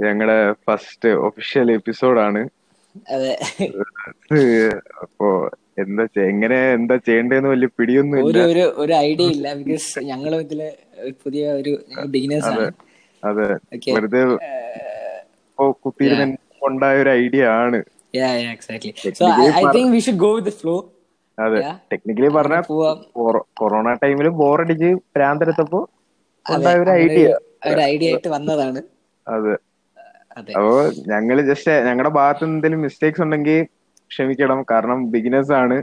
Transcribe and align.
ഞങ്ങളുടെ 0.00 0.36
first 0.66 1.08
official 1.20 1.72
എപ്പിസോഡാണ് 1.72 2.40
അപ്പോ 5.02 5.26
എന്താ 5.78 6.04
എങ്ങനെ 6.22 6.72
എന്താ 6.72 6.96
ചെയ്യണ്ടെന്ന് 7.06 7.48
വലിയ 7.48 7.68
പിടിയൊന്നും 7.76 8.18
ഒരു 8.24 8.40
ഒരു 8.50 8.64
ഒരു 8.76 8.92
ഐഡിയ 9.00 9.26
ഇല്ല. 9.28 9.46
ബിക്കോസ് 9.60 9.98
ഞങ്ങൾ 10.04 10.40
ഇതിൽ 10.40 10.60
പുതിയ 11.24 11.52
ഒരു 11.52 11.72
ബിഗിനേഴ്സ് 12.06 12.48
ആണ്. 12.54 12.66
അതെ 13.22 13.46
വെറുതെ 13.94 14.22
കുത്തിയിരുന്ന് 15.78 16.36
ഉണ്ടായ 16.62 17.02
ഒരു 17.02 17.10
ഐഡിയ 17.18 17.44
ആണ്. 17.58 17.78
അതെ. 21.38 21.60
ടെക്നിക്കലി 21.92 22.28
പറഞ്ഞാൽ 22.28 22.62
കൊറോണ 23.58 23.92
ടൈമിൽ 24.02 24.28
ബോറടിച്ച് 24.40 24.90
ഭ്രാന്തെടുത്തപ്പോ 25.14 25.80
ഉണ്ടായ 26.46 26.76
ഒരു 26.78 26.90
ഐഡിയ 27.00 27.24
ഒരു- 27.66 27.84
ഐഡിയ 27.86 28.08
ആയിട്ട് 28.10 28.28
വന്നതാണ്. 28.28 28.80
അതെ. 29.26 29.54
അപ്പോ 30.38 30.62
ഞങ്ങൾ 31.12 31.36
ജസ്റ്റ് 31.50 31.72
ഞങ്ങളുടെ 31.86 32.12
ഭാഗത്ത് 32.18 32.44
എന്തെങ്കിലും 32.44 32.82
മിസ്റ്റേക്സ് 32.82 33.22
ഉണ്ടെങ്കിൽ 33.22 33.58
ക്ഷമിക്കണം. 34.10 34.64
കാരണം 34.70 35.10
ബിഗിനേഴ്സ് 35.10 35.52
ആണ്. 35.52 35.76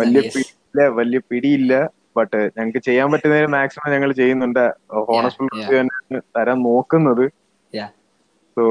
വലിയ 0.00 0.20
പിടിയില്ല 0.34 0.86
വലിയ 0.98 1.20
പിടിയില്ല. 1.30 1.74
ബട്ട് 2.16 2.38
ഞങ്ങൾക്ക് 2.56 2.78
ചെയ്യാൻ 2.78 3.12
പറ്റുന്നതിന് 3.12 3.46
മാക്സിമം 3.46 3.92
ഞങ്ങൾ 3.92 4.12
ചെയ്യുന്നുണ്ട്. 4.12 4.64
ഹോണസ്ഫുൾ 5.08 5.48
തരാൻ 6.38 6.58
നോക്കുന്നത്. 6.62 7.24
So 8.56 8.64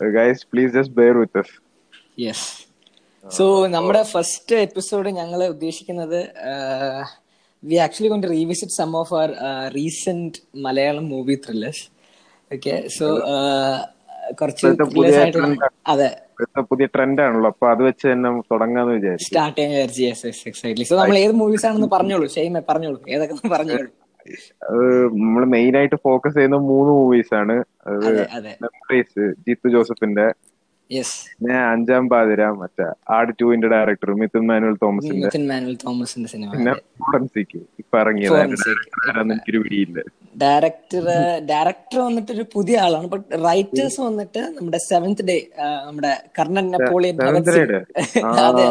guys 0.00 0.46
please 0.52 0.72
just 0.74 0.94
bear 0.94 1.16
with 1.16 1.40
us. 1.42 1.50
Yes 2.20 2.46
so 3.36 3.66
നമ്മുടെ 3.66 4.02
ഫസ്റ്റ് 4.02 4.56
എപ്പിസോഡ് 4.56 5.08
ഞങ്ങൾ 5.10 5.40
ഉദ്ദേശിക്കുന്നത് 5.44 6.20
വി 7.62 7.74
ആക്ച്വലി 7.74 8.08
കൊണ്ട് 8.08 8.26
revisit 8.30 8.72
some 8.72 8.96
of 8.96 9.14
our 9.14 9.30
recent 9.76 10.38
Malayalam 10.56 11.08
movie 11.08 11.34
thrillers 11.34 11.84
okay 12.54 12.74
so 12.98 13.06
കുറച്ച്. 14.32 14.66
അതെ. 15.86 16.16
പുതിയ 16.60 16.86
ട്രെൻഡ് 16.86 17.20
ആണല്ലോ. 17.22 17.50
അപ്പൊ 17.50 17.70
അത് 17.70 17.82
വെച്ച് 17.82 18.06
തന്നെ 18.06 18.40
തുടങ്ങാന്ന് 18.40 18.92
വിചാരിച്ചു 18.92 19.26
സ്റ്റാർട്ട് 19.26 19.58
ചെയ്യാൻ 19.58 19.88
വിചാരിച്ചു. 19.88 20.28
യെസ് 20.70 20.88
സോ 20.88 20.96
നമ്മൾ 20.96 21.18
ഏത് 21.18 21.32
മൂവീസ് 21.32 21.66
ആണെന്ന് 21.66 21.88
പറഞ്ഞോളൂ. 21.92 22.28
ഷെയ്മ 22.28 22.62
പറഞ്ഞോളൂ. 22.68 23.02
ഏതൊക്കെ 23.08 23.48
പറഞ്ഞോളൂ. 23.48 23.86
നമ്മൾ 25.06 25.44
മെയിൻ 25.44 25.76
ആയിട്ട് 25.76 25.96
ഫോക്കസ് 26.04 26.34
ചെയ്യുന്ന 26.34 26.56
മൂന്ന് 26.56 26.92
മൂവീസ് 26.92 27.34
ആണ്. 27.34 27.64
മെമ്മറീസ് 27.88 29.34
ജീത്തു 29.46 29.68
ജോസഫിന്റെ 29.68 30.32
പിന്നെ 31.32 31.56
അഞ്ചാം 31.70 32.04
പാതിര 32.12 32.42
മറ്റേ 32.60 32.84
ആട് 33.16 33.30
ടുവിന്റെ 33.40 33.68
ഡയറക്ടർ 33.72 34.10
മിഥുൻ 34.20 34.44
മാനുവൽ 34.50 34.76
തോമസിന്റെ. 34.84 35.18
മിഥുൻ 35.24 35.44
മാനുവൽ 35.50 35.76
തോമസിന്റെ 35.82 36.28
സിനിമ 36.32 36.50
പിന്നെ 36.54 36.72
ഇപ്പൊ 37.82 37.96
പിടിയില്ല. 39.56 39.98
ഡയറക്ടർ 40.42 41.04
ഡയറക്ടർ 41.50 41.98
വന്നിട്ട് 42.06 42.30
ഒരു 42.36 42.44
പുതിയ 42.54 42.76
ആളാണ്. 42.84 43.06
ബട്ട് 43.14 43.28
റൈറ്റേഴ്സ് 43.46 44.00
വന്നിട്ട് 44.00 44.42
നമ്മുടെ 44.56 44.80
സെവന്ത് 44.88 45.22
ഡേ 45.30 45.36
നമ്മുടെ 45.86 46.12
കർണൻ 46.38 46.66
നെപ്പോളിയൻ 46.74 47.16
അതെ. 48.42 48.66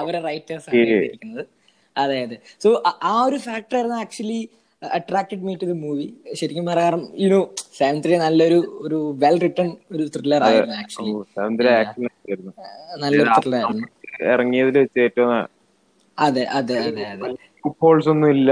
അവരെ 0.00 0.20
റൈറ്റേഴ്സ് 0.28 0.68
ആണ്. 0.70 1.44
അതെ 1.96 2.16
അതെ. 2.24 2.36
സോ 2.64 2.68
ആ 3.10 3.16
ഒരു 3.28 3.38
ഫാക്ടർ 3.46 3.76
ആയിരുന്നു 3.76 3.98
actually 4.02 4.40
attracted 4.82 5.44
me 5.46 5.52
to 5.56 5.66
the 5.66 5.76
movie 5.82 6.06
ശരിക്കും 6.38 6.64
പറയാറും 6.68 7.02
യുനോ 7.22 7.40
സെവൻ 7.72 7.96
ത്രീ 8.02 8.14
നല്ലൊരു 8.18 8.58
ഒരു 8.84 8.98
വെൽ 9.22 9.36
റിട്ടൺ 9.44 9.68
ഒരു 9.94 10.04
ത്രില്ലർ 10.14 10.42
ആയിരുന്നു 10.48 10.74
ആക്ച്വലി 10.80 11.12
നല്ലൊരു 13.02 13.30
ത്രില്ലർ 13.36 13.60
ആയിരുന്നു. 13.62 13.86
ഇറങ്ങിയതിൽ 14.30 14.76
വെച്ച് 14.80 15.00
ഏറ്റവും 15.06 15.32
അതെ 16.18 16.44
അതെ 16.58 16.76
അതെ 16.82 17.04
അതെ. 17.12 17.28
ഒന്നും 18.06 18.28
ഇല്ല. 18.34 18.50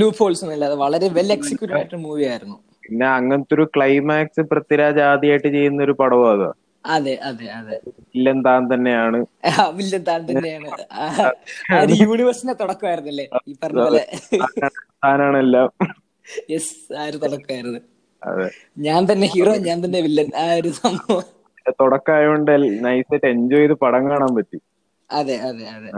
ലൂപ്പ് 0.00 0.20
ഹോൾസ് 0.20 0.42
ഒന്നും 0.44 0.54
ഇല്ലാതെ 0.56 0.76
വളരെ 0.82 1.06
വെൽ 1.16 1.30
എക്സിക്യൂട്ടഡ് 1.34 1.78
ആയിട്ടൊരു 1.78 2.02
മൂവി 2.04 2.24
ആയിരുന്നു. 2.30 2.56
പിന്നെ 2.84 3.06
അങ്ങനത്തെ 3.10 3.54
ഒരു 3.56 3.64
ക്ലൈമാക്സ് 3.74 4.42
പൃഥ്വിരാജ് 4.50 5.02
ആദ്യമായിട്ട് 5.08 5.48
ചെയ്യുന്ന 5.56 5.80
ഒരു 5.86 5.94
പടവും 6.00 6.28
അത്. 6.32 6.48
അതെ 6.84 7.14
അതെ 7.28 7.46
അതെ. 7.58 7.76
വില്ലൻ 8.12 8.38
താൻ 8.46 8.62
തന്നെയാണ്. 8.72 9.18
വില്ലൻ 9.78 10.02
താൻ 10.08 10.20
തന്നെയാണ്. 10.30 10.70
ഒരു 11.82 11.94
യൂണിവേഴ്സിന്റെ 12.02 12.54
തുടക്കമായിരുന്നല്ലേ? 12.62 13.26
ഈ 13.48 13.54
പറഞ്ഞ 13.62 13.80
പോലെ. 13.86 14.04
താനാണെല്ലാം 15.04 15.68
യെസ് 16.52 16.72
ആ 16.98 17.04
ഒരു 17.10 17.18
തുടക്കമായിരുന്നു. 17.24 17.80
ഞാൻ 18.86 19.00
തന്നെ 19.10 19.26
ഹീറോ 19.34 19.52
ഞാൻ 19.68 19.78
തന്നെ 19.84 20.00
വില്ലൻ. 20.06 20.28
ആ 20.42 20.46
ഒരു 20.60 20.70
സംഭവം. 20.82 21.26
തുടക്കമായോണ്ട് 21.80 22.52
നൈസായിട്ട് 22.86 23.26
എൻജോയ് 23.34 23.62
ചെയ്ത് 23.62 23.74
പടം 23.84 24.04
കാണാൻ 24.10 24.32
പറ്റി. 24.38 24.58
അതെ 25.10 25.36
അതെ 25.48 25.66
അതെ. 25.76 25.90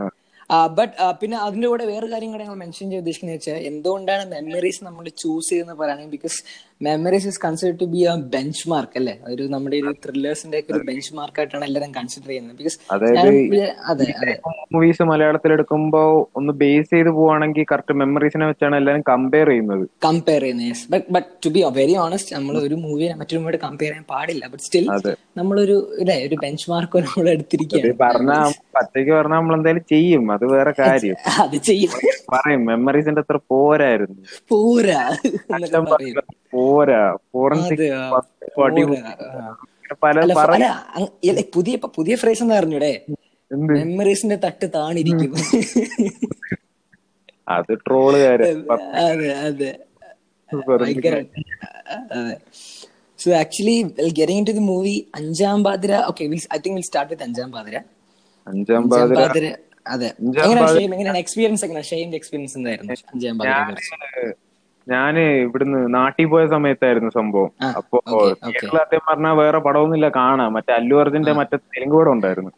ബട്ട് 0.79 0.93
പിന്നെ 1.21 1.37
അതിന്റെ 1.39 1.69
കൂടെ 1.69 1.85
വേറെ 1.91 2.07
കാര്യം 2.07 2.31
കൂടെ 2.33 2.45
ഞങ്ങൾ 2.45 2.59
മെൻഷൻ 2.63 2.87
ചെയ്ത് 2.91 3.03
ഉദ്ദേശിക്കുന്നത് 3.03 3.37
വെച്ചാൽ 3.37 3.59
എന്തുകൊണ്ടാണ് 3.71 4.25
മെമ്മറീസ് 4.33 4.85
നമ്മൾ 4.89 5.05
ചൂസ് 5.23 5.49
ചെയ്യുന്നത് 5.51 5.79
പറയുകയാണെങ്കിൽ 5.79 6.15
because 6.17 6.39
memories 6.83 7.29
is 7.31 7.41
consider 7.45 7.75
to 7.81 7.87
be 7.93 8.01
a 8.05 8.15
benchmark 8.73 8.97
അല്ലേ? 9.01 9.15
ഒരു 9.33 9.43
നമ്മുടെ 9.53 9.77
ഒരു 9.83 9.93
ത്രില്ലേഴ്സിന്റെ 10.05 10.59
ഒക്കെ 10.61 10.73
ഒരു 10.75 10.83
ബെഞ്ച് 10.89 11.11
മാർക്ക് 11.19 11.41
ആയിട്ടാണ് 11.41 11.65
എല്ലാവരും 11.69 11.93
കൺസിഡർ 11.99 12.29
ചെയ്യുന്നത്. 12.29 12.57
ബിക്കോസ് 12.57 12.79
മൂവീസ് 14.75 15.05
മലയാളത്തിൽ 15.11 15.53
എടുക്കുമ്പോ 15.57 16.03
ഒന്ന് 16.41 16.53
ബേസ് 16.63 16.91
ചെയ്ത് 16.95 17.11
പോവാണെങ്കിൽ 17.19 17.67
കറക്റ്റ് 17.73 17.97
മെമ്മറീസിനെ 18.01 18.47
വെച്ചാണ് 18.51 18.77
എല്ലാരും 18.81 19.05
കമ്പയർ 19.13 19.49
ചെയ്യുന്നത്. 19.49 19.85
കമ്പയർ 20.07 20.43
ചെയ്യുന്നത് 20.43 20.83
but 20.95 21.07
but 21.17 21.29
to 21.45 21.51
be 21.57 21.63
very 21.81 21.95
honest 22.05 22.35
നമ്മൾ 22.37 22.57
ഒരു 22.67 22.79
മൂവിയെ 22.85 23.13
മറ്റൊരു 23.21 23.41
മൂവിയുടെ 23.43 23.61
കമ്പയർ 23.67 23.93
ചെയ്യാൻ 23.93 24.07
പാടില്ല. 24.13 24.45
But 24.53 24.65
still. 24.67 24.87
നമ്മളൊരു 25.41 25.77
ഇല്ലേ 26.01 26.17
ഒരു 26.29 26.37
ബെഞ്ച് 26.43 26.67
മാർക്ക് 26.73 27.05
നമ്മൾ 27.07 27.29
എടുത്തിരിക്കുകയാണ്. 27.35 27.95
പറഞ്ഞ 28.05 28.33
പച്ചയ്ക്ക് 28.77 29.13
പറഞ്ഞാൽ 29.19 29.39
നമ്മൾ 29.39 29.55
എന്തായാലും 29.59 29.85
ചെയ്യും. 29.95 30.25
അത് 30.35 30.45
വേറെ 30.55 30.73
കാര്യം. 30.83 31.17
അത് 31.45 31.57
ചെയ്യും. 31.71 31.93
പറയും 32.33 32.63
മെമ്മറീസിന്റെ 32.69 33.23
അത്ര 33.25 33.39
പോരായിരുന്നു. 33.53 34.21
പോരാ. 34.51 35.03
പറയും. 35.93 36.19
പോരാ. 36.73 37.01
ഫോറൻസിക് 37.33 37.87
പുതിയ 41.55 41.75
പുതിയ 41.97 42.15
ഫ്രേസ് 42.23 42.43
എന്താ? 42.45 42.55
പറഞ്ഞൂടെ 42.59 42.93
മെമ്മറീസിന്റെ 43.75 44.37
തട്ട് 44.45 44.67
താണിരിക്കും. 44.77 45.33
അത് 47.49 47.73
ട്രോൾ 47.87 48.15
അതെ 49.05 49.31
അതെ 49.47 49.71
so 53.19 53.31
actually 53.41 53.75
getting 54.19 54.47
to 54.49 54.53
the 54.53 54.63
movie 54.71 54.95
Anjaam 55.19 55.59
Pathiraa. 55.67 55.93
Okay 56.11 56.23
I 56.55 56.59
think 56.65 56.77
will 56.79 56.87
start 56.89 57.13
with 57.13 57.25
Anjaam 57.29 57.51
Pathiraa. 57.57 57.77
Anjaam 58.47 58.83
പാതിര. 59.19 59.47
അതെ. 59.87 60.09
എങ്ങനെയാണ് 60.87 61.21
എക്സ്പീരിയൻസ് 61.23 61.65
എങ്ങനെയാണ് 61.67 61.89
ഷെയ്മിന്റെ 61.91 62.19
എക്സ്പീരിയൻസ് 62.21 62.57
എന്തായിരുന്നു 62.59 62.93
അഞ്ചാം 63.13 63.37
പാതിര 63.41 63.79
ഞാൻ 64.89 65.19
ഇവിടുന്ന് 65.19 65.95
നാട്ടിൽ 65.95 66.25
പോയ 66.25 66.47
സമയത്തായിരുന്നു 66.47 67.11
സംഭവം. 67.11 67.51
അപ്പൊ. 67.77 68.01
തിയേറ്ററിൽ 68.33 68.79
ആദ്യം 68.81 69.01
പറഞ്ഞാൽ 69.09 69.33
വേറെ 69.33 69.59
പടമൊന്നുമില്ല 69.59 70.09
കാണാം. 70.09 70.53
മറ്റേ 70.53 70.75
അല്ലു 70.75 70.97
അർജുന്റെ 70.97 71.33
മറ്റേ 71.33 71.57
തെലുങ്ക് 71.57 71.97
പടം 71.97 72.13
ഉണ്ടായിരുന്നു. 72.13 72.51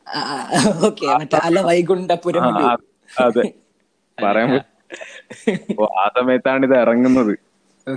അതെ. 3.20 3.52
പറയാൻ 4.22 4.60
ആ 6.00 6.10
സമയത്താണ് 6.20 6.66
ഇത് 6.66 6.78
ഇറങ്ങുന്നത്. 6.78 7.38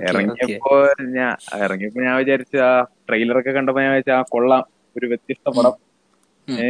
ഇറങ്ങിയപ്പോ 0.10 0.88
ഞാൻ 1.02 1.36
ഇറങ്ങിയപ്പോ 1.64 2.02
ഞാൻ 2.02 2.16
വിചാരിച്ച 2.16 2.56
ആ 2.56 2.84
ട്രെയിലറൊക്കെ 2.84 3.52
കണ്ടപ്പോ 3.52 3.82
ഞാൻ 3.82 3.90
വിചാരിച്ച 3.90 4.12
ആ 4.12 4.22
കൊള്ളാം. 4.22 4.66
ഒരു 4.98 5.06
വ്യത്യസ്ത 5.06 5.60
പടം. 5.60 5.72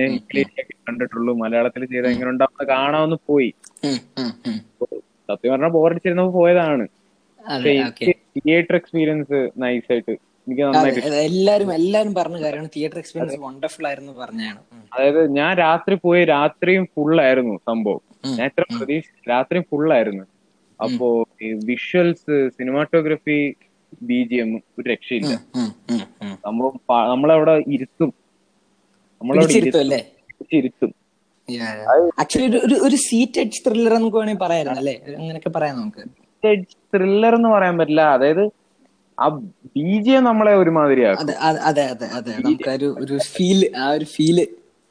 ഇംഗ്ലീഷിലൊക്കെ 0.06 0.73
കണ്ടിട്ടുള്ളൂ. 0.90 1.34
മലയാളത്തിൽ 1.35 1.85
ചെയ്ത 1.85 2.06
എങ്ങനെ 2.06 2.29
ഉണ്ടാവുന്ന 2.29 2.73
കാണാമെന്ന് 2.73 3.16
പോയി. 3.28 3.53
സത്യം 5.32 5.52
പറഞ്ഞാൽ 5.52 5.67
ബോറടിച്ചിരുന്നപ്പോ 5.67 6.32
പോയതാണ്. 6.32 6.87
തിയേറ്റർ 8.37 8.75
എക്സ്പീരിയൻസ് 8.75 9.49
നൈസായിട്ട് 9.57 10.11
എനിക്ക് 10.11 10.61
അതെ 10.61 10.72
നന്നായിട്ട് 10.72 10.99
എല്ലാരും 11.25 11.73
എല്ലാരും 11.73 12.13
പറഞ്ഞ 12.13 12.43
കാര്യമാണ്. 12.43 12.69
തിയേറ്റർ 12.75 12.97
എക്സ്പീരിയൻസ് 12.97 13.39
വണ്ടർഫുൾ 13.39 13.87
ആയിരുന്നു 13.87 14.13
പറഞ്ഞാണ് 14.13 14.59
അതായത് 14.93 15.31
ഞാൻ 15.31 15.57
രാത്രി 15.57 15.95
പോയി 15.95 16.25
രാത്രിയും 16.25 16.85
ഫുൾ 16.85 17.22
ആയിരുന്നു 17.22 17.57
സംഭവം. 17.67 18.01
ഞാൻ 18.25 18.45
എത്ര 18.45 18.63
പ്രതീക്ഷ 18.78 19.29
രാത്രിയും 19.29 19.63
ഫുള്ളായിരുന്നു 19.63 20.23
അപ്പോ 20.79 21.07
visuals 21.63 22.49
cinematography 22.49 23.37
B 24.01 24.28
G 24.31 24.35
M 24.35 24.55
ഒരു 24.79 24.89
രക്ഷയില്ല. 24.89 25.34
സംഭവം 26.45 26.79
നമ്മളവിടെ 27.09 27.63
ഇരുത്തും. 27.67 28.13
നമ്മളവിടെ 29.22 29.53
ഇരുത്തും. 30.53 30.91
ആക്ച്വലി 32.19 32.57
ഒരു 32.57 32.75
ഒരു- 32.84 33.01
സീറ്റഡ് 33.01 33.51
ത്രില്ലർ 33.66 33.93
നമുക്ക് 33.93 34.17
വേണമെങ്കിൽ 34.17 34.43
പറയായിരുന്നു 34.45 34.79
അല്ലേ? 34.79 34.95
അങ്ങനെയൊക്കെ 35.17 35.49
പറയാം 35.49 35.75
നമുക്ക്. 35.75 36.03
ത്രില്ലർ 36.45 37.35
എന്ന് 37.35 37.49
പറയാൻ 37.49 37.78
പറ്റില്ല. 37.78 38.01
അതായത് 38.01 38.43
ആ 39.19 39.28
ബി 39.75 40.01
ജി 40.01 40.11
എം 40.11 40.23
നമ്മളെ 40.23 40.53
ഒരുമാതിരിയാക്കും. 40.55 41.29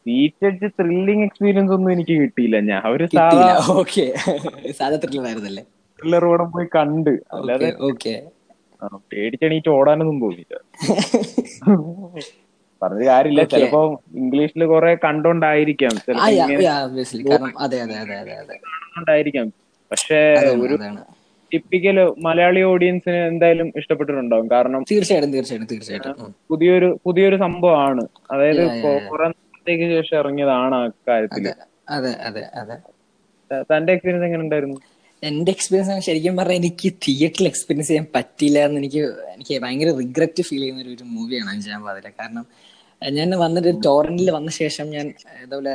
സീറ്റഡ് 0.06 0.68
ത്രില്ലിംഗ് 0.80 1.24
എക്സ്പീരിയൻസ് 1.24 1.72
ഒന്നും 1.72 1.92
എനിക്ക് 1.92 2.14
കിട്ടിയില്ല. 2.22 2.56
ഞാൻ 2.60 2.80
അവർ 2.84 3.00
സാധാ 4.78 4.96
ത്രില്ലർ 5.98 6.24
പടം 6.24 6.48
പോയി 6.52 6.66
കണ്ട്. 6.76 7.10
അല്ലാതെ 7.10 7.68
പേടിച്ചെണീറ്റ് 9.12 9.68
ഓടാനൊന്നും 9.68 10.20
പോയില്ല 10.20 10.54
പറഞ്ഞ 12.82 13.02
കാര്യമില്ല. 13.06 13.42
ചിലപ്പോ 13.52 14.02
ഇംഗ്ലീഷിൽ 14.14 14.64
കുറെ 14.64 14.98
കണ്ടോണ്ടായിരിക്കാം. 15.04 15.90
ചിലപ്പോ 15.96 17.36
കണ്ടോണ്ടായിരിക്കാം. 18.74 19.46
പക്ഷേ 19.90 20.18
ഒരു 20.64 20.76
ടിപ്പിക്കൽ 21.56 21.96
മലയാളി 22.18 22.60
ഓഡിയൻസിന് 22.62 23.16
എന്തായാലും 23.28 23.72
ഇഷ്ടപ്പെട്ടിട്ടുണ്ടാവും. 23.76 24.50
കാരണം 24.50 24.82
തീർച്ചയായിട്ടും 24.90 25.32
തീർച്ചയായിട്ടും 25.32 25.70
തീർച്ചയായിട്ടും. 25.72 26.34
പുതിയൊരു 26.50 27.00
പുതിയൊരു 27.06 27.36
സംഭവമാണ്. 27.36 28.04
അതായത് 28.30 28.62
കുറെ 29.08 29.24
നാളത്തേക്ക് 29.24 29.84
ശേഷം 29.94 30.18
ഇറങ്ങിയതാണ് 30.18 30.74
ആ 30.74 30.82
കാര്യത്തിൽ 31.08 31.46
അതെ 31.88 32.12
അതെ 32.24 32.42
അതെ 32.54 32.76
തന്റെ 33.70 33.92
എക്സ്പീരിയൻസ് 33.92 34.24
എങ്ങനെ 34.24 34.42
ഉണ്ടായിരുന്നു? 34.42 34.78
എന്റെ 35.22 35.50
എക്സ്പീരിയൻസ് 35.50 36.06
ശരിക്കും 36.06 36.36
പറഞ്ഞാൽ 36.36 36.56
എനിക്ക് 36.56 36.88
തിയേറ്ററിൽ 37.04 37.46
എക്സ്പീരിയൻസ് 37.46 37.88
ചെയ്യാൻ 37.88 38.06
പറ്റില്ല 38.14 38.58
എന്ന് 38.64 38.80
എനിക്ക് 38.80 39.02
എനിക്ക് 39.34 39.62
ഭയങ്കര 39.62 39.90
റിഗ്രറ്റ് 39.98 40.42
ഫീൽ 40.42 40.60
ചെയ്യുന്ന 40.60 40.82
ഒരു- 40.86 41.08
മൂവിയാണ് 41.08 41.50
അഞ്ചാം 41.50 41.82
പാതിര 41.82 42.08
കാരണം 42.20 42.44
ഞാൻ 43.02 43.30
വന്നിട്ട് 43.38 43.84
ടോറന്റിൽ 43.84 44.30
വന്ന 44.30 44.50
ശേഷം 44.50 44.90
ഞാൻ 44.90 45.06
ഇതുപോലെ 45.44 45.74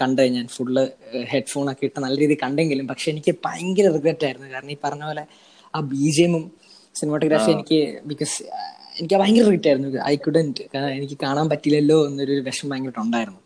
കണ്ടത് 0.00 0.28
ഞാൻ 0.36 0.46
ഫുള്ള് 0.56 0.82
ഹെഡ്ഫോൺ 1.32 1.66
ഒക്കെ 1.72 1.84
ഇട്ട് 1.88 1.98
നല്ല 2.04 2.16
രീതിയിൽ 2.22 2.40
കണ്ടെങ്കിലും 2.44 2.86
പക്ഷെ 2.90 3.06
എനിക്ക് 3.14 3.32
ഭയങ്കര 3.46 3.86
റിഗ്രറ്റ് 3.96 4.24
ആയിരുന്നു. 4.28 4.48
കാരണം 4.54 4.72
ഈ 4.76 4.78
പറഞ്ഞ 4.84 5.04
പോലെ 5.10 5.24
ആ 5.74 5.80
ബി 5.92 6.04
ജി 6.16 6.22
എമ്മും 6.28 6.44
സിനിമാറ്റോഗ്രാഫി 6.94 7.50
എനിക്ക് 7.56 7.80
ബിക്കോസ് 8.10 8.36
എനിക്ക് 9.00 9.16
ഭയങ്കര 9.22 9.44
റിഗ്രറ്റ് 9.48 9.68
ആയിരുന്നു. 9.70 9.90
ഐ 10.12 10.14
കുഡന്റ് 10.26 10.62
എനിക്ക് 10.98 11.16
കാണാൻ 11.24 11.46
പറ്റില്ലല്ലോ 11.52 11.98
എന്നൊരു 12.08 12.36
വിഷം 12.48 12.66
ഭയങ്കരമായിട്ട് 12.70 13.02
ഉണ്ടായിരുന്നു. 13.06 13.40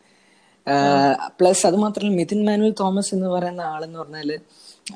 പ്ലസ് 1.39 1.63
അത് 1.69 1.77
മാത്രമല്ല 1.85 2.17
മിഥുൻ 2.21 2.41
മാനുവൽ 2.49 2.73
തോമസ് 2.83 3.11
എന്ന് 3.17 3.29
പറയുന്ന 3.35 3.63
ആളെന്ന് 3.73 3.99
പറഞ്ഞാൽ 4.03 4.31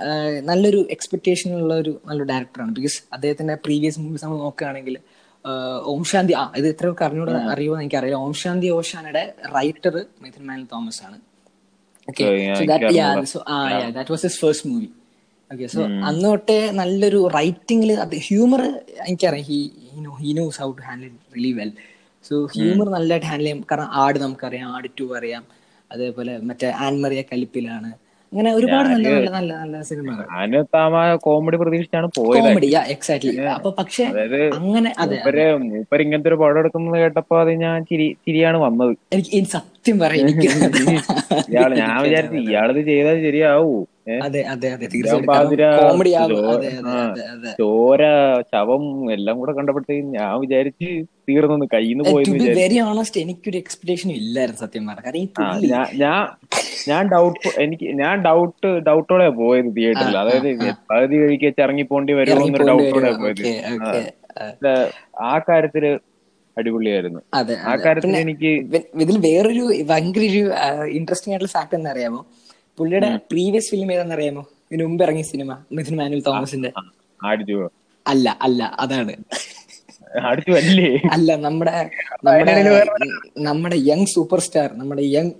ആഹ് 0.06 0.38
നല്ലൊരു 0.48 0.80
എക്സ്പെക്ടേഷൻ 0.94 1.48
ഉള്ള 1.60 1.72
ഒരു 1.82 1.92
നല്ലൊരു 2.08 2.28
ഡയറക്ടറാണ് 2.30 2.72
ബിക്കോസ് 2.78 2.98
അദ്ദേഹത്തിന്റെ 3.14 3.54
പ്രീവിയസ് 3.64 4.00
മൂവീസ് 4.04 4.24
നമ്മൾ 4.24 4.38
നോക്കുകയാണെങ്കിൽ 4.46 4.96
ഓം 5.90 6.02
ശാന്തി 6.10 6.34
ആ 6.40 6.42
ഇത് 6.60 6.66
എത്ര 6.72 6.86
അറിഞ്ഞൂടെ 7.06 7.32
അറിയുമോ 7.52 7.76
എനിക്കറിയില്ല. 7.82 8.18
ഓം 8.24 8.32
ശാന്തി 8.42 8.68
ഓഷാനയുടെ 8.78 9.22
റൈറ്റർ 9.56 9.94
മിഥുൻ 10.24 10.44
മാനുവൽ 10.48 10.66
തോമസ് 10.74 11.00
ആണ്. 11.06 11.16
Okay 12.08 12.24
So, 12.24 12.30
yeah, 12.32 12.54
so 12.58 12.64
that 12.64 12.94
yeah. 12.94 13.08
So 13.24 13.44
ah. 13.48 13.56
Yeah 13.70 13.90
that 13.90 14.10
was 14.10 14.22
his 14.22 14.38
first 14.40 14.68
movie 14.68 14.88
okay 15.52 15.66
so 15.66 15.82
അന്ന് 16.08 16.24
തൊട്ടേ 16.24 16.70
നല്ലൊരു 16.70 17.30
റൈറ്റിംഗിൽ 17.34 17.92
അത് 17.92 18.16
ഹ്യൂമർ 18.16 18.62
എനിക്കറിയാം. 19.08 19.44
He 19.44 19.58
he 20.20 20.32
knows 20.32 20.60
how 20.60 20.72
to 20.72 20.82
handle 20.82 21.10
really 21.36 21.52
well 21.52 21.72
so 22.24 22.46
humour 22.46 22.88
നല്ലതായിട്ട് 22.88 23.26
ഹാൻഡിൽ 23.26 23.44
ചെയ്യും. 23.44 23.66
കാരണം 23.70 23.88
ആട് 23.92 24.18
നമുക്കറിയാം 24.18 24.68
ആട് 24.76 24.88
ടു 25.00 25.16
അറിയാം. 25.18 25.44
അതേപോലെ 25.92 26.38
മറ്റേ 26.38 26.70
ആൻമറിയ 26.86 27.22
കലിപ്പിലാണ്. 27.22 27.90
അങ്ങനെ 28.32 28.50
ഒരുപാട് 28.56 28.88
നല്ല 28.88 29.08
നല്ല 29.08 29.28
നല്ല 29.30 29.52
നല്ല 29.60 29.76
സിനിമകൾ 29.82 30.24
ഞാൻ 30.54 30.64
കോമഡി 31.22 31.56
പ്രതീക്ഷിച്ചാണ് 31.60 32.08
പോയത് 32.16 32.40
കോമഡി 32.40 32.68
എക്സാക്ട്ലി 32.94 33.34
അപ്പൊ 33.48 33.70
പക്ഷെ 33.78 34.04
അങ്ങനെ 34.58 34.90
അതെ 34.98 35.18
മൂപ്പര് 35.64 36.02
ഇങ്ങനത്തെ 36.04 36.30
ഒരു 36.32 36.38
പടം 36.42 36.60
എടുക്കുന്നത് 36.62 36.98
കേട്ടപ്പോ 37.02 37.36
അത് 37.42 37.52
ഞാൻ 37.64 37.78
ചിരി 37.90 38.08
ചിരിയാണ് 38.24 38.58
വന്നത്. 38.64 38.92
എനിക്ക് 39.12 39.40
സത്യം 39.54 39.98
പറയാം 39.98 40.28
ഇയാൾ 41.50 41.70
ഞാൻ 41.80 41.96
വിചാരിച്ചു 42.04 42.40
ഇയാളിത് 42.46 42.82
ചെയ്താൽ 42.90 43.16
ശരിയാവൂ. 43.26 43.76
അതെ 44.22 44.40
അതെ 44.46 44.68
അതെ 44.68 44.86
തീർച്ചയായിട്ടും. 44.94 45.30
ചോര 47.58 48.02
ശവം 48.52 48.84
എല്ലാം 49.12 49.36
കൂടെ 49.38 49.52
കണ്ടപ്പോഴത്തേക്കും 49.52 50.10
ഞാൻ 50.14 50.34
വിചാരിച്ച് 50.40 50.88
തീർന്നു 51.28 51.66
കയ്യിന്ന് 51.72 52.04
പോയെന്ന് 52.08 52.28
വെരി 52.58 52.76
ഓണസ്റ്റ് 52.84 53.20
എനിക്കൊരു 53.20 53.56
എക്സ്പെക്ടേഷൻ 53.56 54.10
ഇല്ലായിരുന്നു 54.16 54.60
സത്യം 54.60 54.84
പറഞ്ഞാൽ 54.86 55.16
ഞാൻ 56.02 56.20
ഞാൻ 56.88 57.02
ഡൗട്ട് 57.08 57.48
എനിക്ക് 57.60 57.86
ഞാൻ 57.98 58.14
ഡൗട്ട് 58.22 58.68
ഡൗട്ടോടെ 58.86 59.28
പോയത് 59.38 59.70
തിയേറ്ററിൽ 59.76 60.16
അതായത്. 60.22 60.48
പകുതി 60.90 61.16
വഴിക്ക് 61.22 61.52
ഇറങ്ങി 61.60 61.84
പോണ്ടി 61.90 62.12
വരുമോ 62.18 62.36
എന്നൊരു 62.48 62.64
ഡൗട്ടോടെ? 62.72 63.10
പോയത്. 63.22 63.42
ആ, 65.22 65.32
കാര്യത്തിൽ 65.48 65.84
അടിപൊളിയായിരുന്നു. 66.56 67.20
ആ 67.64 67.74
കാര്യത്തിൽ 67.84 68.10
എനിക്ക് 68.22 68.50
ഇതിൽ 69.00 69.16
വേറൊരു 69.26 69.62
ഭയങ്കര 69.86 70.24
ഒരു 70.30 70.42
ഇൻട്രസ്റ്റിംഗ് 70.92 71.34
ആയിട്ടുള്ള 71.34 71.52
ഫാക്ട് 71.54 71.74
എന്താ 71.74 71.90
അറിയാമോ 71.90 72.20
പുള്ളിയുടെ 72.78 73.10
പ്രീവിയസ് 73.30 73.70
ഫിലിം 73.70 73.92
ഏതാണെന്ന് 73.92 74.16
അറിയാമോ 74.16 74.42
ഇതിനു 74.70 74.84
മുമ്പ് 74.84 75.04
ഇറങ്ങിയ 75.04 75.26
സിനിമ 75.32 75.50
മിഥുൻ 75.72 75.96
മാനുവൽ 76.00 76.22
തോമസിന്റെ. 76.28 76.70
അല്ല 78.06 78.28
അല്ല 78.46 78.60
അതാണ്. 78.78 79.14
അല്ല? 81.14 81.30
നമ്മുടെ 81.46 81.72
നമ്മുടെ 82.26 82.52
നമ്മുടെ 83.48 83.78
യങ് 83.88 84.08
സൂപ്പർ 84.14 84.40
സ്റ്റാർ 84.40 84.68
നമ്മുടെ 84.80 85.04
യങ് 85.14 85.32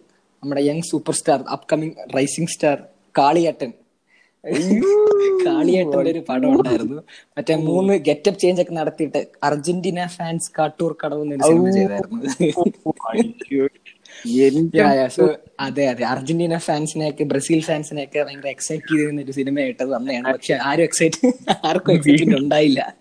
നമ്മുടെ 0.42 0.62
young 0.68 0.86
super 0.90 1.14
star 1.14 1.38
upcoming 1.56 1.96
rising 2.16 2.52
star 2.54 2.76
കാളിയേട്ടൻ. 3.14 3.70
കാളിയേട്ടന്റെ 5.46 6.10
ഒരു 6.12 6.20
പടം 6.28 6.48
ഉണ്ടായിരുന്നു. 6.54 6.98
മറ്റേ 7.36 7.54
മൂന്ന് 7.68 7.94
ഗെറ്റപ്പ് 8.08 8.40
ചേഞ്ച് 8.42 8.62
ഒക്കെ 8.62 8.74
നടത്തിയിട്ട് 8.74 9.20
അർജന്റീന 9.44 10.06
ഫാൻസ് 10.16 10.50
കാട്ടൂർ 10.58 10.92
കടവ് 11.02 11.22
എന്നൊരു 11.24 11.44
സിനിമ 11.48 11.64
ചെയ്തായിരുന്നു. 11.76 12.20
അതെ 15.60 15.86
അതെ. 15.86 16.04
അർജന്റീന 16.04 16.58
ഫാൻസിനെയൊക്കെ 16.58 17.24
ബ്രസീൽ 17.24 17.60
ഫാൻസിനെയൊക്കെ 17.60 18.22
ഭയങ്കര 18.22 18.48
എക്സൈറ്റ് 18.48 18.92
ചെയ്തിരുന്ന 18.92 19.22
ഒരു 19.22 19.32
സിനിമ 19.32 19.60
ആയിട്ടത് 19.60 19.94
അമ്മയാണ്. 19.94 20.32
പക്ഷെ 20.32 20.58
ആരും 20.62 20.82
എക്സൈറ്റ് 20.82 21.32
ആർക്കും 21.64 21.92
എക്സൈറ്റ് 21.92 22.36
ഉണ്ടായില്ല. 22.36 22.96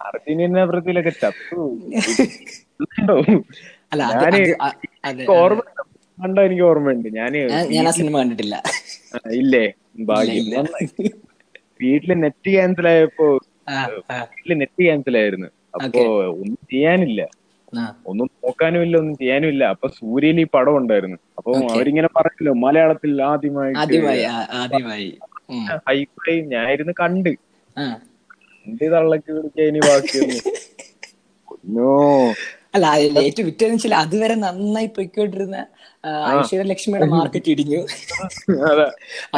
അർജന്റീന 0.00 0.64
ബ്രസീലൊക്കെ 0.64 1.10
ചത്തു. 1.10 1.80
അല്ല 3.92 4.02
ഓർമ്മ 5.30 5.60
കണ്ടോ 6.22 6.42
എനിക്ക് 6.42 6.62
ഓർമ്മയുണ്ട്. 6.62 7.08
ഞാൻ- 7.08 7.36
ഞാൻ 7.36 7.88
ആ 7.88 7.90
സിനിമ 7.90 8.18
കണ്ടിട്ടില്ല. 8.18 8.62
ഇല്ലേ? 9.32 9.72
ഭാഗ്യം. 10.00 10.34
വീട്ടിൽ 11.82 12.12
നെറ്റ് 12.12 12.50
ക്യാൻസൽ 12.50 12.88
ആയപ്പോ 12.88 13.38
വീട്ടിൽ 14.20 14.54
നെറ്റ് 14.54 14.82
ക്യാൻസൽ 14.82 15.18
ആയിരുന്നു. 15.18 15.46
അപ്പോ 15.74 16.00
ഒന്നും 16.24 16.58
ചെയ്യാനില്ല. 16.70 17.28
ഒന്നും 18.06 18.28
നോക്കാനും 18.36 18.82
ഇല്ല 18.82 18.96
ഒന്നും 18.96 19.16
ചെയ്യാനും 19.18 19.48
ഇല്ല. 19.48 19.64
അപ്പൊ 19.74 19.86
സൂര്യയിൽ 19.90 20.40
ഈ 20.40 20.46
പടം 20.54 20.76
ഉണ്ടായിരുന്നു. 20.76 21.18
അപ്പൊ. 21.38 21.50
അവരിങ്ങനെ 21.74 22.08
പറഞ്ഞല്ലോ 22.16 22.54
മലയാളത്തിൽ 22.64 23.10
ആദ്യമായി 23.24 23.76
ആദ്യമായി. 23.82 24.24
ഹൈഫൈ 25.86 26.34
ഞാനിരുന്ന് 26.52 26.94
കണ്ട്. 27.00 27.32
എന്ത് 28.66 28.84
തള്ളക്ക് 28.92 29.30
വിളിക്കാൻ 29.32 29.66
ഇനി 29.68 29.80
ബാക്കിയൊന്നും? 29.80 30.42
അല്ല 32.74 32.86
ഏറ്റവും 33.20 33.46
വിറ്റെന്ന് 33.46 33.76
വെച്ചാൽ 33.76 33.94
അതുവരെ 33.94 34.34
നന്നായി 34.38 34.88
പൊയ്ക്കൊണ്ടിരുന്ന 34.96 35.56
ആ, 36.04 36.10
ഐശ്വര്യ 36.34 36.66
ലക്ഷ്മിയുടെ 36.70 37.08
മാർക്കറ്റ് 37.08 37.50
ഇടിഞ്ഞു. 37.50 37.80
അതെ. 38.70 38.86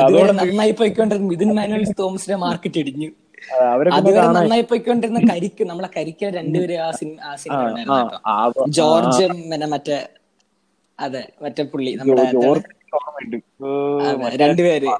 അതുവരെ 0.01 0.33
നന്നായി 0.33 0.73
പോയിക്കൊണ്ടിരുന്ന 0.73 1.29
മിഥുൻ 1.29 1.51
മാനുവൽ 1.55 1.85
തോമസിന്റെ 2.01 2.39
മാർക്കറ്റ് 2.45 2.81
ഇടിഞ്ഞു. 2.81 3.09
നന്നായി 4.35 4.65
പോയിക്കൊണ്ടിരുന്ന 4.71 5.21
കരിക്ക് 5.31 5.65
നമ്മളെ 5.71 5.91
കരിക്ക് 5.97 6.27
രണ്ടുപേരും 6.39 6.81
ആ 6.83 6.91
സിനിമ 7.39 7.97
ജോർജും 8.79 9.35
പിന്നെ 9.45 9.69
മറ്റേ 9.75 9.99
അതെ 10.99 11.23
മറ്റേ 11.45 11.65
പുള്ളി 11.73 11.93
നമ്മുടെ 12.01 12.25
രണ്ടുപേര് 14.43 14.91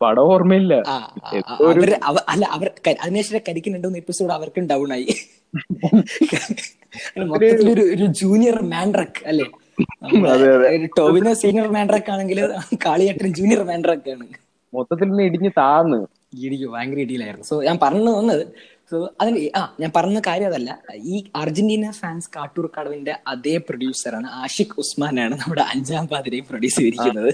പടം 0.00 0.24
ഓർമ്മയില്ല 0.32 0.74
അവർ 1.68 1.90
അല്ല 2.32 2.44
അവർ 2.56 2.68
അതിനുശേഷം 2.96 3.44
കരിക്ക് 3.48 3.70
രണ്ടു 3.74 3.86
മൂന്ന് 3.88 4.00
എപ്പിസോഡ് 4.02 4.32
അവർക്കും 4.38 4.66
ഡൗൺ 4.72 4.92
ആയി 4.96 5.06
മൊത്തത്തിലൊരു 7.30 7.82
ഒരു 7.92 8.06
ജൂനിയർ 8.18 8.56
മാൻഡ്രക്ക് 8.72 9.20
അല്ലേ. 9.30 9.46
ടോവിനോ 10.98 11.32
സീനിയർ 11.42 11.68
മാൻഡ്രക്ക് 11.76 12.10
ആണെങ്കിൽ 12.14 12.38
കാളിയേട്ടൻ 12.84 13.28
ജൂനിയർ 13.38 13.62
മാൻഡ്രക്ക് 13.68 14.10
ആണ് 14.14 14.26
മൊത്തത്തിൽ 14.72 15.08
ഇടിഞ്ഞ് 15.26 15.50
താന്ന്. 15.58 16.00
ഇടിക്കും 16.40 16.72
ഭയങ്കര 16.72 16.98
ഇടിയിലായിരുന്നു. 16.98 17.46
സോ 17.50 17.62
ഞാൻ 17.62 17.78
പറഞ്ഞു 17.82 18.10
വന്നത് 18.10 18.44
സോ 18.90 18.96
അതിന് 19.20 19.50
ആ 19.56 19.62
ഞാൻ 19.80 19.90
പറഞ്ഞ 19.96 20.18
കാര്യം 20.26 20.46
അതല്ല. 20.46 20.70
ഈ 21.04 21.16
അർജന്റീന 21.36 21.90
ഫാൻസ് 22.00 22.30
കാട്ടൂർ 22.36 22.66
കടവിന്റെ 22.76 23.14
അതേ 23.26 23.56
പ്രൊഡ്യൂസറാണ് 23.68 24.28
ആഷിഖ് 24.42 24.76
ഉസ്മാനാണ് 24.78 25.34
നമ്മുടെ 25.42 25.64
അഞ്ചാം 25.74 26.06
പാതിരെ 26.12 26.40
പ്രൊഡ്യൂസ് 26.50 26.76
ചെയ്തിരിക്കുന്നത്. 26.76 27.30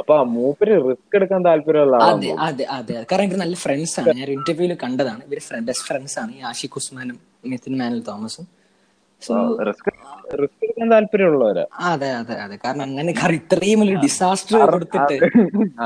അപ്പൊ 0.00 0.14
മൂപ്പര് 0.34 0.74
റിസ്ക് 0.86 1.16
എടുക്കാൻ 1.16 1.40
താല്പര്യമുള്ള 1.44 1.96
അതെ 2.10 2.30
അതെ 2.46 2.64
അതെ. 2.76 3.06
കാരണം 3.10 3.26
ഇവർ 3.28 3.38
നല്ല 3.44 3.56
ഫ്രണ്ട്സ് 3.64 3.96
ആണ്. 4.00 4.12
ഞാൻ 4.20 4.30
ഇന്റർവ്യൂവിൽ 4.38 4.74
കണ്ടതാണ്. 4.84 5.22
ഇവർ 5.28 5.40
ബെസ്റ്റ് 5.68 5.86
ഫ്രണ്ട്സ് 5.88 6.18
ആണ് 6.18 6.32
ഈ 6.38 6.42
ആഷിഖ് 6.50 6.78
ഉസ്മാനും 6.82 7.18
നിതിൻ 7.52 7.74
മാനൽ 7.80 8.00
തോമസും. 8.10 8.46
റിസ്ക് 9.68 9.90
റിസ്ക് 10.40 10.62
എടുക്കാൻ 10.64 10.88
താല്പര്യമുള്ളവരാ. 10.92 11.64
അതെ 11.90 12.10
അതെ 12.20 12.34
അതെ. 12.44 12.56
കാരണം 12.64 12.82
അങ്ങനെ 12.82 13.10
ഇത്രയും 13.40 13.80
വലിയ 13.80 13.98
ഡിസാസ്റ്റർ 14.06 14.56
കൊടുത്തിട്ട്. 14.66 15.18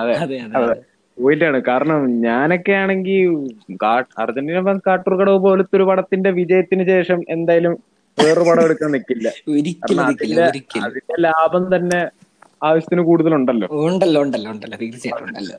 അതെ 0.01 0.15
അതെ. 0.25 0.39
അതെ. 0.61 0.77
പോയിട്ടാണ്. 1.19 1.59
കാരണം 1.69 1.99
ഞാനൊക്കെ 2.27 2.73
ആണെങ്കിൽ 2.81 3.29
അർജന്റീന 4.23 4.61
ഫാൻസ് 4.67 4.87
കാട്ടൂർക്കടവ് 4.89 5.41
പോലത്തെ 5.47 5.77
ഒരു 5.79 5.87
പടത്തിന്റെ 5.91 6.31
വിജയത്തിന് 6.41 6.85
ശേഷം 6.93 7.21
എന്തായാലും 7.37 7.75
വേറൊരു 8.19 8.47
പടം 8.49 8.65
എടുക്കാൻ 8.65 8.91
നിൽക്കില്ല 8.97 9.29
അതിന്റെ 10.85 11.17
ലാഭം 11.27 11.65
തന്നെ 11.75 12.01
ആവശ്യത്തിന് 12.61 13.03
കൂടുതലുണ്ടല്ലോ. 13.09 13.67
ഉണ്ടല്ലോ 13.83 14.21
ഉണ്ടല്ലോ 14.25 14.51
ഉണ്ടല്ലോ. 14.55 14.77
തീർച്ചയായിട്ടും 14.83 15.27
ഉണ്ടല്ലോ. 15.29 15.57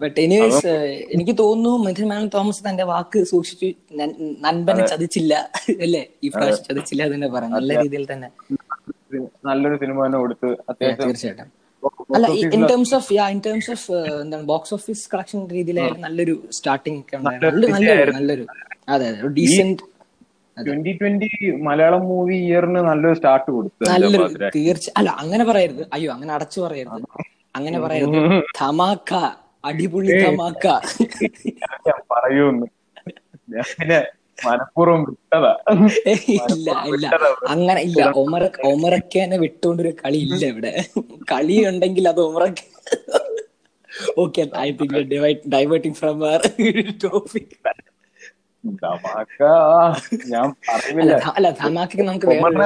ബട്ട് 0.00 0.16
എനിവേസ് 0.24 0.72
എനിക്ക് 1.14 1.34
തോന്നുന്നു 1.38 2.26
തോമസ് 2.34 2.62
തന്റെ 2.68 2.84
വാക്ക് 2.90 3.20
സൂക്ഷിച്ചു 3.30 3.68
നൻ- 4.00 4.16
നൻപനെ 4.46 4.84
ചതിച്ചില്ല 4.92 5.34
അല്ലേ? 5.84 6.02
ഈ 6.24 6.28
പ്രാവശ്യം 6.34 6.66
ചതിച്ചില്ല 6.68 7.04
തന്നെ 7.14 7.28
പറഞ്ഞു 7.34 7.56
നല്ല 7.58 7.72
രീതിയിൽ 7.82 8.04
തന്നെ. 8.12 8.28
നല്ലൊരു 9.48 9.76
സിനിമ 9.82 9.98
തന്നെ 10.06 10.18
കൊടുത്ത് 10.18 10.48
അത്യാവശ്യം 10.70 11.04
തീർച്ചയായിട്ടും. 11.04 11.48
അല്ല 12.14 12.26
in 12.26 12.66
terms 12.66 12.94
of 12.94 13.12
yeah 13.12 13.28
in 13.28 13.40
terms 13.46 13.70
of 13.70 13.92
എന്താണ് 13.92 14.42
ബോക്സ് 14.42 14.74
ഓഫീസ് 14.74 15.10
കളക്ഷൻ 15.14 15.48
രീതിയിലായിരുന്നു 15.48 16.00
നല്ലൊരു 16.00 16.48
സ്റ്റാർട്ടിംഗ് 16.50 17.00
ഒക്കെ 17.00 17.16
ഉണ്ടായിരുന്നു. 17.16 17.50
നല്ല- 17.50 17.72
നല്ലൊരു 17.72 18.10
നല്ലൊരു 18.10 18.46
അതെ 18.88 19.08
അതെ 19.08 19.28
decent 19.28 19.82
twenty 20.66 20.92
twenty 20.92 21.50
Malayalam 21.62 22.00
movie 22.00 22.34
ഇയറിന് 22.36 22.78
നല്ലൊരു 22.78 23.14
സ്റ്റാർട്ട് 23.14 23.50
കൊടുത്തു 23.50 23.90
നല്ലൊരു. 23.90 24.50
തീർച്ച 24.54 24.90
അല്ല 24.96 25.10
അങ്ങനെ 25.18 25.44
പറയരുത്. 25.44 25.86
അയ്യോ 25.92 26.12
അങ്ങനെ 26.12 26.32
അടച്ചു 26.32 26.60
പറയരുത്. 26.60 27.02
അങ്ങനെ 27.56 27.80
പറയരുത്. 27.80 28.42
ധമാക്ക 28.60 29.12
അടിപൊളി. 29.64 30.24
ധമാക്ക. 30.24 30.66
പറയൂന്ന്. 32.10 32.66
ഞാൻ 33.50 34.02
മനഃപൂർവം 34.38 35.00
വിട്ടതാ. 35.04 35.52
ഇല്ല 36.46 36.70
ഇല്ല. 36.90 37.06
അങ്ങനെ 37.52 37.80
ഇല്ല. 37.80 38.00
ഒമറ 38.22 38.44
ഒമറക്കേനെ 38.70 39.38
വിട്ടുകൊണ്ടൊരു 39.44 39.92
കളി 40.02 40.20
ഇല്ല 40.26 40.42
ഇവിടെ. 40.46 40.72
കളി 41.32 41.56
ഉണ്ടെങ്കിൽ 41.70 42.08
അത് 42.08 42.20
ഒമറക്ക 42.28 42.60
okay 44.22 44.42
I 44.58 44.68
think 44.78 44.98
diverting 45.54 45.96
from 45.96 46.18
topic 47.02 47.54
Dhamaka 48.64 49.40
ഞാൻ 50.30 50.48
പറയുന്നില്ല 50.68 51.14
അല്ല 51.36 51.48
ധമാക്കയ്ക്ക് 51.60 52.04
നമുക്ക് 52.08 52.26
വേറെ 52.30 52.64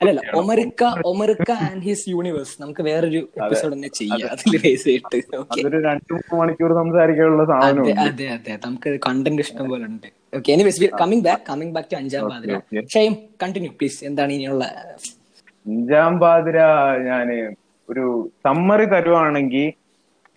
അല്ലല്ല 0.00 0.20
ഒമറിക്ക 0.40 0.82
ഒമറിക്ക 1.10 1.50
ആൻഡ് 1.66 1.82
ഹിസ് 1.88 2.04
യൂണിവേഴ്സ് 2.14 2.54
നമുക്ക് 2.62 2.82
വേറൊരു 2.88 3.20
എപ്പിസോഡ് 3.40 3.72
തന്നെ 3.74 3.90
ചെയ്യാം. 3.98 4.26
അതിൽ 4.34 4.56
ബേസ് 4.64 4.84
ചെയ്തിട്ട് 4.84 5.18
അതൊരു 5.52 5.80
രണ്ട് 5.88 6.12
മൂന്ന് 6.14 6.36
മണിക്കൂർ 6.40 6.72
സംസാരിക്കാനുള്ള 6.80 7.44
സാധനം 7.52 7.88
അതെ 8.06 8.26
അതെ 8.36 8.54
നമുക്ക് 8.66 8.92
കണ്ടന്റ് 9.08 9.44
ഇഷ്ടം 9.46 9.66
പോലെ 9.72 9.86
ഉണ്ട്. 9.90 10.08
Okay 10.36 10.52
anyways 10.52 10.90
coming 11.02 11.24
back 11.28 11.44
coming 11.50 11.74
back 11.76 11.90
to 11.92 11.98
Anjaam 12.02 12.24
Pathira. 12.32 12.54
Shame 12.94 13.12
continue 13.42 13.72
please 13.80 14.00
എന്താണ് 14.10 14.32
ഇനിയുള്ള? 14.38 14.64
അഞ്ചാം 15.66 16.14
പാതിര 16.22 16.58
ഞാൻ 17.10 17.28
ഒരു 17.88 18.04
സമ്മറി 18.46 18.86
തരുവാണെങ്കിൽ 18.94 19.66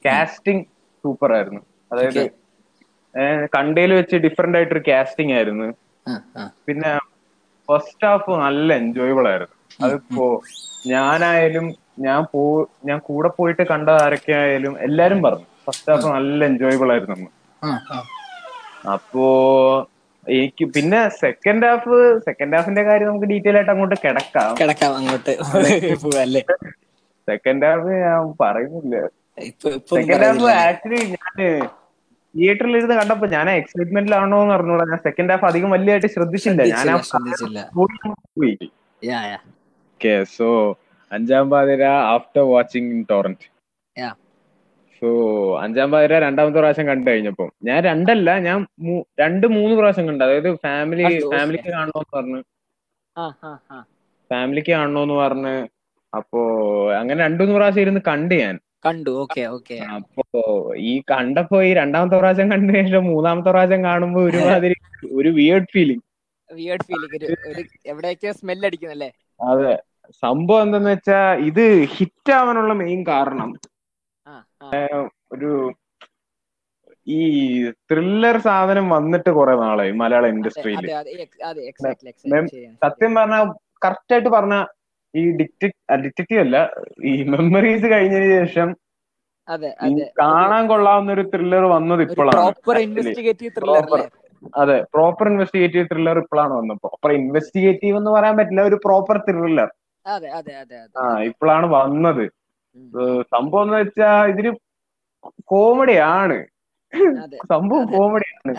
കാസ്റ്റിംഗ് 0.05 0.65
സൂപ്പർ 1.03 1.31
ആയിരുന്നു. 1.37 1.61
അതായത്. 1.91 2.23
കണ്ടയിൽ 3.55 3.91
വെച്ച് 3.99 4.15
ഡിഫറെന്റ് 4.25 4.57
ആയിട്ടൊരു 4.57 4.83
കാസ്റ്റിംഗ് 4.87 5.33
ആയിരുന്നു. 5.37 5.67
പിന്നെ 6.67 6.91
ഫസ്റ്റ് 7.67 8.07
ഹാഫ് 8.07 8.31
നല്ല 8.45 8.69
എൻജോയബിൾ 8.81 9.25
ആയിരുന്നു. 9.31 9.55
അതിപ്പോ 9.85 10.25
ഞാനായാലും 10.93 11.65
ഞാൻ 12.05 12.21
പോ 12.31 12.41
ഞാൻ 12.87 12.97
കൂടെ 13.09 13.29
പോയിട്ട് 13.37 13.63
കണ്ട 13.71 13.89
ആരൊക്കെ 14.05 14.33
ആയാലും 14.41 14.73
എല്ലാരും 14.87 15.19
പറഞ്ഞു. 15.25 15.47
ഫസ്റ്റ് 15.65 15.91
ഹാഫ് 15.91 16.07
നല്ല 16.15 16.39
എൻജോയബിൾ 16.51 16.91
ആയിരുന്നു. 16.95 17.29
അപ്പോ 18.95 19.25
എനിക്ക് 20.39 20.65
പിന്നെ 20.75 20.99
സെക്കൻഡ് 21.23 21.65
ഹാഫ് 21.69 21.97
സെക്കൻഡ് 22.27 22.55
ഹാഫിന്റെ 22.57 22.83
കാര്യം 22.89 23.09
നമുക്ക് 23.09 23.29
ഡീറ്റെയിൽ 23.31 23.57
ആയിട്ട് 23.59 23.71
അങ്ങോട്ട് 23.73 23.97
കിടക്കാം. 24.05 24.51
കിടക്കാം 24.61 24.93
അങ്ങോട്ട് 24.99 25.33
പോവല്ലേ 26.05 26.43
സെക്കൻഡ് 27.27 27.65
ഹാഫ് 27.69 27.93
ഞാൻ 28.05 28.27
പറയുന്നില്ല. 28.41 28.95
സെക്കൻഡ് 29.95 30.25
ഹാഫ് 30.27 30.49
ആക്ച്വലി 30.67 31.01
ഞാൻ 31.15 31.37
തിയേറ്ററിൽ 32.35 32.77
ഇരുന്ന് 32.79 32.95
കണ്ടപ്പോ 32.99 33.27
ഞാൻ 33.35 33.47
എക്സൈറ്റ്മെന്റിലാണോ 33.59 34.37
എന്ന് 34.41 34.53
പറഞ്ഞോളാം 34.55 34.89
ഞാൻ 34.91 34.99
സെക്കൻഡ് 35.07 35.31
ഹാഫ് 35.33 35.45
അധികം 35.49 35.69
വലിയതായിട്ട് 35.75 36.09
ശ്രദ്ധിച്ചില്ല. 36.15 36.61
ഞാൻ 36.73 36.87
so 40.37 40.47
Anjaam 41.11 41.45
Pathira 41.51 41.83
after 42.15 42.43
watching 42.53 43.03
torrent 43.11 43.47
so 45.01 45.07
Anjaam 45.63 45.89
Pathira 45.93 46.13
രണ്ടാമത്തെ 46.25 46.59
പ്രാവശ്യം 46.59 46.87
കണ്ടു 46.87 47.07
കഴിഞ്ഞപ്പോ. 47.09 47.45
ഞാൻ 47.67 47.79
രണ്ടല്ല 47.89 48.29
ഞാൻ 48.47 48.57
രണ്ട് 49.19 49.47
മൂന്ന് 49.55 49.73
പ്രാവശ്യം 49.79 50.07
കണ്ടു. 50.09 50.23
അതായത് 50.27 50.49
ഫാമിലി 50.65 51.03
ഫാമിലിക്ക് 51.33 51.69
കാണണോന്ന് 51.77 52.11
പറഞ്ഞു. 52.17 52.39
ഫാമിലിക്ക് 54.31 54.71
കാണണോന്ന് 54.71 55.15
പറഞ്ഞ് 55.23 55.55
അപ്പോ 56.13 56.39
അങ്ങനെ 56.99 57.19
രണ്ടു 57.25 57.41
മൂന്ന് 57.43 57.55
പ്രാവശ്യം 57.55 57.83
ഇരുന്ന് 57.85 58.01
കണ്ട് 58.07 58.35
ഞാൻ. 58.43 58.55
കണ്ടു. 58.83 59.11
Okay 59.23 59.43
okay. 59.47 59.77
അപ്പോ 59.95 60.23
ഈ 60.83 60.93
കണ്ടപ്പോ 61.11 61.57
ഈ 61.63 61.71
രണ്ടാമത്തെ 61.73 62.17
പ്രാവശ്യം 62.17 62.51
കണ്ടു 62.51 62.73
ശേഷം 62.73 63.05
മൂന്നാമത്തെ 63.05 63.49
പ്രാവശ്യം 63.49 63.83
കാണുമ്പോ 63.83 64.21
ഒരുമാതിരി 64.21 64.75
ഒരു 65.11 65.29
വിയേർഡ് 65.29 65.71
ഫീലിംഗ് 65.71 66.03
വിയേർഡ് 66.49 66.83
ഫീലിംഗ് 66.83 67.15
ഒരു 67.15 67.61
എവിടെയൊക്കെ 67.85 68.31
സ്മെൽ 68.31 68.65
അടിക്കുന്നല്ലേ? 68.65 69.09
അതെ. 69.41 69.73
സംഭവം 70.23 70.61
എന്തെന്ന് 70.61 70.89
വെച്ചാ 70.89 71.17
ഇത് 71.47 71.63
ഹിറ്റ് 71.95 72.31
ആവാനുള്ള 72.31 72.73
മെയിൻ 72.73 72.99
കാരണം. 73.07 73.49
ഒരു 75.31 75.51
ഈ 77.07 77.19
ത്രില്ലർ 77.89 78.37
സാധനം 78.39 78.89
വന്നിട്ട് 78.89 79.29
കുറെ 79.29 79.53
നാളായി 79.55 79.91
മലയാള 79.93 80.25
ഇൻഡസ്ട്രിയിൽ 80.27 80.85
സത്യം 82.83 83.11
പറഞ്ഞ 83.15 83.37
കറക്റ്റ് 83.85 84.13
ആയിട്ട് 84.13 84.29
പറഞ്ഞ 84.29 84.55
ഈ 85.13 85.23
ഡിറ്റക്റ്റീവ് 85.39 86.41
അല്ല 86.43 86.57
ഈ 87.05 87.13
മെമ്മറീസ് 87.33 87.87
കഴിഞ്ഞതിന് 87.93 88.29
ശേഷം 88.37 88.69
കാണാൻ 90.21 90.63
കൊള്ളാവുന്ന 90.69 91.09
ഒരു 91.13 91.23
ത്രില്ലർ 91.33 91.65
വന്നത് 91.73 92.01
ഇപ്പോഴാണ് 92.05 92.39
അതെ 94.61 94.75
പ്രോപ്പർ 94.93 95.27
ഇൻവെസ്റ്റിഗേറ്റീവ് 95.29 95.85
ത്രില്ലർ 95.91 96.17
ഇപ്പോഴാണ് 96.23 96.53
വന്നത്. 96.57 96.79
പ്രോപ്പർ 96.83 97.11
ഇൻവെസ്റ്റിഗേറ്റീവ് 97.19 97.95
എന്ന് 97.99 98.11
പറയാൻ 98.15 98.35
പറ്റില്ല 98.39 98.63
ഒരു 98.69 98.77
പ്രോപ്പർ 98.85 99.17
ത്രില്ലർ 99.27 99.69
ആ 100.97 101.05
ഇപ്പോഴാണ് 101.29 101.67
വന്നത്. 101.77 102.25
സംഭവം 103.31 103.63
എന്ന് 103.65 103.77
വെച്ചാ 103.79 104.09
ഇതിന് 104.31 104.51
കോമഡിയാണ് 105.51 106.37
സംഭവം 107.51 107.85
കോമഡിയാണ് 107.95 108.53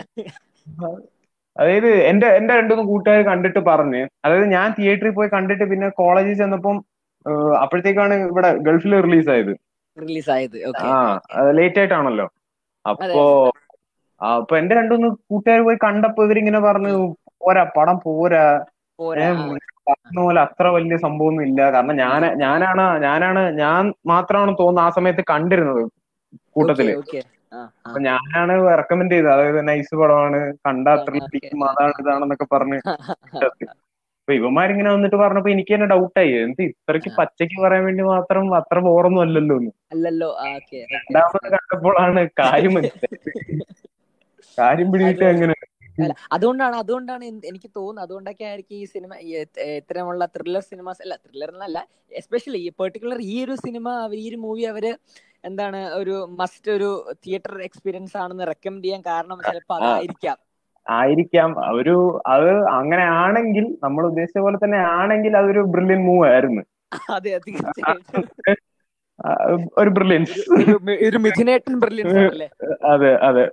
അതായത് 1.55 1.89
എന്റെ 2.09 2.27
എന്റെ 2.37 2.53
രണ്ടുമൂന്ന് 2.59 2.85
കൂട്ടുകാർ 2.91 3.21
കണ്ടിട്ട് 3.29 3.61
പറഞ്ഞ്. 3.69 4.01
അതായത് 4.25 4.47
ഞാൻ 4.55 4.67
തിയേറ്ററിൽ 4.77 5.13
പോയി 5.13 5.29
കണ്ടിട്ട് 5.35 5.65
പിന്നെ 5.71 5.87
കോളേജിൽ 6.01 6.35
ചെന്നപ്പം 6.41 6.77
അപ്പോഴത്തേക്കാണ് 7.63 8.15
ഇവിടെ 8.29 8.49
ഗൾഫിൽ 8.67 8.93
റിലീസ് 9.07 9.29
ആയത്. 9.29 9.53
റിലീസ് 9.97 10.29
ആയത്. 10.35 10.57
ആ 10.83 10.91
ലേറ്റ് 11.57 11.79
ആയിട്ടാണല്ലോ. 11.81 12.27
അപ്പോ 12.85 13.23
അപ്പൊ 14.21 14.53
എന്റെ 14.57 14.73
രണ്ടുമൂന്ന് 14.75 15.09
കൂട്ടുകാർ 15.29 15.59
പോയി 15.67 15.77
കണ്ടപ്പോ 15.83 16.21
ഇവരിങ്ങനെ 16.27 16.59
പറഞ്ഞു 16.59 16.93
പോരാ 17.43 17.63
പടം 17.77 17.97
പോരാ. 18.05 18.45
പോലെ 20.17 20.39
അത്ര 20.45 20.65
വലിയ 20.75 20.95
സംഭവമൊന്നും 21.03 21.43
ഇല്ല. 21.47 21.59
കാരണം 21.71 21.95
ഞാൻ 21.95 22.21
ഞാനാണ് 22.41 22.83
ഞാനാണ് 23.05 23.41
ഞാൻ 23.61 23.83
മാത്രമാണ് 24.11 24.51
തോന്നുന്നു 24.61 24.81
ആ 24.85 24.95
സമയത്ത് 24.97 25.23
കണ്ടിരുന്നത് 25.31 25.83
കൂട്ടത്തിൽ. 26.55 26.87
അപ്പൊ 27.85 27.99
ഞാനാണ് 28.07 28.53
റെക്കമെൻഡ് 28.79 29.13
ചെയ്തത്. 29.13 29.31
അതായത് 29.35 29.61
നൈസ് 29.69 29.93
പടമാണ്. 30.01 30.39
കണ്ട 30.65 30.87
അത്ര. 30.97 31.13
അതാണ് 31.69 31.93
ഇതാണെന്നൊക്കെ 32.03 32.47
പറഞ്ഞ് 32.51 32.79
അപ്പൊ 34.19 34.37
ഇവന്മാരിങ്ങനെ 34.37 34.89
വന്നിട്ട് 34.93 35.17
പറഞ്ഞപ്പോ 35.21 35.49
എനിക്ക് 35.53 35.71
തന്നെ 35.73 35.85
ഡൗട്ടായി 35.91 36.31
എന്ത് 36.41 36.59
ഇത്രക്ക് 36.65 37.09
പച്ചയ്ക്ക് 37.19 37.57
പറയാൻ 37.63 37.83
വേണ്ടി 37.87 38.03
മാത്രം 38.09 38.43
അത്ര 38.57 38.77
ബോറൊന്നും 38.87 39.21
അല്ലല്ലോ 39.23 39.55
അല്ലല്ലോ. 39.93 40.29
രണ്ടാമത് 40.93 41.47
കണ്ടപ്പോഴാണ് 41.55 42.21
കാര്യം 42.41 42.73
മനസ്സിലായത്. 42.75 43.31
കാര്യം 44.57 44.87
പിടിയിട്ട് 44.93 45.25
അങ്ങനെ 45.31 45.55
അതുകൊണ്ടാണ് 46.35 46.75
അതുകൊണ്ടാണ് 46.81 47.23
എനിക്ക് 47.49 47.69
തോന്നുന്നത്. 47.77 48.03
അതുകൊണ്ടൊക്കെ 48.05 48.45
ആയിരിക്കും 48.49 48.77
ഈ 48.77 48.85
സിനിമ 48.93 49.11
ഇത്തരമുള്ള 49.71 50.25
ത്രില്ലർ 50.35 50.63
സിനിമാസ് 50.69 51.01
അല്ല 51.05 51.15
ത്രില്ലർ 51.23 51.49
എന്നല്ല 51.55 51.79
എസ്പെഷ്യലി 52.21 52.61
ഈ 52.67 52.69
പെർട്ടിക്കുലർ 52.79 53.21
ഈ 53.31 53.35
ഒരു 53.45 53.55
സിനിമ 53.65 53.87
ഈ 54.21 54.27
ഒരു 54.31 54.39
മൂവി 54.45 54.65
അവർ 54.73 54.85
എന്താണ് 55.45 55.93
ഒരു 55.93 56.35
മസ്റ്റ് 56.39 56.71
ഒരു 56.71 57.17
തിയേറ്റർ 57.25 57.61
എക്സ്പീരിയൻസ് 57.61 58.17
ആണെന്ന് 58.17 58.47
റെക്കമെൻഡ് 58.47 58.83
ചെയ്യാൻ 58.83 59.03
കാരണം 59.05 59.39
ചിലപ്പോൾ 59.47 59.73
അതായിരിക്കാം. 59.73 60.37
ആയിരിക്കാം. 60.89 61.75
ഒരു 61.75 62.21
അത് 62.27 62.69
അങ്ങനെ 62.69 63.03
ആണെങ്കിൽ 63.03 63.77
നമ്മൾ 63.83 64.05
ഉദ്ദേശിച്ച 64.05 64.37
പോലെ 64.37 64.57
തന്നെ 64.57 64.77
ആണെങ്കിൽ 64.77 65.37
അതൊരു 65.37 65.59
ബ്രില്യൻ 65.59 66.05
മൂവ് 66.05 66.27
ആയിരുന്നു. 66.27 66.61
അതെ 67.09 67.39
ഒരു 69.77 69.89
ബ്രില്യൻസ് 69.89 70.39
ഒരു 71.07 71.17
മിഥുനേട്ടൻ 71.17 71.79
ബ്രില്യൻസ് 71.79 72.17
ആണല്ലേ? 72.17 72.49
അതെ 72.87 73.15
അതെ. 73.15 73.51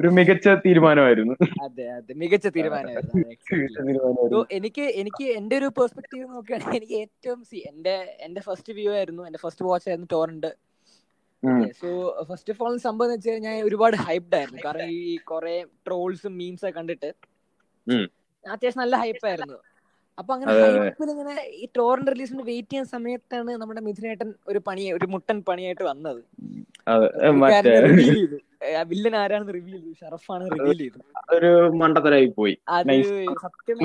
ഒരു 0.00 0.08
മികച്ച 0.08 0.48
തീരുമാനമായിരുന്നു. 0.48 1.34
അതെ 1.62 1.90
അതെ. 1.90 2.14
മികച്ച 2.14 2.46
തീരുമാനമായിരുന്നു. 2.46 4.46
എനിക്ക് 4.52 4.82
എനിക്ക് 4.82 5.24
എന്റെ 5.24 5.58
ഒരു 5.58 5.70
പെർസ്പെക്ടീവ് 5.78 6.28
നോക്കുകയാണെങ്കിൽ 6.28 6.76
എനിക്ക് 6.76 6.92
ഏറ്റവും 6.92 7.44
എന്റെ 7.66 8.16
എന്റെ 8.20 8.40
ഫസ്റ്റ് 8.40 8.72
വ്യൂ 8.72 8.92
ആയിരുന്നു. 8.92 9.22
എന്റെ 9.22 9.38
ഫസ്റ്റ് 9.38 9.64
വാച്ച് 9.64 9.88
ആയിരുന്നു 9.88 10.08
torrent. 10.12 10.69
So 11.80 11.88
first 12.30 12.52
of 12.52 12.62
all 12.62 12.74
സംഭവം 12.78 13.06
എന്ന് 13.06 13.16
വെച്ചാൽ 13.18 13.38
ഞാൻ 13.46 13.56
ഒരുപാട് 13.68 13.96
ഹൈപ്ഡ് 14.06 14.36
ആയിരുന്നു. 14.36 14.60
കാരണം 14.66 14.88
ഈ 14.98 15.16
കുറെ 15.30 15.54
ട്രോൾസും 15.86 16.38
മീംസ് 16.38 16.64
ഒക്കെ 16.64 16.76
കണ്ടിട്ട്. 16.78 17.10
അത്യാവശ്യം 18.44 18.82
നല്ല 18.82 18.96
ഹൈപ്പ് 18.96 19.26
ആയിരുന്നു. 19.30 19.58
അപ്പൊ 20.18 20.32
അങ്ങനെ. 20.34 20.52
ഹൈപ്പിൽ 20.76 21.10
ഇങ്ങനെ 21.10 21.34
ഈ 21.56 21.66
ടോറിന്റെ 21.76 22.12
റിലീസിന് 22.12 22.42
വെയിറ്റ് 22.42 22.70
ചെയ്യുന്ന 22.70 22.90
സമയത്താണ് 22.90 23.50
നമ്മുടെ 23.62 23.80
മിഥുനേട്ടൻ 23.80 24.30
ഒരു 24.48 24.60
പണി 24.68 24.84
ഒരു 24.92 25.06
മുട്ടൻ 25.06 25.38
പണിയായിട്ട് 25.48 25.84
വന്നത്. 25.84 26.20
റിവീൽ 27.86 28.14
ചെയ്തു. 28.14 28.38
വില്ലൻ 28.88 29.14
ആരാണെന്ന് 29.16 29.54
റിവീൽ 29.56 29.74
ചെയ്തു. 29.76 29.92
ഷറഫാണ് 30.00 30.44
റിവീൽ 30.54 30.78
ചെയ്തത് 30.82 31.04
മണ്ടത്തരായി 31.80 32.28
പോയി. 32.38 32.54
അത്. 32.78 32.94
സത്യം 33.44 33.78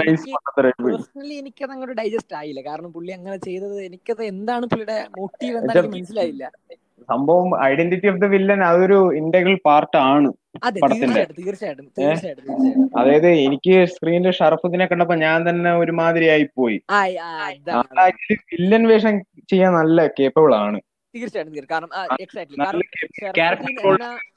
പേഴ്സണലി 0.85 1.35
എനിക്കത് 1.41 1.73
അങ്ങോട്ട് 1.73 1.97
ഡൈജസ്റ്റ് 2.01 2.35
ആയില്ല. 2.39 2.61
കാരണം 2.69 2.91
പുള്ളി 2.95 3.11
അങ്ങനെ 3.11 3.37
ചെയ്തത് 3.47 3.77
എനിക്കത് 3.89 4.23
എന്താണ് 4.33 4.65
പുള്ളിയുടെ 4.71 4.97
മോട്ടീവ് 5.19 5.57
എന്താണെന്ന് 5.61 5.93
മനസ്സിലായില്ല. 5.95 6.43
സംഭവം 7.09 7.49
ഐഡന്റിറ്റി 7.63 8.07
ഓഫ് 8.11 8.21
ദ 8.21 8.27
വില്ലൻ 8.33 8.61
അതൊരു 8.63 8.97
ഇന്റഗ്രൽ 9.19 9.57
പാർട്ട് 9.67 9.97
ആണ് 10.05 10.29
പടത്തിന്റെ. 10.81 11.21
അതായത് 12.99 13.29
എനിക്ക് 13.45 13.75
സ്ക്രീനിൽ 13.93 14.31
ഷറഫുദ്ദീനെ 14.37 14.85
കണ്ടപ്പോ 14.87 15.15
ഞാൻ 15.23 15.39
തന്നെ 15.49 15.71
ഒരുമാതിരി 15.81 16.27
ആയി 16.35 16.45
പോയി. 16.57 16.77
ആക്ച്വലി 18.05 18.37
വില്ലൻ 18.53 18.83
വേഷം 18.91 19.15
ചെയ്യാൻ 19.51 19.73
നല്ല 19.79 20.07
കേപ്പബിൾ 20.19 20.53
ആണ്. 20.63 20.79
തീർച്ചയായിട്ടും 21.13 21.67
കാരണം 21.71 21.89
എക്സാക്ട്ലി 22.23 22.55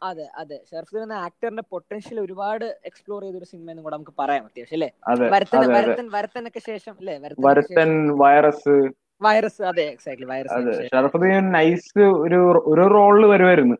അതെ 0.08 0.26
അതെ. 0.42 0.58
ഷർഫുദ്ദീൻ 0.70 1.02
എന്ന 1.06 1.16
ആക്ടറിന്റെ 1.26 1.64
പൊട്ടൻഷ്യൽ 1.72 2.18
ഒരുപാട് 2.24 2.66
എക്സ്പ്ലോർ 2.90 3.20
ചെയ്ത 3.24 3.36
ഒരു 3.40 3.48
സിനിമ 3.52 3.66
എന്ന് 3.72 3.82
കൂടെ 3.84 3.94
നമുക്ക് 3.96 4.14
പറയാം 4.20 4.44
അത്യാവശ്യം 4.48 4.76
അല്ലേ? 4.78 4.90
വരത്തൻ 5.34 5.64
വരത്തൻ 5.76 6.06
വരത്തനൊക്കെ 6.16 6.62
ശേഷം 6.68 6.94
അല്ലേ? 7.00 7.16
വരത്തൻ 7.48 7.90
വൈറസ് 8.22 8.76
വൈറസ് 9.20 9.62
അതെ 9.70 9.84
എക്സാക്ട്ലി 9.92 10.26
അതെ. 10.26 10.32
വൈറസ് 10.32 10.88
ഷറഫുദ്ദീൻ 10.90 11.46
നൈസ് 11.54 11.92
ഒരു 12.24 12.40
ഒരു 12.70 12.84
റോളിൽ 12.94 13.26
വരുമായിരുന്നു 13.32 13.76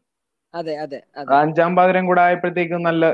അതെ 0.55 0.75
അതെ 0.85 0.99
അതെ. 1.17 1.29
അഞ്ചാം 1.39 1.73
പാതിരം 1.79 2.05
കൂടെ 2.09 2.21
ആയപ്പോഴത്തേക്കും 2.23 2.87
നല്ല 2.89 3.05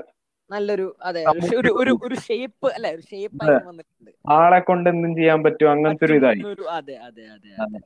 നല്ലൊരു 0.50 0.86
അതെ 1.08 1.20
ഒരു- 1.58 1.74
ഒരു 1.80 1.92
ഒരു 2.06 2.16
ഷേപ്പ് 2.24 2.68
അല്ലെ 2.74 2.90
ഒരു 2.96 3.04
ഷേപ്പ് 3.10 3.38
വന്നിട്ടുണ്ട്. 3.62 4.10
ആളെ 4.34 4.58
കൊണ്ട് 4.62 4.88
എന്തും 4.90 5.12
ചെയ്യാൻ 5.18 5.38
പറ്റും 5.44 5.70
അങ്ങനത്തെ 5.72 6.04
ഒരു 6.08 6.16
ഇതായി. 6.18 6.42
അതെ 6.76 6.96
അതെ 7.06 7.24
അതെ 7.34 7.50
അതെ. 7.64 7.80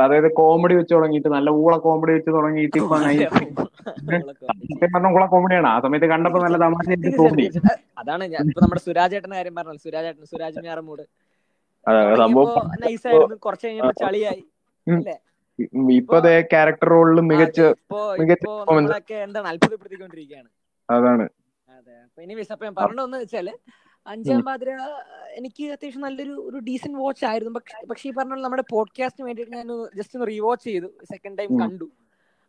അതായത് 0.00 0.28
കോമഡി 0.38 0.74
വെച്ച് 0.78 0.92
തുടങ്ങിയിട്ട് 0.94 1.30
നല്ല 1.34 1.48
ഊള 1.60 1.74
കോമഡി 1.84 2.12
വെച്ച് 2.16 2.30
തുടങ്ങിയിട്ട് 2.34 2.76
ഇപ്പൊ 2.76 2.88
പറഞ്ഞ 2.92 3.08
ഊള 5.14 5.24
കോമഡിയാണ് 5.32 5.68
ആ 5.72 5.78
സമയത്ത് 5.84 6.08
കണ്ടപ്പോ 6.12 6.40
നല്ല 6.44 6.58
തമാശ 6.64 6.86
തോന്നി. 7.18 7.46
അതാണ് 8.00 8.24
ഞാൻ 8.34 8.42
ഇപ്പൊ 8.46 8.62
നമ്മുടെ 8.64 8.82
സുരാജേട്ടന്റെ 8.86 9.36
കാര്യം 9.38 9.56
പറഞ്ഞു 9.60 9.82
സുരാജേട്ടൻ 9.86 10.26
സുരാജ് 10.32 10.60
ഞാറമൂട് 10.66 11.04
നൈസായിരുന്നു 12.84 13.36
കുറച്ച് 13.36 13.66
കഴിഞ്ഞപ്പോ 13.66 13.94
ചളിയായി. 14.04 14.42
ഇപ്പൊ 15.98 16.16
ക്യാരക്ടർ 16.52 16.88
റോളിൽ 16.88 17.20
മികച്ച 17.20 17.60
മികച്ച 18.20 19.12
എന്താണ് 19.26 19.48
അത്ഭുതപ്പെടുത്തിക്കൊണ്ടിരിക്കുകയാണ് 19.48 20.48
അതാണ്. 20.88 21.26
പറഞ്ഞതെന്ന് 22.80 23.18
വെച്ചാൽ 23.18 23.48
അഞ്ചാം 24.06 24.40
പാതിര 24.40 24.70
എനിക്ക് 25.38 25.64
അത്യാവശ്യം 25.72 26.00
നല്ലൊരു 26.00 26.34
ഒരു 26.48 26.58
ഡീസന്റ് 26.58 26.98
വാച്ച് 26.98 27.24
ആയിരുന്നു. 27.24 27.52
പക്ഷെ 27.54 27.86
പക്ഷേ 27.86 28.08
ഈ 28.08 28.12
പറഞ്ഞ 28.12 28.34
നമ്മുടെ 28.40 28.64
പോഡ്കാസ്റ്റിന് 28.70 29.26
വേണ്ടിയിട്ട് 29.26 29.52
ഞാൻ 29.56 29.68
ജസ്റ്റ് 29.96 30.16
ഒന്ന് 30.18 30.28
റീവാച്ച് 30.30 30.64
ചെയ്തു. 30.64 30.88
സെക്കൻഡ് 31.12 31.38
ടൈം 31.38 31.50
കണ്ടു. 31.60 31.86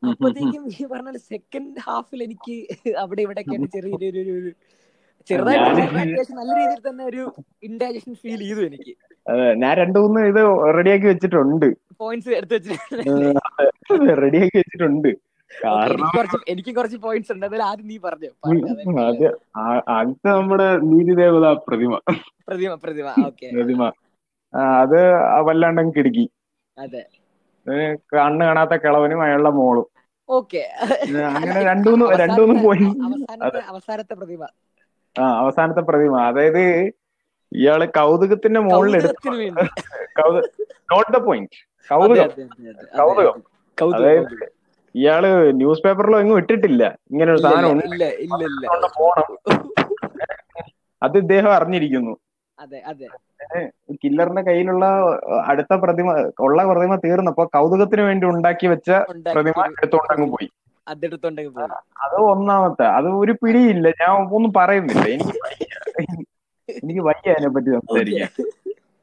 അപ്പോഴത്തേക്കും 0.03 0.63
ഈ 0.81 0.85
പറഞ്ഞ 0.85 1.17
സെക്കൻഡ് 1.17 1.79
ഹാഫിൽ 1.79 2.23
എനിക്ക് 2.23 2.55
അവിടെ 2.97 3.21
ഇവിടെ 3.21 3.41
ഒക്കെ 3.41 3.65
ചെറിയൊരു 3.65 4.51
ചെറുതായിട്ട് 5.29 6.33
നല്ല 6.39 6.51
രീതിയിൽ 6.59 6.81
തന്നെ 6.89 7.03
ഒരു 7.11 7.23
ഇൻഡൈജഷൻ 7.67 8.13
ഫീൽ 8.21 8.41
ചെയ്തു 8.47 8.61
എനിക്ക്. 8.69 8.93
അതെ 9.31 9.47
ഞാൻ 9.61 9.73
രണ്ടു 9.81 9.99
മൂന്ന് 10.03 10.21
ഇത് 10.31 10.41
റെഡിയാക്കി 10.77 11.07
വെച്ചിട്ടുണ്ട്. 11.11 11.67
പോയിന്റ്സ് 12.03 12.35
എടുത്ത് 12.39 12.55
വെച്ചിട്ടുണ്ട്. 12.57 14.11
റെഡിയാക്കി 14.23 14.57
വെച്ചിട്ടുണ്ട്. 14.61 15.09
എനിക്ക് 16.51 16.71
കുറച്ച് 16.77 16.97
പോയിന്റ്സ് 17.03 17.31
ഉണ്ട്. 17.33 17.43
എന്നാലും 17.45 17.65
ആദ്യം 17.69 17.87
നീ 17.91 17.97
പറഞ്ഞു. 18.05 18.29
അടുത്ത 19.97 20.25
നമ്മുടെ 20.39 20.67
നീതി 20.91 21.13
ദേവത 21.21 21.47
പ്രതിമ. 21.67 21.93
പ്രതിമ 22.47 22.71
പ്രതിമ 22.85 23.07
പ്രതിമ. 23.55 23.83
അത് 24.81 24.99
വല്ലാണ്ടങ്ങ് 25.47 25.93
കിടുക്കി. 25.97 26.25
അതെ. 26.77 27.03
കണ്ണ് 28.13 28.43
കാണാത്ത 28.49 28.73
കിളവനും 28.83 29.21
അയാളുടെ 29.25 29.51
മോളും. 29.59 29.87
ഓക്കെ. 30.29 30.61
അങ്ങനെ 31.37 31.59
രണ്ടു 31.71 31.89
മൂന്ന് 31.89 32.05
രണ്ടൂന്ന് 32.23 32.55
പോയി 32.65 32.85
പോയിന്റ് 32.85 33.61
അവസാനത്തെ 33.71 34.15
പ്രതിമ. 34.21 34.43
ആ 35.17 35.27
അവസാനത്തെ 35.41 35.81
പ്രതിമ. 35.81 36.15
അതായത് 36.29 36.63
ഇയാൾ 37.51 37.81
കൗതുകത്തിന്റെ 37.97 38.59
മുകളിൽ 38.65 38.95
എടുത്ത് 38.99 39.29
നോട്ട് 40.91 41.11
ദ 41.11 41.19
പോയിന്റ് 41.27 41.57
കൗതുകം. 41.89 42.29
കൗതുകം. 42.97 43.37
അതായത് 43.97 44.33
ഇയാൾ 44.95 45.23
ന്യൂസ് 45.55 45.83
പേപ്പറിലോ 45.85 46.19
എങ്ങും 46.19 46.37
ഇട്ടിട്ടില്ല. 46.37 46.83
ഇങ്ങനെ 47.11 47.29
ഒരു 47.31 47.41
സാധനം 47.45 47.71
ഉണ്ട്. 47.73 47.83
പോണം. 48.97 49.27
അത് 51.01 51.17
ഇദ്ദേഹം 51.17 51.51
അറിഞ്ഞിരിക്കുന്നു. 51.53 52.13
കില്ലറിന്റെ 54.03 54.41
കയ്യിലുള്ള 54.41 54.85
അടുത്ത 55.45 55.73
പ്രതിമ 55.83 56.07
ഉള്ള 56.39 56.65
പ്രതിമ 56.69 56.95
തീർന്നപ്പോ 57.03 57.43
കൗതുകത്തിന് 57.55 58.01
വേണ്ടി 58.01 58.25
ഉണ്ടാക്കി 58.27 58.67
വെച്ച 58.67 58.89
പ്രതിമ 59.35 59.57
എടുത്തോണ്ടങ്ങ് 59.75 60.27
പോയി. 60.33 60.47
അതെടുത്തോണ്ടെങ്കിൽ 60.87 61.61
അത് 62.03 62.15
ഒന്നാമത്തെ 62.15 62.83
അത് 62.83 63.05
ഒരു 63.05 63.31
പിടിയില്ല. 63.31 63.89
ഞാൻ 63.89 64.11
ഒന്നും 64.11 64.53
പറയുന്നില്ല. 64.53 65.07
എനിക്ക് 65.09 65.37
എനിക്ക് 66.69 67.01
വയ്യ 67.01 67.31
അതിനെ 67.31 67.49
പറ്റി 67.49 67.65
സംസാരിക്കാൻ 67.65 68.51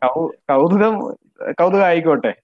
കൗ- 0.07 0.35
കൗതുകം 0.37 1.17
കൗതുകം. 1.53 1.83
ആയിക്കോട്ടെ 1.83 2.35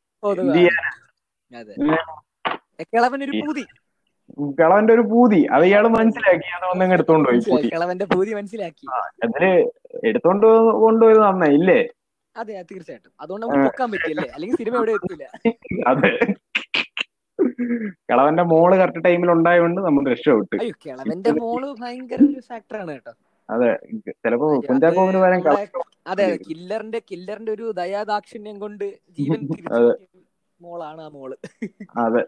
കിളവന്റെ 4.40 4.94
ഒരു 4.94 5.00
പൂതി. 5.00 5.46
അത് 5.52 5.64
ഇയാൾ 5.64 5.88
മനസ്സിലാക്കി. 5.88 6.56
അത് 6.56 6.70
ഒന്നങ്ങ് 6.70 6.94
എടുത്തോണ്ട് 6.94 7.28
പോയി. 7.28 7.40
പൂതി. 7.50 7.66
കിളവന്റെ 7.66 8.04
പൂതി 8.04 8.34
മനസ്സിലാക്കി. 8.34 8.86
അതിൽ 8.94 9.70
എടുത്തോണ്ട് 10.04 10.46
കൊണ്ടുപോയത് 10.70 11.18
നന്നായി 11.18 11.54
ഇല്ലേ? 11.54 11.88
അതെ, 12.36 12.64
തീർച്ചയായിട്ടും. 12.72 13.12
അതുകൊണ്ട് 13.20 13.46
നമുക്ക് 13.46 13.62
പൊക്കാൻ 13.64 13.90
പറ്റിയല്ലേ? 13.90 14.28
അല്ലെങ്കിൽ 14.28 14.56
സിനിമ 14.56 14.76
എവിടെ 14.76 14.92
എത്തില്ല 14.92 15.30
അതെ. 15.86 16.34
കിളവന്റെ 18.08 18.44
മോൾ 18.52 18.70
കറക്റ്റ് 18.76 19.04
ടൈമിൽ 19.04 19.30
ഉണ്ടായതുകൊണ്ട് 19.30 19.80
നമ്മൾ 19.80 20.04
രക്ഷപ്പെട്ടു 20.10 20.68
കിളവന്റെ 20.84 21.32
മോൾ 21.40 21.62
ഭയങ്കര 21.82 22.20
ഒരു 22.30 22.40
ഫാക്ടറാണ് 22.48 22.92
കേട്ടോ. 22.96 23.12
അതെ 23.48 23.70
ചിലപ്പോ 24.22 24.48
കുഞ്ചാക്കോവിന് 24.68 25.20
വരാൻ 25.24 25.40
അതെ 26.06 26.26
കില്ലറിന്റെ 26.48 26.98
കില്ലറിന്റെ 27.10 27.52
ഒരു 27.52 27.66
ദയാദാക്ഷിണ്യം 27.78 28.56
കൊണ്ട് 28.60 28.84
ജീവൻ 29.18 29.40
മോളാണ് 30.60 31.00
ആ 31.00 31.08
മോൾ. 31.08 31.30
അതെ. 32.04 32.22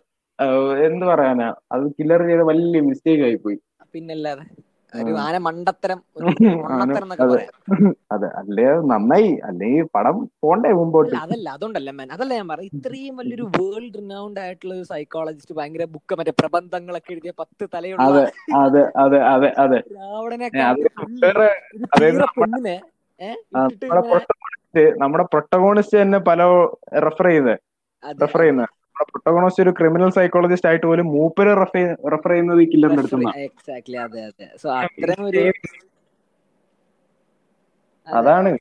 എന്ത് 0.87 1.05
പറയാനാ? 1.07 1.49
അത് 1.73 1.85
കില്ലർ 1.97 2.21
ചെയ്ത 2.29 2.43
വലിയ 2.51 2.81
മിസ്റ്റേക്ക് 2.89 3.25
ആയി 3.29 3.39
പോയി. 3.45 3.59
പിന്നല്ലാതെ. 3.93 4.45
ഒരു 4.93 5.13
ആന 5.21 5.37
മണ്ടത്തരം 5.45 5.99
അതെ. 8.15 8.29
അല്ലേ? 8.41 8.65
നന്നായി. 8.91 9.31
അല്ലേ? 9.49 9.71
പടം 9.95 10.17
പോണ്ടേ 10.43 10.71
മുമ്പോട്ട്? 10.79 11.15
അതല്ല 11.23 11.47
അതുകൊണ്ടല്ല 11.57 11.91
മാൻ. 11.93 12.09
അതല്ല 12.17 12.33
ഞാൻ 12.39 12.49
പറയാം 12.53 12.69
ഇത്രയും 12.71 13.15
വലിയൊരു 13.21 13.47
വേൾഡ് 13.55 13.95
റിനൗണ്ട് 13.95 14.41
ആയിട്ടുള്ള 14.41 14.73
ഒരു 14.75 14.87
സൈക്കോളജിസ്റ്റ് 14.93 15.57
ഭയങ്കര 15.59 15.87
ബുക്ക് 15.95 16.17
മറ്റേ 16.21 16.35
പ്രബന്ധങ്ങളൊക്കെ 16.41 17.13
എഴുതിയ 17.15 17.35
പത്ത് 17.41 17.67
തലയുള്ള 17.75 18.09
അതെ 18.61 18.83
അതെ 19.03 19.21
അതെ 19.33 19.51
അതെ 19.65 19.81
രാവണനെ 19.95 20.49
പെണ്ണിനെ 22.37 22.77
നമ്മുടെ 25.03 25.25
പ്രൊട്ടഗോണിസ്റ്റ് 25.33 25.97
തന്നെ 25.97 26.21
പല 26.29 26.43
റെഫർ 27.05 27.27
ചെയ്ത് 27.29 27.55
റെഫർ 28.03 28.41
ചെയ്യുന്നത് 28.41 28.71
നമ്മുടെ 28.97 29.11
പ്രൊട്ടഗോണിസ്റ്റ് 29.13 29.63
ഒരു 29.65 29.73
ക്രിമിനൽ 29.79 30.11
സൈക്കോളജിസ്റ്റ് 30.17 30.69
ആയിട്ട് 30.71 30.87
പോലും 30.89 31.07
മൂപ്പര് 31.15 31.53
റെഫർ 31.61 31.77
ചെയ്യുന്നത് 32.27 32.61
ഈ 32.65 32.69
കില്ലറിന്റെ 32.73 33.03
അടുത്തുനിന്നാണ് 33.03 33.45
എക്സാക്ട്ലി 33.49 33.99
അതെ 34.05 34.23
അതെ. 34.29 34.47
സോ 34.63 34.69
അത്തരം 34.81 35.23
ഒരു 35.31 35.43
അതാണ്. 38.07 38.53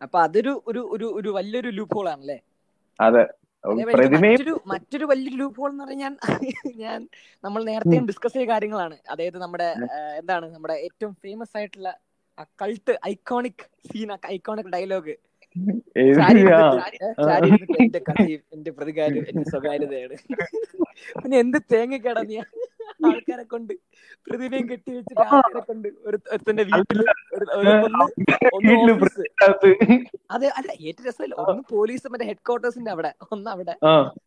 അപ്പൊ 0.00 0.18
അതൊരു 0.24 0.52
ഒരു 0.70 0.80
ഒരു 0.94 1.06
ഒരു 1.18 1.30
വലിയൊരു 1.36 1.70
ലൂപ്പ് 1.76 1.96
ഹോൾ 1.96 2.08
ആണല്ലേ? 2.12 2.38
അതെ. 2.98 3.24
മറ്റൊരു 3.88 4.54
മറ്റൊരു 4.70 5.04
വലിയൊരു 5.10 5.36
ലൂപ്പ് 5.40 5.60
ഹോൾ 5.60 5.70
എന്ന് 5.70 5.84
പറഞ്ഞാൽ 5.84 6.00
ഞാൻ 6.04 6.14
ഞാൻ 6.80 7.00
നമ്മൾ 7.44 7.60
നേരത്തെ 7.68 7.98
ഡിസ്കസ് 8.08 8.34
ചെയ്ത 8.34 8.48
കാര്യങ്ങളാണ്. 8.50 8.96
അതായത് 9.12 9.38
നമ്മുടെ 9.44 9.68
എന്താണ് 10.20 10.46
നമ്മുടെ 10.54 10.76
ഏറ്റവും 10.86 11.12
ഫേമസ് 11.24 11.54
ആയിട്ടുള്ള 11.58 11.90
cult 12.60 12.94
iconic 13.08 13.64
scene 13.88 14.10
iconic 14.34 14.72
dialogue 14.74 15.14
എന്റെ 18.52 18.70
പ്രതികാരം 18.70 19.24
എന്റെ 19.28 19.44
സ്വകാര്യതയാണ്. 19.44 20.16
പിന്നെ 21.16 21.36
എന്ത് 21.38 21.58
തേങ്ങ 21.72 21.96
നീ? 22.22 22.36
ആൾക്കാരെ 23.08 23.44
കൊണ്ട് 23.44 23.72
പ്രതിമയും 24.26 24.66
കെട്ടി 24.70 24.90
വെച്ചിട്ട് 24.96 25.24
ആൾക്കാരെ 25.28 25.62
കൊണ്ട് 25.70 25.88
ഒരു 26.08 26.16
ഒരുത്തന്റെ 26.32 26.64
വീട്ടിൽ 26.70 27.00
അതെ 30.30 30.48
അല്ല 30.58 30.70
ഏറ്റവും 30.88 31.06
രസമല്ല? 31.08 31.34
ഒന്ന് 31.42 31.62
പോലീസ് 31.70 32.10
മറ്റേ 32.12 32.26
ഹെഡ് 32.30 32.44
ക്വാർട്ടേഴ്സിന്റെ 32.48 32.90
അവിടെ 32.90 33.10
ഒന്ന് 33.32 33.50
അവിടെ. 33.50 33.74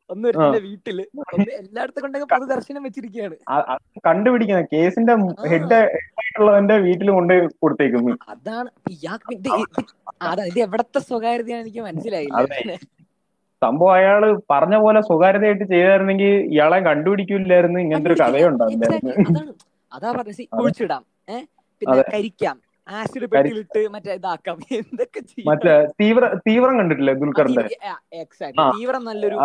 ഒന്ന് 0.10 0.26
ഒരുത്തന്റെ 0.30 0.62
വീട്ടിൽ. 0.68 0.98
ഒന്ന് 1.36 1.52
എല്ലായിടത്തും 1.62 2.04
കൊണ്ടൊക്കെ 2.06 2.28
പൊതുദർശനം 2.34 2.84
വെച്ചിരിക്കുകയാണ്. 2.84 3.38
കണ്ടുപിടിക്കുന്ന 4.08 4.62
കേസിന്റെ 4.74 5.16
ഹെഡ് 5.54 5.80
ആയിട്ടുള്ളവന്റെ 6.20 6.78
വീട്ടിൽ 6.88 7.10
കൊണ്ട് 7.12 7.34
കൊടുത്തേക്കുന്നു. 7.64 8.14
അതാണ് 8.34 8.70
ഇയാൾക്ക് 8.96 9.34
ഇത് 9.40 9.50
ഇത് 10.52 10.60
എവിടത്തെ 10.68 11.00
സ്വകാര്യതയാണ് 11.10 11.64
എനിക്ക് 11.66 11.84
മനസ്സിലായില്ല. 11.90 12.78
സംഭവം 13.66 13.94
അയാൾ 13.96 14.22
പറഞ്ഞ 14.52 14.76
പോലെ 14.84 15.02
സ്വകാര്യതയായിട്ട് 15.08 15.66
ചെയ്തായിരുന്നെങ്കിൽ 15.72 16.34
ഇയാളെ 16.54 16.80
കണ്ടുപിടിക്കില്ലായിരുന്നു 16.88 17.80
ഇങ്ങനത്തെ 17.84 18.12
ഒരു 18.12 18.20
കഥയുണ്ടാവില്ലായിരുന്നു. 18.22 19.44
അതാ 19.92 20.10
പറഞ്ഞ 20.14 20.32
കുഴിച്ചിടാം. 20.58 21.04
പിന്നെ 21.82 22.04
കരിക്കാം. 22.14 22.56
ആസിഡ് 22.88 23.28
പെട്ടിലിട്ട് 23.30 23.82
മറ്റേ 23.94 24.16
ഇതാക്കാം. 24.18 24.58
എന്തൊക്കെ 24.80 25.22
മറ്റേ 25.48 25.72
തീവ്ര 26.02 26.26
തീവ്രം 26.46 26.76
കണ്ടിട്ടില്ലേ 26.80 27.14
ദുൽഖറിന്റെ 27.22 27.64
എക്സാക്ട് 28.20 28.66
തീവ്രം 28.76 29.04
നല്ലൊരു 29.08 29.38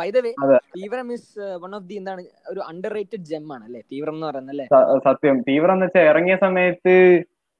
by 0.00 0.08
the 0.10 0.20
way. 0.24 0.32
Theevram 0.76 1.08
is 1.16 1.28
one 1.62 1.72
of 1.78 1.86
the 1.90 1.96
എന്താണ് 2.00 2.22
ഒരു 2.52 2.60
അണ്ടർ 2.70 2.92
റേറ്റഡ് 2.98 3.24
ജെം 3.30 3.46
ആണ് 3.56 3.64
അല്ലേ 3.68 3.82
തീവ്രം 3.92 4.16
എന്ന് 4.16 4.26
പറയുന്നത് 4.28 4.64
സത്യം. 5.06 5.36
തീവ്രം 5.48 5.74
എന്ന് 5.76 5.86
വെച്ചാൽ 5.86 6.06
ഇറങ്ങിയ 6.10 6.36
സമയത്ത് 6.44 6.94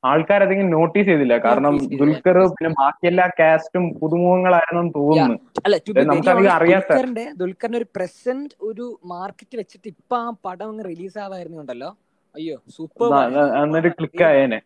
ആൾക്കാരധികം 0.05 0.71
നോട്ടീസ് 0.71 1.07
ചെയ്തില്ല. 1.07 1.39
കാരണം 1.39 1.77
ദുൽഖർ 1.97 2.47
പിന്നെ 2.49 2.69
ബാക്കി 2.69 3.07
എല്ലാ 3.07 3.27
കാസ്റ്റും 3.41 3.95
പുതുമുഖങ്ങളായിരുന്നു 4.01 4.93
തോന്നുന്നു. 4.97 5.37
നമുക്കധികം 6.07 6.53
അറിയാത്ത- 6.53 7.01
ദുൽഖറിന്റെ 7.37 7.79
ഒരു 7.79 7.87
പ്രസന്റ് 7.97 8.55
ഒരു 8.61 9.01
മാർക്കറ്റ് 9.05 9.57
വെച്ചിട്ട് 9.59 9.89
ഇപ്പൊ 9.89 10.17
ആ 10.17 10.33
പടം 10.45 10.69
അങ്ങ് 10.69 10.85
റിലീസ് 10.85 11.19
ആവായിരുന്നുണ്ടല്ലോ 11.19 11.91
അയ്യോ 12.35 12.57
സൂപ്പർ 12.69 13.07
ന- 13.11 13.91
ക്ലിക്ക് 13.99 14.25
ആയേനെ. 14.25 14.61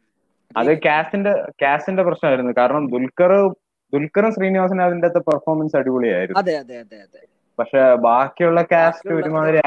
അത് 0.56 0.78
കാസ്റ്റിന്റെ 0.78 1.32
കാസ്റ്റിന്റെ 1.62 2.02
പ്രശ്നമായിരുന്നു. 2.02 2.52
കാരണം 2.58 2.90
ദുൽഖർ 2.90 3.32
ദുൽഖറും 3.92 4.32
ശ്രീനിവാസനും 4.32 4.84
അതിന്റെ 4.84 5.06
അകത്ത് 5.06 5.26
പെർഫോമൻസ് 5.26 5.76
അടിപൊളിയായിരുന്നു. 5.76 6.38
അതെ 6.38 6.56
അതെ 6.56 6.78
അതെ 6.78 6.96
അതെ. 6.98 7.20
പക്ഷെ 7.58 7.80
ബാക്കിയുള്ള 8.04 8.60
കാസ്റ്റ് 8.70 9.12
ഒരുമാതിരി 9.16 9.58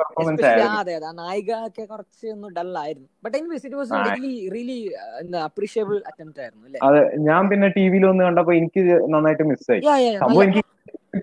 പെർഫോമൻസ് 0.00 0.44
ആയിരുന്നു. 0.46 0.80
നായിക 1.20 1.52
ഒക്കെ 1.68 1.84
കുറച്ച് 1.84 2.26
ഒന്ന് 2.34 2.48
ഡൾ 2.56 2.70
ആയിരുന്നു. 2.82 3.08
But 3.24 3.36
anyways 3.36 3.64
it 3.66 3.78
was 3.80 3.92
really 4.00 4.32
really 4.54 4.78
എന്താ 5.22 5.40
അപ്രീഷിയബിൾ 5.48 5.96
അറ്റംപ്റ്റ് 6.10 6.42
ആയിരുന്നു 6.44 6.66
അല്ലേ? 6.68 6.80
അത് 6.86 6.98
ഞാൻ 7.28 7.42
പിന്നെ 7.50 7.68
ടി 7.76 7.84
വിയിൽ 7.92 8.06
ഒന്ന് 8.10 8.24
കണ്ടപ്പോ 8.24 8.52
എനിക്ക് 8.60 8.82
നന്നായിട്ട് 9.14 9.46
മിസ്സായി 9.50 9.82
സംഭവം 10.22 10.44
എനിക്ക് 10.46 10.64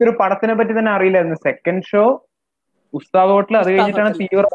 ഒരു 0.02 0.12
പടത്തിനെ 0.20 0.54
പറ്റി 0.54 0.74
തന്നെ 0.80 0.92
അറിയില്ലായിരുന്നു. 0.92 1.38
സെക്കൻഡ് 1.48 1.88
ഷോ 1.92 2.04
ഉസ്താദ് 2.94 3.32
ഹോട്ടൽ 3.32 3.56
അത് 3.58 3.70
കഴിഞ്ഞിട്ടാണ് 3.70 4.12
തീവ്രം 4.22 4.52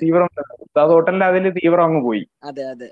തീവ്രം 0.00 0.26
ഉസ്താദ് 0.64 0.92
ഹോട്ടലിന്റെ 0.94 1.26
അതിൽ 1.30 1.44
തീവ്രം 1.58 1.84
അങ്ങ് 1.84 2.00
പോയി. 2.06 2.24
അതെ 2.48 2.64
അതെ. 2.72 2.90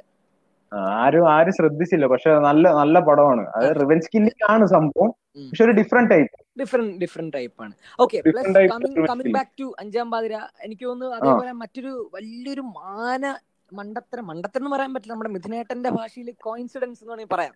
ആരും 0.96 1.24
ആരും 1.30 1.52
ശ്രദ്ധിച്ചില്ല. 1.52 2.06
പക്ഷെ 2.12 2.30
നല്ല 2.46 2.64
നല്ല 2.80 2.98
പടമാണ്. 3.08 3.44
അത്. 3.56 3.66
റിവെഞ്ച് 3.80 4.08
കില്ലിംഗ് 4.14 4.44
ആണ് 4.50 4.64
സംഭവം. 4.74 5.10
പക്ഷെ 5.48 5.64
ഒരു 5.64 5.74
different 5.80 6.10
type 6.10 6.36
different 6.62 6.96
different 7.02 7.32
type 7.36 7.62
ആണ്. 7.64 7.74
Okay 8.00 8.18
plus 8.26 8.46
coming 8.72 9.06
coming. 9.10 9.34
Back 9.38 9.52
to 9.60 9.66
Anjaam 9.78 10.10
Pathira 10.10 10.34
എനിക്ക് 10.64 10.84
തോന്നുന്നു 10.86 11.16
അതേപോലെ 11.16 11.52
മറ്റൊരു 11.62 11.92
വലിയൊരു 12.14 12.64
മാന 12.78 13.24
മണ്ടത്തരം 13.72 14.26
മണ്ടത്തരം 14.26 14.62
എന്ന് 14.62 14.76
പറയാൻ 14.76 14.94
പറ്റില്ല. 14.94 15.12
നമ്മുടെ 15.12 15.30
മിഥുനേട്ടന്റെ 15.30 15.90
ഭാഷയിൽ 15.90 16.30
കോയിൻസിഡൻസ് 16.42 17.00
എന്ന് 17.02 17.12
വേണമെങ്കിൽ 17.12 17.34
പറയാം. 17.34 17.54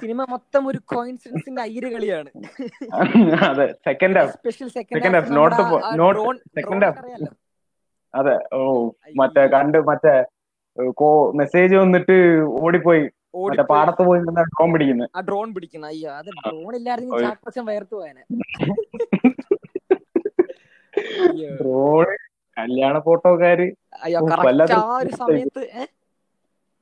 സിനിമ 0.00 0.24
മൊത്തം 0.30 0.62
ഒരു 0.68 0.78
കോയിൻസിഡൻസിന്റെ 0.92 1.62
അയ്യര് 1.62 1.88
കളിയാണ്. 1.94 2.30
അതെ 3.50 3.66
സെക്കൻഡ് 3.86 4.18
ഹാഫ് 4.18 4.36
അതെ 8.14 8.36
ഓ 8.56 8.60
മറ്റേ. 9.16 9.44
കണ്ട് 9.54 9.78
മറ്റേ 9.90 10.14
കോ 11.00 11.08
മെസ്സേജ് 11.32 11.74
വന്നിട്ട് 11.74 12.16
ഓടിപ്പോയി. 12.62 13.04
പാടത്ത് 13.70 14.02
പോയി 14.08 14.20
ഡ്രോൺ 14.50 14.68
പിടിക്കുന്നത് 14.72 15.10
ആ 15.16 15.20
ഡ്രോൺ 15.20 15.48
പിടിക്കുന്ന. 15.54 15.86
അയ്യോ 15.86 16.10
അത് 16.12 16.30
ഡ്രോൺ 16.38 16.76
ഇല്ലായിരുന്നു. 16.76 17.20
ചാക്കോച്ചൻ 17.20 17.64
വയർത്തു 17.66 17.94
പോയനെ. 17.96 18.22
ഡ്രോൺ 21.60 22.06
കല്യാണ 22.56 22.98
ഫോട്ടോക്കാര് 22.98 23.66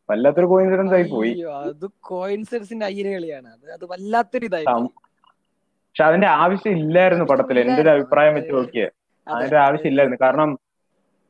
വല്ലാത്തൊരു 0.09 0.47
കോയിൻസിഡൻസ് 0.47 0.95
ആയി. 0.95 1.07
പോയി. 1.13 1.33
അത് 1.71 1.87
കോയിൻസിഡൻസിന്റെ 2.11 2.87
അയ്യര് 2.87 3.11
കളിയാണ് 3.15 3.49
അത് 3.49 3.73
അത് 3.73 3.85
വല്ലാത്തൊരു 3.93 4.45
ഇതായി 4.45 4.67
പക്ഷെ 4.67 6.05
അതിന്റെ 6.05 6.27
ആവശ്യം 6.27 6.73
ഇല്ലായിരുന്നു 6.79 7.25
പടത്തിൽ 7.25 7.59
എന്റെ 7.61 7.83
ഒരു 7.83 7.89
അഭിപ്രായം 7.89 8.35
വെച്ച് 8.35 8.53
നോക്കിയ. 8.53 8.85
നോക്കിയേ 8.85 8.89
അതിന്റെ 9.27 9.59
ആവശ്യം 9.59 9.89
ഇല്ലായിരുന്നു. 9.91 10.19
കാരണം 10.23 10.51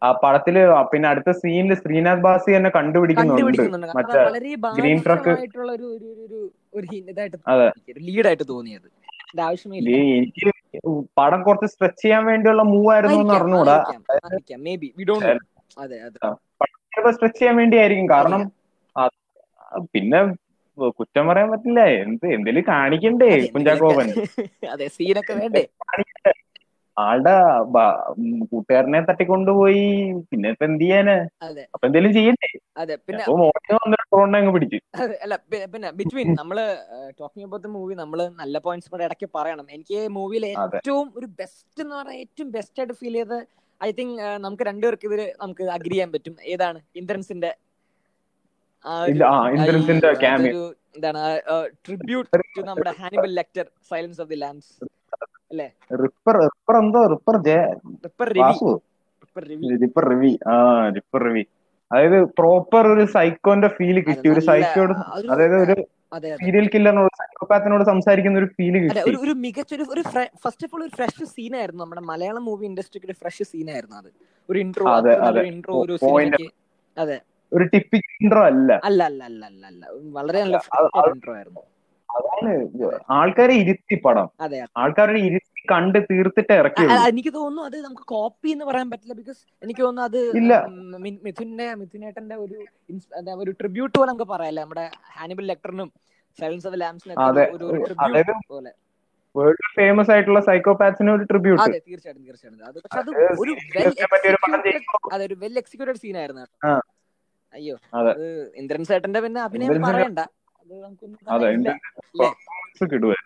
ആ 0.02 0.12
പടത്തിൽ 0.24 0.56
പിന്നെ 0.92 1.08
അടുത്ത 1.08 1.30
സീനിൽ 1.30 1.74
ശ്രീനാഥ് 1.74 2.18
ബാസി 2.18 2.56
തന്നെ 2.56 2.70
കണ്ടുപിടിക്കുന്നുണ്ട്. 2.70 3.62
മറ്റേ 3.96 4.22
അതെ. 7.48 7.68
ലീഡായിട്ട് 7.98 8.44
തോന്നിയത്. 8.48 8.88
ഇല്ല. 9.80 9.90
ഈ 9.90 10.16
എനിക്ക് 10.16 10.50
പടം 11.18 11.42
കുറച്ച് 11.42 11.66
സ്ട്രെച്ച് 11.66 12.02
ചെയ്യാൻ 12.02 12.24
വേണ്ടിയുള്ള 12.24 12.62
മൂവ് 12.62 12.94
ആയിരുന്നു 12.94 13.18
എന്ന് 13.20 13.34
അറിഞ്ഞൂടാ. 13.34 13.76
സ്ട്രെച്ച് 17.10 17.38
ചെയ്യാൻ 17.38 17.56
വേണ്ടിയായിരിക്കും. 17.56 18.10
കാരണം 18.10 18.42
പിന്നെ 19.94 20.20
കുറ്റം 20.88 21.26
പറയാൻ 21.26 21.50
പറ്റില്ല. 21.50 21.80
എന്ത് 22.02 22.26
എന്തേലും 22.26 22.64
കാണിക്കണ്ടേ 22.68 23.28
കുഞ്ചാക്കോപൻ 23.54 24.08
അതെ 24.72 24.86
സീനൊക്കെ 24.88 25.34
വേണ്ടേ? 25.34 25.64
ആളുടെ 27.04 27.34
കൂട്ടുകാരനെ 28.50 29.00
തട്ടിക്കൊണ്ടുപോയി. 29.08 29.82
പിന്നെ 30.30 30.48
ഇപ്പൊ 30.54 30.64
എന്ത് 30.68 30.84
ചെയ്യാന്? 30.84 31.16
അപ്പൊ 31.74 31.84
എന്തേലും 31.88 32.12
ചെയ്യണ്ടേ? 32.18 32.50
അതെ 32.82 32.94
പിന്നെ 33.06 33.22
അങ്ങ് 34.38 34.52
പിടിച്ചു. 34.56 34.78
അല്ല 35.24 35.36
പിന്നെ 35.74 35.90
ബിറ്റ്വീൻ 35.98 36.30
നമ്മൾ 36.40 36.58
ടോക്കിംഗ് 37.20 37.46
അബൌട്ട് 37.48 37.68
മൂവി 37.74 37.96
നമ്മൾ 38.02 38.22
നല്ല 38.40 38.58
പോയിന്റ്സ് 38.66 38.90
കൂടെ 38.94 39.06
ഇടയ്ക്ക് 39.08 39.28
പറയണം. 39.38 39.66
എനിക്ക് 39.76 40.00
മൂവിയിൽ. 40.16 40.46
ഏറ്റവും 40.54 41.06
ഒരു 41.20 41.28
ബെസ്റ്റ് 41.42 41.80
എന്ന് 41.84 41.96
പറഞ്ഞാൽ 41.98 42.18
ഏറ്റവും 42.24 42.50
ബെസ്റ്റ് 42.56 42.80
ആയിട്ട് 42.80 42.96
ഫീൽ 43.02 43.16
ചെയ്ത് 43.20 43.38
ഐ 43.80 43.90
തിങ്ക് 44.00 44.18
നമുക്ക് 44.46 44.64
രണ്ടുപേർക്ക് 44.70 45.06
ഇതിൽ 45.10 45.22
നമുക്ക് 45.42 45.64
അഗ്രി 45.76 45.94
ചെയ്യാൻ 45.96 46.10
പറ്റും. 46.16 46.36
ഏതാണ്? 46.54 46.78
ഇന്ദ്രൻസിന്റെ 47.02 47.52
എന്താണ് 50.96 51.22
ട്രിബ്യൂട്ട് 51.86 52.38
ടു 52.56 52.62
നമ്മുടെ 52.68 52.92
Hannibal 53.00 53.30
Lecter 53.38 53.66
silence 53.90 54.20
of 54.22 54.30
the 54.32 54.38
lambs 54.42 54.70
ripper 56.02 56.36
ripper 56.44 56.74
എന്തോ? 56.80 57.00
Ripper 57.14 57.36
ripper 57.96 58.28
Ravi 58.30 58.56
ripper 59.22 59.44
Ravi 59.46 59.68
റിവി 60.06 60.32
ആ 60.46 60.56
റിപ്പർ 60.96 61.20
റിവി 61.26 61.44
അതായത് 61.90 62.18
പ്രോപ്പർ 62.38 62.84
ഒരു 62.92 63.04
സൈക്കോന്റെ 63.14 63.68
ഫീൽ 63.76 63.98
കിട്ടി. 64.06 64.26
ഒരു 64.28 64.42
സൈക്കോട് 64.48 64.94
അതായത് 65.32 65.56
ഒരു 65.64 65.74
സീരിയൽ 66.38 66.66
കില്ലറിനോട് 66.72 67.12
സൈക്കോപാത്തിനോട് 67.20 67.84
സംസാരിക്കുന്ന 67.90 68.40
ഒരു 68.42 68.48
ഫീൽ 68.56 68.74
കിട്ടി. 68.78 69.00
ഒരു 69.06 69.18
ഒരു 69.24 69.34
മികച്ച 69.44 69.72
ഒരു 69.74 69.84
ഒരു 69.94 70.02
ഫസ്റ്റ് 70.42 70.64
ഓഫ് 70.66 70.74
ഓൾ 70.74 70.82
ഒരു 70.82 70.94
ഫ്രഷ് 70.98 71.26
സീനായിരുന്നു 71.34 71.82
നമ്മുടെ 71.82 72.02
മലയാളം 72.10 72.44
മൂവി 72.48 72.66
ഇൻഡസ്ട്രിക്ക് 72.66 73.06
ഒരു 73.06 73.16
ഫ്രഷ് 73.20 73.46
സീനായിരുന്നു 73.52 73.96
അത്. 73.96 74.10
ഒരു 74.48 74.58
ഇൻട്രോ 74.58 74.86
അതെ. 74.98 75.14
ഇൻട്രോ 75.52 75.74
ഒരു. 75.84 75.96
അതെ. 76.96 77.16
ഒരു 77.52 77.64
ടിപ്പിക്കൽ 77.72 78.14
ഇൻട്രോ 78.20 78.42
അല്ല. 78.44 78.70
അല്ല 78.88 79.00
അല്ല 79.10 79.22
അല്ല 79.30 79.42
അല്ല 79.50 79.64
അല്ല. 79.66 79.82
വളരെ 80.16 80.38
നല്ല 80.44 80.56
ഇൻട്രോ 81.10 81.32
ആയിരുന്നു. 81.36 81.62
അതാണ് 82.08 82.52
ആൾക്കാരെ 83.18 83.54
ഇരുത്തി 83.62 83.96
പടം. 84.04 84.26
ആൾക്കാരുടെ 84.82 85.20
ഇരുത്തി 85.28 85.44
കണ്ട് 85.72 85.98
തീർത്തിട്ട് 86.10 86.54
ഇറക്കി 86.60 86.84
എനിക്ക് 87.10 87.32
തോന്നുന്നു 87.36 87.62
അത് 87.68 87.76
നമുക്ക് 87.86 88.04
കോപ്പി 88.14 88.48
എന്ന് 88.54 88.64
പറയാൻ 88.68 88.88
പറ്റില്ല 88.92 89.14
ബിക്കോസ് 89.20 89.40
എനിക്ക് 89.62 89.82
തോന്നുന്നു 89.86 90.06
അത്. 90.08 90.20
മിഥുന്റെ 91.26 91.66
മിഥുനേട്ടന്റെ 91.82 92.36
ഒരു 92.44 92.56
ഒരു 93.42 93.52
ട്രിബ്യൂട്ട് 93.60 93.96
പോലെ 93.98 94.08
നമുക്ക് 94.12 94.28
പറയാല്ലേ 94.34 94.62
നമ്മുടെ 94.64 94.84
ഹാനിബൽ 95.18 95.46
ലെക്ടറിനും 95.52 95.90
സൈലൻസ് 96.38 96.68
ഓഫ് 96.70 96.80
ലാംസിനും. 96.82 97.16
ഒരു 97.56 97.66
ട്രിബ്യൂട്ട് 97.86 98.34
പോലെ. 98.54 98.72
വേൾഡ് 99.34 99.66
ഫേമസ് 99.78 100.10
ആയിട്ടുള്ള 100.12 100.40
സൈക്കോപാത്സിന് 100.48 101.10
ഒരു 101.16 101.24
ട്രിബ്യൂട്ട് 101.30 101.62
അതെ 101.64 101.78
തീർച്ചയായിട്ടും 101.88 102.22
തീർച്ചയായിട്ടും. 102.28 102.66
അത് 102.70 102.78
പക്ഷെ 102.84 102.98
അത് 103.02 103.10
അത് 103.10 103.40
ഒരു 103.42 103.52
serious 103.64 103.74
വെൽ 105.42 105.56
എക്സിക്യൂട്ടഡ് 105.62 105.98
കേട്ടോ. 106.16 106.74
അയ്യോ 107.54 107.74
ഇന്ദ്രൻ 108.60 108.84
സേട്ടന്റെ 108.90 109.20
പിന്നെ 109.24 109.40
അഭിനയം 109.46 109.82
പറയണ്ട. 109.88 110.22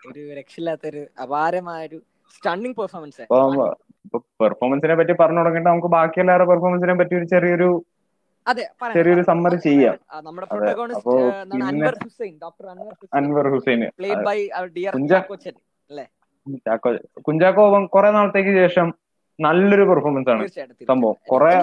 ഒരു 0.07 0.33
രക്ഷയില്ലാത്തൊരു 0.33 1.05
അപാരമായ 1.21 1.87
ഒരു 1.87 2.01
സ്റ്റണ്ണിങ് 2.37 2.75
പെർഫോമൻസ് 2.75 3.21
പെർഫോമൻസിനെ 4.41 4.95
പറ്റി 4.95 5.11
പറഞ്ഞു 5.11 5.39
തുടങ്ങിയിട്ട് 5.39 5.69
നമുക്ക് 5.69 5.87
ബാക്കി 5.87 6.19
എല്ലാവരുടെ 6.19 6.49
പെർഫോമൻസിനെ 6.49 6.93
പറ്റി 6.93 7.15
ഒരു 7.15 7.25
ചെറിയൊരു 7.25 7.85
ചെറിയൊരു 8.93 9.21
സമ്മർ 9.21 9.55
ചെയ്യാം. 9.55 9.97
അൻവർ 13.13 13.47
ഹുസൈൻ 13.49 13.87
കുഞ്ചാക്കോ 17.21 17.85
കുറെ 17.85 18.11
നാളത്തേക്ക് 18.11 18.49
ശേഷം 18.49 18.93
നല്ലൊരു 19.39 19.83
പെർഫോമൻസ് 19.83 20.29
ആണ് 20.29 20.47
സംഭവം. 20.87 21.15
കൊറേ 21.27 21.55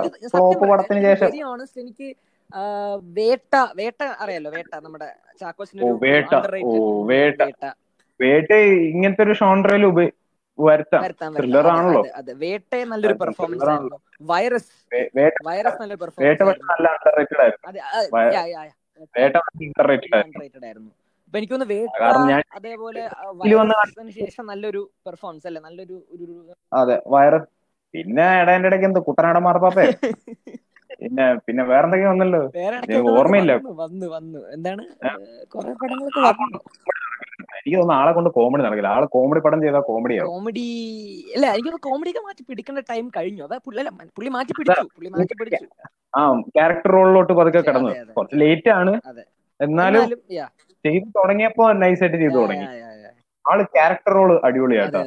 പടത്തിന് 0.71 1.03
ശേഷം- 1.03 1.31
എനിക്ക് 1.77 2.17
വേട്ട 3.17 3.53
വേട്ട 3.77 4.01
അറിയാലോ 4.19 4.51
വേട്ട 4.51 4.73
നമ്മുടെ 4.79 5.09
വേട്ട. 7.11 7.41
ഇങ്ങനത്തെ 8.89 9.23
ഒരു. 9.25 9.35
അതെ, 11.01 11.27
ആണല്ലോ. 11.75 12.03
വേട്ട 12.41 12.71
നല്ലൊരു 12.87 13.17
പെർഫോമൻസ് 13.23 13.73
വൈറസ്. 14.31 14.73
വൈറസ് 15.47 15.81
നല്ലൊരു 15.81 16.01
പെർഫോമൻസ് 16.01 16.43
ആയിരുന്നു. 20.63 20.93
അപ്പൊ 21.35 21.61
വേട്ട 21.73 21.97
അതേപോലെ 22.57 23.03
ശേഷം 24.19 24.45
നല്ലൊരു 24.47 24.83
പെർഫോമൻസ് 25.07 25.47
അല്ലേ? 25.47 25.61
നല്ലൊരു 25.61 25.97
അതെ 26.73 26.97
വൈറസ്. 27.07 27.49
പിന്നെ 27.95 28.27
ഇടേന്റെ 28.41 28.69
ഇടയ്ക്ക് 28.69 28.87
എന്ത്? 28.87 29.01
കുട്ടനാടൻ 29.09 29.43
മാർപ്പാപ്പേ 29.43 29.87
പിന്നെ 31.01 31.25
പിന്നെ 31.47 31.63
വേറെന്തൊക്കെ 31.71 32.07
വന്നല്ലോ? 32.13 32.41
ഓർമ്മയില്ല. 33.19 33.53
വന്നു 33.83 34.07
വന്നു 34.15 34.41
എന്താണ്? 34.55 34.85
കുറെ 35.55 35.73
പടങ്ങളൊക്കെ 35.83 36.21
വന്നു. 36.29 36.59
എനിക്ക് 37.59 37.77
തോന്നുന്നു 37.79 38.01
ആളെ 38.01 38.11
കൊണ്ട് 38.17 38.31
കോമഡി 38.37 38.63
നടക്കില്ല. 38.65 38.91
ആളെ 38.97 39.07
കോമഡി 39.15 39.41
പടം 39.47 39.61
ചെയ്താൽ 39.65 39.85
കോമഡി 39.91 40.15
കോമഡി 40.29 40.67
അല്ല 41.37 41.47
എനിക്ക് 41.59 41.81
കോമഡിയൊക്കെ 41.87 42.23
മാറ്റി 42.27 42.43
പിടിക്കേണ്ട 42.49 42.83
ടൈം 42.91 43.07
കഴിഞ്ഞു. 43.17 43.43
അതാ 43.49 43.59
പുള്ളി 43.67 43.85
പുള്ളി 44.19 44.31
മാറ്റി 44.37 44.53
പിടിച്ചു. 44.59 44.87
പുള്ളി 44.97 45.11
മാറ്റി 45.15 45.37
പിടിച്ചു. 45.41 45.65
ആ 46.17 46.21
ക്യാരക്ടർ 46.57 46.91
റോളിലോട്ട് 46.97 47.33
പതുക്കെ 47.41 47.63
കടന്നു. 47.69 47.91
കുറച്ച് 48.17 48.37
ലേറ്റ് 48.43 48.71
ആണ്. 48.81 48.95
എന്നാലും 49.61 50.03
ചെയ്തു 50.85 51.07
തുടങ്ങിയപ്പോ 51.19 51.65
നൈസായിട്ട് 51.85 52.19
ചെയ്തു 52.23 52.37
തുടങ്ങി. 52.41 52.67
ആൾ 53.45 53.59
ക്യാരക്ടർ 53.77 54.13
റോൾ 54.17 54.31
അടിപൊളിയാട്ടോ. 54.47 55.01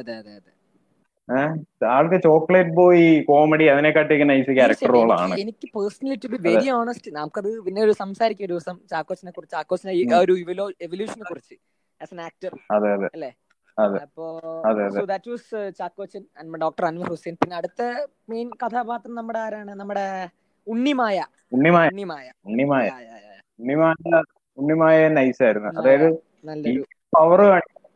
ആൾക്ക് 1.90 2.16
ചോക്ലേറ്റ് 2.24 2.74
ബോയ് 2.74 3.04
കോമഡി 3.28 3.64
അതിനെക്കാട്ടിയൊക്കെ 3.72 4.26
നൈസ് 4.30 4.54
ക്യാരക്ടർ 4.58 4.90
റോൾ 4.90 5.08
റോളാണ് 5.08 5.36
എനിക്ക് 5.42 5.66
personally 5.76 6.16
to 6.22 6.28
be 6.32 6.38
very 6.46 6.66
honest 6.72 7.10
നമുക്കത് 7.18 7.50
പിന്നെ 7.66 7.80
ഒരു 7.82 7.94
സംസാരിക്കും 8.02 8.46
ഒരു 8.46 8.54
ദിവസം 8.54 8.76
ചാക്കോച്ചിനെ 8.90 9.32
കുറിച്ച് 9.32 9.54
ചാക്കോസിനെ 9.56 9.92
ഒരു 10.22 10.34
എവല്യൂഷനെ 10.80 11.26
കുറിച്ച് 11.26 11.56
ആസ് 12.00 12.14
എൻ 12.14 12.20
ആക്ടർ 12.26 12.52
അതെ 12.74 12.90
അതെ. 12.96 13.08
അല്ലേ? 13.14 13.30
അപ്പോ. 14.02 14.24
So 14.94 15.02
that 15.10 15.30
was 15.32 15.48
Chackochan 15.78 16.22
doctor 16.64 16.84
Anwar 16.86 17.08
Hussain. 17.12 17.34
പിന്നെ 17.38 17.56
അടുത്ത 17.56 17.82
മെയിൻ 18.30 18.48
കഥാപാത്രം 18.62 19.14
നമ്മുടെ 19.14 19.40
ആരാണ്? 19.44 19.72
നമ്മുടെ 19.80 20.06
ഉണ്ണിമായ. 20.66 21.18
ഉണ്ണിമായ. 21.52 21.88
ഉണ്ണിമായ. 21.90 22.26
ഉണ്ണിമായ. 22.48 22.88
ഉണ്ണിമായ 23.60 24.20
ഉണ്ണിമായ 24.58 24.96
നൈസ് 25.16 25.42
ആയിരുന്നു. 25.42 25.70
അതായത് 25.80 26.08
നല്ലൊരു 26.44 26.82
പവർ 27.16 27.40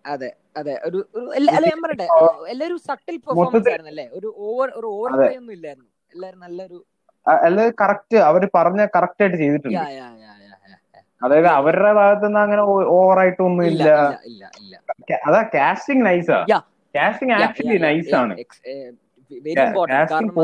അതെ. 0.06 0.30
അതെ 0.56 0.74
ഒരു 0.86 0.98
അല്ല 1.36 1.64
ഞാൻ 1.66 1.80
പറയട്ടെ 1.84 2.06
എല്ലാവരും 2.52 2.78
സട്ടിൽ 2.88 3.16
പെർഫോമൻസ് 3.26 3.70
ആയിരുന്നു 3.72 3.92
അല്ലേ 3.94 4.06
ഒരു 4.18 4.28
ഓവർ 4.48 4.68
ഒരു 4.78 4.88
ഓവർ. 4.94 5.10
പ്ലേ 5.18 5.32
ഒന്നും 5.40 5.54
ഇല്ലായിരുന്നു 5.56 5.90
എല്ലാവരും 6.12 6.40
നല്ലൊരു 6.46 6.78
അല്ലാതെ 7.26 7.72
കറക്റ്റ് 7.80 8.18
അവർ 8.28 8.42
പറഞ്ഞ 8.56 8.82
കറക്റ്റ് 8.96 9.22
ആയിട്ട് 9.24 9.38
ചെയ്തിട്ടുണ്ട്. 9.38 9.78
അതായത് 11.22 11.48
അവരുടെ 11.58 11.90
ഭാഗത്ത് 11.98 12.26
നിന്ന് 12.26 12.40
അങ്ങനെ 12.44 12.62
ഓവർ 12.96 13.18
ആയിട്ടൊന്നും 13.22 13.64
ഇല്ല 13.70 13.84
അതാ 15.28 15.40
കാസ്റ്റിംഗ് 15.54 16.04
നൈസാ 16.06 16.38
കാസ്റ്റിംഗ് 16.94 17.34
ആക്ച്വലി 17.38 17.78
നൈസ് 17.86 18.14
ആണ്. 18.20 18.34
വെരി 19.30 19.62
ഇമ്പോർട്ടന്റ് 19.62 20.10
കാരണം 20.10 20.34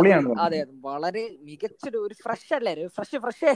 അതെ 0.44 0.58
വളരെ 0.86 1.24
മികച്ചൊരു 1.48 1.98
ഒരു 2.06 2.14
ഫ്രഷ് 2.22 2.52
അല്ലേ? 2.58 2.72
ഫ്രഷ് 2.96 3.18
ഫ്രഷ് 3.24 3.52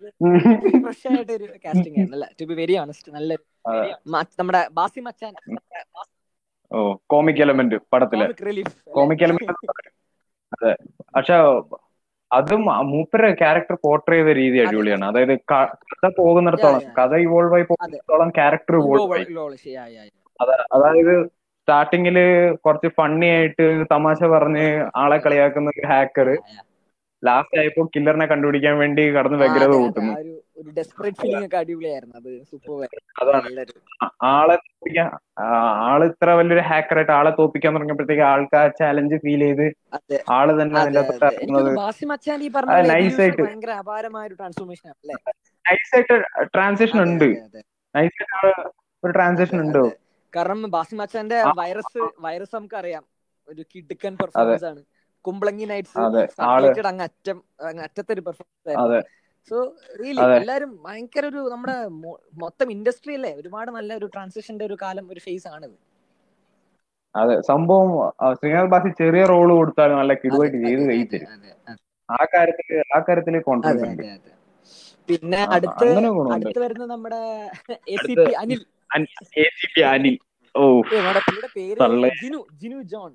ഫ്രഷ് 0.00 1.08
ആയിട്ട് 1.08 1.32
ഒരു 1.32 1.44
കാസ്റ്റിംഗ് 1.44 1.88
ആയിരുന്നു 1.88 2.12
അല്ല? 2.12 2.28
ടു 2.40 2.44
ബി 2.44 2.54
വെരി 2.54 2.76
ഓണസ്റ്റ് 2.76 3.12
നല്ല 3.12 3.34
അതെ. 3.66 3.94
നമ്മുടെ 4.38 4.68
ബാസി 4.72 5.00
മച്ചാൻ. 5.00 5.34
ഓ 6.72 6.96
കോമിക് 7.06 7.42
എലമെന്റ് 7.42 7.74
പടത്തിലെ. 7.92 8.26
കോമിക് 8.92 9.22
എലമെന്റ് 9.22 9.52
അതെ. 10.52 10.76
പക്ഷെ 11.16 11.34
അതും 12.32 12.64
മൂപ്പര 12.90 13.34
ക്യാരക്ടർ 13.34 13.78
പോർട്രേ 13.84 14.16
ചെയ്ത 14.16 14.36
രീതി 14.36 14.58
അടിപൊളിയാണ് 14.58 15.04
അതായത് 15.04 15.38
കഥ 15.38 16.10
പോകുന്നിടത്തോളം. 16.18 16.80
കഥ 16.98 17.14
ഇവോൾവ് 17.14 17.54
ആയി 17.54 17.62
പോകുന്നിടത്തോളം 17.62 18.28
ക്യാരക്ടർ 18.30 18.74
ഇവോൾവ് 18.76 19.12
ആയി. 19.12 19.24
അത- 20.40 20.66
അതായത് 20.72 21.26
സ്റ്റാർട്ടിങ്ങിൽ 21.26 22.16
കുറച്ച് 22.54 22.88
ഫണ്ണി 22.96 23.26
ആയിട്ട് 23.26 23.84
തമാശ 23.92 24.22
പറഞ്ഞ് 24.24 24.90
ആളെ 24.96 25.16
കളിയാക്കുന്ന 25.16 25.70
ഒരു 25.76 25.86
ഹാക്കർ 25.86 26.28
ലാസ്റ്റ് 27.24 27.60
ആയപ്പോ 27.60 27.90
കില്ലറിനെ 27.96 28.26
കണ്ടുപിടിക്കാൻ 28.26 28.78
വേണ്ടി 28.78 29.10
കടന്ന് 29.14 29.38
വ്യഗ്രത 29.38 29.72
കൂട്ടുന്നു. 29.74 30.12
അതാണ്. 33.22 33.42
ആളെ 34.22 34.56
തോപ്പിക്കാൻ 34.56 35.10
ആൾ 35.88 36.04
ഇത്ര 36.04 36.30
വലിയൊരു 36.30 36.60
ഹാക്കറായിട്ട് 36.60 37.12
ആളെ 37.12 37.30
തോപ്പിക്കാൻ 37.30 37.74
തുടങ്ങിയപ്പോഴത്തേക്ക് 37.74 38.22
ആൾക്കാർ 38.22 38.64
ആ 38.64 38.68
ചാലഞ്ച് 38.68 39.16
ഫീൽ 39.16 39.40
ചെയ്ത് 39.40 39.66
ആൾ 40.30 40.62
തന്നെ 40.62 40.80
അതിന്റെ 40.80 41.00
അകത്തോട്ട് 41.00 41.24
അല്ലേ? 44.90 45.14
നൈസായിട്ട് 45.70 46.22
ട്രാൻസിഷൻ 46.44 47.02
ഉണ്ട്. 47.02 47.24
നൈസായിട്ട് 47.96 48.68
ഒരു 49.04 49.12
ട്രാൻസിഷൻ 49.12 49.58
അതെ, 49.58 49.66
ഉണ്ട്? 49.66 49.96
കാരണം 50.36 50.70
ബാസി 50.70 50.96
വൈറസ്. 50.96 51.58
വൈറസ് 51.58 52.10
വൈറസ് 52.20 52.56
നമുക്കറിയാം. 52.56 53.04
ഒരു 53.48 53.64
കിടുക്കൻ 53.74 54.16
പെർഫോമൻസ് 54.20 54.64
ആണ്. 54.64 54.82
കുമ്പളങ്ങി 55.24 55.66
നൈറ്റ്സ് 55.66 56.02
അങ്ങ് 56.86 57.04
അറ്റം 57.06 57.38
അങ്ങ് 57.68 57.82
അറ്റത്തെ 57.86 58.12
ഒരു 58.14 58.22
പെർഫോമൻസ് 58.26 58.76
സോ 59.50 59.56
റിയലി. 60.00 60.24
എല്ലാരും 60.36 60.70
ഭയങ്കര 60.84 61.24
ഒരു 61.26 61.40
നമ്മുടെ 61.52 61.76
മൊത്തം 62.42 62.68
ഇൻഡസ്ട്രി 62.74 63.14
അല്ലേ 63.18 63.32
ഒരുപാട് 63.40 63.70
നല്ല 63.76 63.90
ഒരു 64.00 64.08
ട്രാൻസിഷന്റെ 64.14 64.64
ഒരു 64.68 64.76
കാലം 64.82 65.06
ഒരു 65.12 65.22
ഫേസ് 65.26 65.48
ആണിത്. 65.48 65.76
അതെ 67.14 67.34
സംഭവം 67.48 67.90
ശ്രീനാഥ് 68.38 68.72
ബാസി 68.72 68.90
ചെറിയ 69.00 69.22
റോൾ 69.30 69.48
കൊടുത്താലും 69.54 69.98
നല്ല 70.00 70.14
കിടുവായിട്ട് 70.20 70.58
ചെയ്ത് 70.62 70.82
അതെ, 70.82 70.98
തരും. 71.12 71.30
അതെ, 71.30 71.50
അതെ. 71.54 71.74
ആ 72.08 72.24
കാര്യത്തിൽ 72.32 72.66
ആ 72.90 73.00
കാര്യത്തിൽ 73.08 73.36
കോൺഫിഡൻസ് 73.48 74.06
പിന്നെ 75.08 75.40
അടുത്ത് 75.48 75.88
അടുത്ത് 76.32 76.58
വരുന്ന 76.62 76.84
നമ്മുടെ 76.92 77.20
അനിൽ. 78.40 78.60
ഓ. 80.54 80.64
നമ്മുടെ 81.28 81.48
പേര് 81.56 81.82
ജിനു 82.20 82.40
ജിനു 82.60 82.78
ജോൺ. 82.92 83.12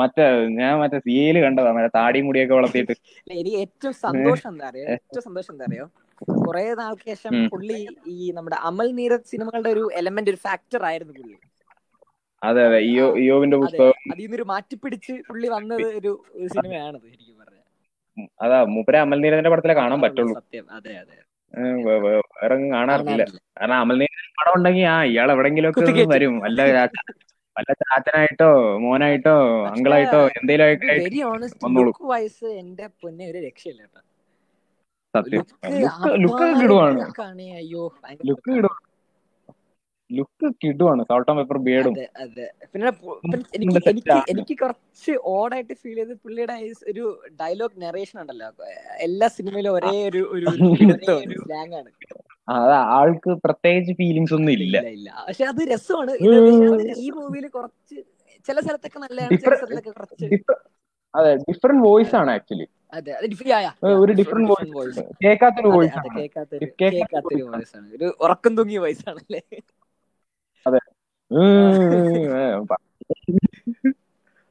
മറ്റേ 0.00 0.24
ഞാൻ 0.58 0.72
മറ്റേ 0.78 0.98
സിയയിൽ 0.98 1.36
കണ്ടതാ 1.40 1.72
മറ്റേ 1.72 1.90
താടി 1.94 2.20
മുടിയൊക്കെ 2.20 2.54
വളർത്തിയിട്ട്. 2.54 2.94
എനിക്ക് 3.36 3.58
ഏറ്റവും 3.58 3.94
സന്തോഷം 4.04 4.48
എന്താ 4.48 4.66
അറിയോ? 4.68 4.86
ഏറ്റവും 4.96 5.22
സന്തോഷം 5.22 5.52
എന്താ 5.54 5.64
അറിയോ? 5.64 5.86
കുറെ 6.38 6.62
നാൾക്ക് 6.74 7.06
ശേഷം 7.10 7.34
പുള്ളി 7.52 7.78
ഈ 8.06 8.30
നമ്മുടെ 8.32 8.56
അമൽ 8.68 8.88
നീരജ് 8.94 9.30
സിനിമകളുടെ 9.32 9.70
ഒരു 9.70 9.84
എലമെന്റ് 9.94 10.30
ഒരു 10.30 10.40
ഫാക്ടർ 10.46 10.82
ആയിരുന്നു 10.84 11.14
പുള്ളി. 11.14 11.36
അതെ 12.42 12.62
അതെ. 12.68 12.78
യോവിന്റെ 13.28 13.56
പുസ്തകം. 13.56 13.94
അതിൽ 14.12 14.22
നിന്നൊരു 14.24 14.46
മാറ്റിപ്പിടിച്ച് 14.52 15.14
പുള്ളി 15.28 15.48
വന്നത് 15.48 15.86
ഒരു 16.00 16.12
ഒരു 16.36 16.48
സിനിമയാണത് 16.48 17.06
എനിക്ക് 17.06 17.34
അതാ 18.44 18.58
മൂപ്പരെ 18.74 18.98
അമൽ 18.98 19.18
നീരജിന്റെ 19.22 19.50
പടത്തിലെ 19.52 19.74
കാണാൻ 19.74 19.98
പറ്റുള്ളൂ. 20.02 20.34
സത്യം. 20.40 20.66
അതെ 20.76 20.92
അതെ. 21.00 21.16
വേറെ 22.04 22.54
കാണാറില്ല. 22.72 23.24
കാരണം 23.58 23.76
അമൽ 23.76 23.96
നീരദിന്റെ 24.00 24.32
പടം 24.40 24.54
ഉണ്ടെങ്കിൽ 24.56 24.86
ആ 24.86 24.96
ഇയാൾ 25.10 25.28
എവിടെങ്കിലും 25.34 25.70
ഒക്കെ 25.70 26.06
വരും. 26.14 26.34
അല്ല 26.48 26.60
വല്ല 27.56 27.70
ചാച്ചനായിട്ടോ 27.82 28.48
മോനായിട്ടോ 28.84 29.34
പക്ഷേ, 29.64 29.72
അങ്കിളായിട്ടോ 29.72 30.20
എന്തേലും 30.36 30.64
ഒക്കെ 30.66 30.88
ആയിട്ട് 30.88 30.88
വെരി 30.98 31.20
ഓണസ്റ്റ് 31.26 31.66
വന്നോളൂ. 31.66 31.88
ലുക്ക് 31.88 32.04
വൈസ് 32.10 32.48
എന്റെ 32.60 32.86
പൊന്നെ 33.00 33.24
ഒരു 33.30 33.40
രക്ഷയില്ല 33.46 33.82
കേട്ടോ. 33.84 34.02
സത്യം. 35.14 35.44
ലുക്ക് 35.74 36.10
ലുക്ക് 36.24 36.46
ലുക്ക് 36.48 36.48
കിടുവാണ് 36.60 37.00
ലുക്കാണ് 37.00 37.46
അയ്യോ 37.58 37.82
ഭയങ്കര 37.96 38.26
ലുക്ക് 38.28 38.50
കിടുവാണ് 38.50 38.85
ലുക്ക് 40.10 40.48
കിടുവാണ്. 40.62 41.02
സോൾട്ട് 41.08 41.30
ആൻഡ് 41.30 41.40
പെപ്പർ 41.40 41.58
ബിയർഡും 41.66 41.94
അതെ 42.24 42.46
പിന്നെ 42.72 42.90
എനിക്ക് 43.56 43.78
എനിക്ക് 43.92 44.18
എനിക്ക് 44.32 44.54
കുറച്ച് 44.62 45.12
ഓടായിട്ട് 45.32 45.74
ഫീൽ 45.82 45.98
ചെയ്ത് 46.00 46.14
പുള്ളിയുടെ 46.22 46.56
ഒരു 46.92 47.04
ഡയലോഗ് 47.40 47.80
നറേഷൻ 47.84 48.16
ഉണ്ടല്ലോ. 48.22 48.48
എല്ലാ 49.06 49.28
സിനിമയിലും 49.38 49.72
ഒരേ 49.78 49.94
ഒരു 50.08 50.20
ഒരു 50.32 50.48
സ്ലാങ് 51.42 51.74
ആണ്. 51.80 51.90
അതാ 52.48 52.78
ആൾക്ക് 52.96 53.30
പ്രത്യേകിച്ച് 53.44 53.92
ഫീലിങ്സ് 54.00 54.34
ഒന്നും 54.36 54.52
ഇല്ല. 54.58 54.76
ഇല്ല 54.96 55.08
പക്ഷെ 55.28 55.44
അത് 55.52 55.62
രസമാണ്. 55.72 56.12
ഈ 57.04 57.08
മൂവിയിൽ 57.16 57.46
കുറച്ച് 57.56 57.96
ചില 58.48 58.56
സ്ഥലത്തൊക്കെ 58.60 58.98
നല്ലതാണ് 59.04 59.38
ചില 59.44 59.54
സ്ഥലത്തൊക്കെ 59.54 59.92
കുറച്ച് 59.92 60.28
അതെ 61.14 61.32
ഡിഫറെന്റ് 61.48 61.82
വോയിസ് 61.86 62.14
ആണ് 62.20 62.30
ആക്ച്വലി 62.30 62.66
ഒരു 64.00 64.12
ഡിഫറെന്റ് 64.18 64.50
വോയിസ്. 64.74 65.02
കേൾക്കാത്തൊരു 65.22 65.70
വോയിസ് 65.76 65.96
ആണ്. 66.00 66.10
കേൾക്കാത്തൊരു 66.18 66.66
കേൾക്കാത്ത 66.82 67.32
വോയിസ് 67.46 67.74
ആണ്. 67.78 67.88
ഒരു 67.96 68.08
ഉറക്കം 68.26 68.52
തൂങ്ങിയ 68.58 68.80
വോയിസ് 68.84 69.04
ആണല്ലേ? 69.10 69.42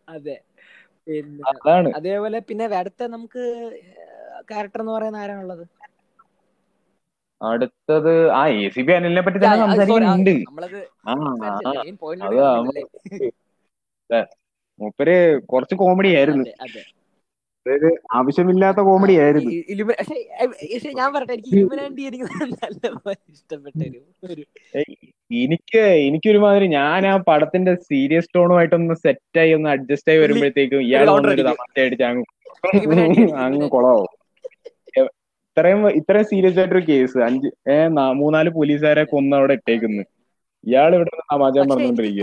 അതെ 0.07 0.35
പിന്നെ 1.07 1.45
അതാണ് 1.51 1.91
അതേപോലെ 1.97 2.39
പിന്നെ 2.47 2.65
അടുത്ത 2.79 3.03
നമുക്ക് 3.13 3.43
ക്യാരക്ടർ 4.49 4.81
എന്ന് 4.81 4.93
പറയുന്ന 4.93 5.23
ആരാണുള്ളത് 5.23 5.65
അടുത്തത് 7.41 8.09
ആ 8.35 8.41
എ 8.57 8.67
സി 8.69 8.81
ബി 8.81 8.93
അനിലിനെ 8.93 9.21
പറ്റി 9.23 9.39
തന്നെ 9.39 9.57
സംസാരിക്കുന്നുണ്ട് 9.63 10.33
അത്? 10.65 10.79
അതെ. 14.09 14.21
മൂപ്പര് 14.79 15.15
കുറച്ച് 15.51 15.75
കോമഡി 15.81 16.09
ആയിരുന്നു 16.15 16.45
അതെ 16.45 16.53
അതെ 16.65 16.83
അതായത് 17.65 17.87
ആവശ്യമില്ലാത്ത 18.15 18.79
കോമഡി 18.87 19.15
ആയിരുന്നു 19.21 19.51
ഞാൻ 20.93 21.09
പറയട്ടെ 21.13 21.35
എനിക്ക് 21.35 21.63
എനിക്ക് 25.31 25.81
എനിക്കൊരുമാതിരി 26.07 26.67
ഞാൻ 26.73 27.05
ആ 27.07 27.15
പടത്തിന്റെ 27.29 27.73
സീരിയസ് 27.87 28.33
ടോണുമായിട്ടൊന്ന് 28.35 28.95
സെറ്റ് 29.03 29.39
ആയി 29.39 29.53
ഒന്ന് 29.53 29.69
അഡ്ജസ്റ്റ് 29.69 30.11
ആയി 30.11 30.19
വരുമ്പോഴത്തേക്കും 30.23 30.83
ഇയാൾ 30.87 31.05
അടിക്കും. 31.23 31.47
തമാശ 31.49 31.79
അടിച്ച് 31.85 32.05
അങ്ങ് 32.05 32.23
അങ്ങ് 32.65 33.67
ഇലുമിനാണ്ടി. 33.67 33.67
ഇത്രയും 35.57 35.81
ഇത്രയും 35.99 36.25
സീരിയസ് 36.31 36.59
ആയിട്ടൊരു 36.59 36.83
കേസ് 36.87 37.17
അഞ്ച് 37.27 37.49
ഏ 37.69 37.75
മൂന്നാൽ 38.19 38.47
പോലീസുകാരെ 38.55 39.03
കൊന്ന് 39.11 39.35
അവിടെ 39.39 39.55
ഇട്ടേക്കുന്നു 39.59 40.03
ഇയാൾ 40.65 40.91
ഇവിടെ 40.97 41.11
സമാജം 41.31 41.71
എനിക്ക് 41.87 42.15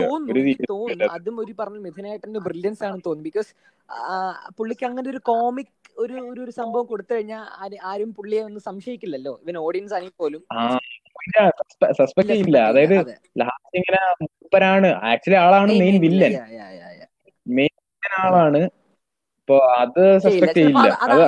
അതും 1.17 1.37
ഒരു 1.43 1.53
പറഞ്ഞു 1.61 1.81
മിഥുനായിട്ടിന്റെ 1.87 2.41
ബ്രില്യൻസ് 2.47 2.83
ആണെന്ന് 2.87 3.05
തോന്നുന്നു. 3.07 3.29
ബിക്കോസ് 3.29 3.51
പുള്ളിക്ക് 4.59 4.85
അങ്ങനെ 4.89 5.09
ഒരു 5.13 5.21
കോമിക് 5.31 5.73
ഒരു 6.03 6.15
ഒരു 6.45 6.53
സംഭവം 6.59 6.87
കൊടുത്തു 6.91 7.13
കഴിഞ്ഞാൽ 7.15 7.75
ആരും 7.91 8.11
പുള്ളിയെ 8.19 8.43
ഒന്നും 8.49 8.63
സംശയിക്കില്ലല്ലോ. 8.69 9.35
ഇവൻ 9.45 9.57
ഓഡിയൻസ് 9.67 9.95
ആണെങ്കിൽ 9.97 10.17
പോലും. 10.23 10.43
സസ്പെക്ട് 11.99 12.33
ചെയ്യില്ല. 12.33 12.59
അതായത് 12.71 12.97
ലാസ്റ്റ് 13.41 13.77
ഇങ്ങനെ 13.81 14.01
മൂപ്പരാണ്. 14.23 14.89
ആക്ച്വലി 15.11 15.39
ആളാണ് 15.45 15.73
മെയിൻ 15.83 15.97
വില്ലൻ. 16.05 16.33
മെയിൻ 17.47 17.75
ആളാണ്. 18.23 18.63
ഇപ്പൊ 19.41 19.57
അത്. 19.83 20.03
സസ്പെക്ട് 20.25 20.59
ചെയ്യില്ല 20.59 20.89
അത് 21.05 21.23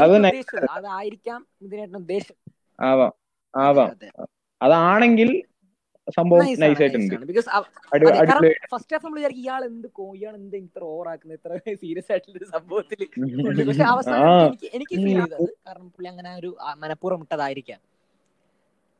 അതായിരിക്കാം 0.76 1.40
ഇതിനായിട്ട് 1.66 1.98
ഉദ്ദേശം. 2.02 2.36
ആവാം 2.88 3.12
ആവാം. 3.54 3.90
അതാണെങ്കിൽ 4.60 5.30
സംഭവം 6.16 6.40
നൈസ് 6.62 6.82
ആയിട്ടുണ്ട്. 6.84 7.14
ഫസ്റ്റ് 8.72 8.94
ഹാഫ് 8.94 9.04
നമ്മൾ 9.04 9.18
വിചാരിക്കും 9.18 9.42
ഇയാൾ 9.44 9.62
എന്ത് 9.68 9.88
ഇയാൾ 10.18 10.34
എന്ത് 10.40 10.56
ഇത്ര 10.58 10.82
ഓവർ 10.92 11.06
ആക്കുന്നത് 11.12 11.38
ഇത്ര 11.38 11.52
സീരിയസ് 11.82 12.10
ആയിട്ടുള്ള 12.12 12.46
സംഭവത്തിൽ 12.56 13.00
പക്ഷെ 13.68 13.86
അവസാനം 13.92 14.26
എനിക്ക് 14.48 14.68
എനിക്ക് 14.76 14.94
ഫീൽ 14.96 15.18
ചെയ്തത് 15.20 15.36
കാരണം 15.66 15.88
പുള്ളി 15.94 16.08
അങ്ങനെ 16.12 16.32
ഒരു 16.42 16.50
മനഃപൂർവം 16.82 17.22
ഇട്ടതായിരിക്കാം 17.26 17.80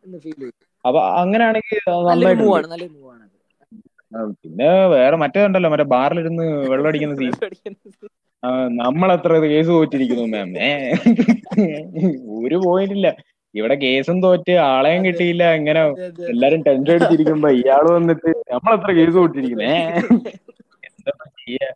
എന്ന് 0.07 0.19
ഫീൽ 0.25 0.39
ചെയ്തു. 0.43 0.57
അപ്പൊ 0.85 1.01
അങ്ങനെയാണെങ്കിൽ 1.23 1.79
നല്ലൊരു 2.11 2.39
മൂവ് 2.43 2.57
ആണ് 2.57 2.67
നന്നായിട്ടുണ്ട് 2.67 2.73
നല്ലൊരു 2.73 3.09
ആണ് 3.15 3.25
പിന്നെ 4.43 4.67
വേറെ 4.93 5.17
മറ്റേ 5.17 5.23
മറ്റേതുണ്ടല്ലോ 5.23 5.71
മറ്റേ 5.73 5.87
ബാറിലിരുന്ന് 5.93 6.45
വെള്ളം 6.73 6.89
അടിക്കുന്ന 6.91 7.15
സീൻ 7.21 7.33
നമ്മളത്ര 8.81 9.37
കേസ് 9.45 9.71
പോയിട്ടിരിക്കുന്നു 9.75 10.25
മാം 10.35 10.51
ഒരു 12.47 12.57
പോയിന്റ് 12.65 12.95
ഇല്ല. 12.99 13.09
ഇവിടെ 13.55 13.75
കേസും 13.83 14.19
തോറ്റ് 14.23 14.55
ആളെയും. 14.69 15.03
കിട്ടിയില്ല 15.07 15.45
ഇങ്ങനെ 15.55 15.81
അതെ. 16.01 16.25
എല്ലാരും 16.33 16.61
ടെൻഷൻ 16.67 16.93
അടിച്ചിരിക്കുമ്പോ 16.97 17.51
ഇയാൾ 17.59 17.85
വന്നിട്ട് 17.93 18.31
നമ്മളെത്ര 18.53 18.93
കേസ് 18.99 19.17
തോറ്റിരിക്കുന്നു 19.19 19.67
ഏ 19.67 19.77
എന്താ 20.89 21.13
ചെയ്യാ? 21.39 21.69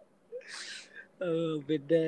പിന്നെ 1.69 2.01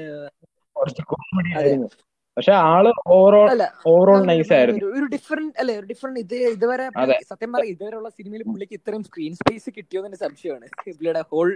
കുറച്ച് 0.77 1.03
കോമഡി 1.11 1.51
ആയിരുന്നു. 1.57 1.89
പക്ഷെ 2.37 2.53
ആൾ 2.67 2.85
ഓവറോൾ 3.15 3.49
ഓവറോൾ 3.91 4.21
നൈസ് 4.29 4.53
ആയിരുന്നു. 4.57 4.89
ഒരു 4.99 5.07
ഡിഫറെന്റ് 5.15 5.57
അല്ലെ 5.61 5.75
ഒരു 5.81 5.87
ഡിഫറെന്റ് 5.91 6.21
ഇത് 6.25 6.35
ഇതുവരെ. 6.55 6.85
സത്യം 7.31 7.51
പറ 7.55 7.63
ഇതുവരെയുള്ള 7.73 8.11
സിനിമയിൽ 8.19 8.43
പുള്ളിക്ക് 8.49 8.77
ഇത്രയും 8.79 9.03
സ്ക്രീൻ 9.09 9.33
സ്പേസ് 9.41 9.71
കിട്ടിയോ 9.77 10.03
എന്ന് 10.09 10.19
സംശയമാണ്. 10.25 10.67
പുള്ളിയുടെ 10.89 11.23
ഹോൾ 11.33 11.49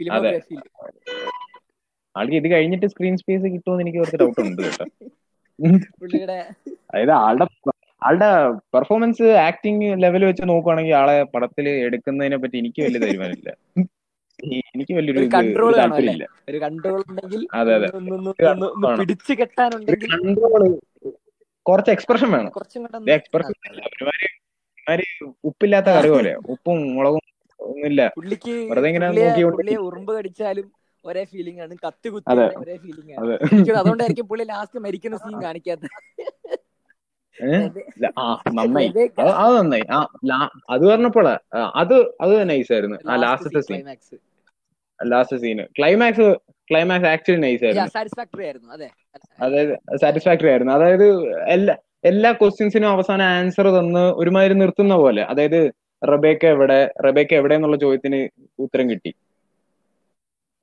ഫിലിമോഗ്രാഫിയിൽ 0.00 0.62
ആൾക്ക് 2.14 2.36
ഇത് 2.38 2.48
കഴിഞ്ഞിട്ട് 2.52 2.86
സ്ക്രീൻ 2.92 3.16
സ്പേസ് 3.20 3.46
കിട്ടുമോ 3.52 3.76
എനിക്ക് 3.82 3.98
കുറച്ച് 4.00 4.20
ഡൗട്ട് 4.22 4.40
ഉണ്ട് 4.44 4.62
കേട്ടോ. 4.64 4.86
പുള്ളിയുടെ 6.00 6.38
അതായത് 6.90 7.14
ആളുടെ 7.18 7.46
ആളുടെ 8.02 8.28
പെർഫോമൻസ് 8.74 9.26
ആക്ടിങ് 9.46 9.88
ലെവൽ 10.02 10.22
വെച്ച് 10.24 10.44
നോക്കുവാണെങ്കിൽ 10.48 10.94
ആളെ 10.94 11.16
പടത്തിൽ 11.34 11.66
എടുക്കുന്നതിനെ 11.86 12.36
പറ്റി 12.36 12.56
എനിക്ക് 12.58 12.80
വലിയ 12.82 13.00
തീരുമാനമില്ല. 13.04 13.50
എനിക്ക് 14.74 14.94
വലിയൊരു 14.98 15.26
കൺട്രോൾ 15.34 15.72
താല്പര്യമില്ല. 15.78 16.26
ഒരു 16.48 16.58
കൺട്രോൾ 16.58 17.00
ഉണ്ടെങ്കിൽ 17.02 17.42
അതെ 17.58 17.74
അതെ. 17.78 17.88
പിടിച്ചു 19.00 19.32
കെട്ടാനുണ്ടെങ്കിൽ 19.40 20.08
കൺട്രോൾ 20.14 20.62
കുറച്ച് 21.66 21.92
എക്സ്പ്രഷൻ 21.96 22.28
വേണം. 22.32 22.52
കുറച്ചും 22.52 22.86
എക്സ്പ്രഷൻ 23.16 23.54
ഒരുമാതിരി 23.88 25.06
ഉപ്പില്ലാത്ത 25.44 25.88
കറി 25.96 26.08
പോലെ 26.08 26.32
ഉപ്പും 26.54 26.78
മുളകും 26.94 27.22
ഒന്നുമില്ല. 27.60 28.02
വെറുതെ 28.70 28.88
ഇങ്ങനെ 28.90 29.08
പുള്ളിയെ 29.50 29.78
ഉറുമ്പ് 29.86 30.12
കടിച്ചാലും 30.16 30.66
ഒരേ 31.04 31.24
ഫീലിംഗ് 31.24 31.60
ആണ്. 31.60 31.76
കത്തി 31.86 32.08
കുത്തി 32.08 32.32
ഒരേ 32.58 32.76
ഫീലിംഗ് 32.76 33.12
ആണ്. 33.12 33.32
അതുകൊണ്ടായിരിക്കും 33.78 34.28
പുള്ളി 34.28 34.44
ലാസ്റ്റ് 34.44 34.78
മരിക്കുന്ന 34.78 35.16
സീൻ 35.16 35.42
കാണിക്കാത്ത. 35.42 35.80
നന്നായി. 38.52 38.88
അത് 39.20 39.58
നന്നായി. 39.58 39.84
ആ 39.92 40.50
അത് 40.70 40.86
പറഞ്ഞപ്പോഴാ 40.86 41.38
അത് 41.74 41.94
അത് 42.20 42.50
നൈസ് 42.50 42.72
ആയിരുന്നു. 42.72 42.96
ആ 43.10 43.16
ലാസ്റ്റത്തെ 43.16 43.60
സീൻ 43.60 43.96
ലാസ്റ്റ് 45.06 45.36
സീന് 45.36 45.64
ക്ലൈമാക്സ് 45.78 46.36
ക്ലൈമാക്സ് 46.70 47.06
ആക്ച്വലി 47.06 47.40
നൈസ് 47.40 47.64
ആയിരുന്നു. 47.64 47.88
സാറ്റിസ്ഫാക്ടറി 47.88 48.44
ആയിരുന്നു. 48.44 48.72
അതെ. 48.72 48.90
അതായത് 49.40 49.96
സാറ്റിസ്ഫാക്ടറി 49.96 50.48
ആയിരുന്നു. 50.48 50.72
അതായത് 50.72 51.06
എല്ലാ 51.48 51.76
എല്ലാ 52.04 52.32
ക്വസ്റ്റ്യൻസിനും 52.32 52.88
അവസാന 52.88 53.22
ആൻസർ 53.22 53.66
തന്ന് 53.68 54.12
ഒരുമാതിരി 54.12 54.54
നിർത്തുന്ന 54.54 54.94
പോലെ. 54.96 55.22
അതായത് 55.22 55.72
റബേക്ക 56.12 56.46
എവിടെ 56.46 56.92
റബേക്ക 57.06 57.34
എവിടെ 57.34 57.54
എന്നുള്ള 57.54 57.76
ചോദ്യത്തിന് 57.76 58.28
ഉത്തരം 58.58 58.90
കിട്ടി. 58.90 59.14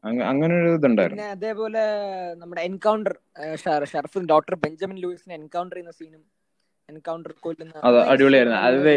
അങ്ങനെ 0.04 0.54
ഒരു 0.62 0.70
ഇതുണ്ടായിരുന്നു. 0.78 1.22
പിന്നെ 1.22 1.30
അതേപോലെ 1.36 1.84
നമ്മുടെ 2.42 2.62
എൻകൗണ്ടർ 2.70 3.14
ഷർഫ് 3.94 4.26
ഡോക്ടർ 4.34 4.56
ബെഞ്ചമിൻ 4.66 4.98
ലൂയിസിനെ 5.04 5.34
എൻകൗണ്ടർ 5.42 5.76
ചെയ്യുന്ന 5.78 5.94
സീനും 6.00 6.22
എൻകൗണ്ടർ 6.90 7.32
കൊല്ലുന്ന 7.46 7.74
അത് 7.88 7.98
അടിപൊളിയായിരുന്നു. 8.12 8.94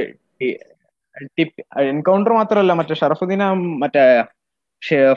എൻകൗണ്ടർ 1.93 2.33
മാത്രമല്ല 2.41 2.73
മറ്റേ 2.81 2.97
ഷറഫുദ്ദീന 3.01 3.45
മറ്റേ 3.85 4.05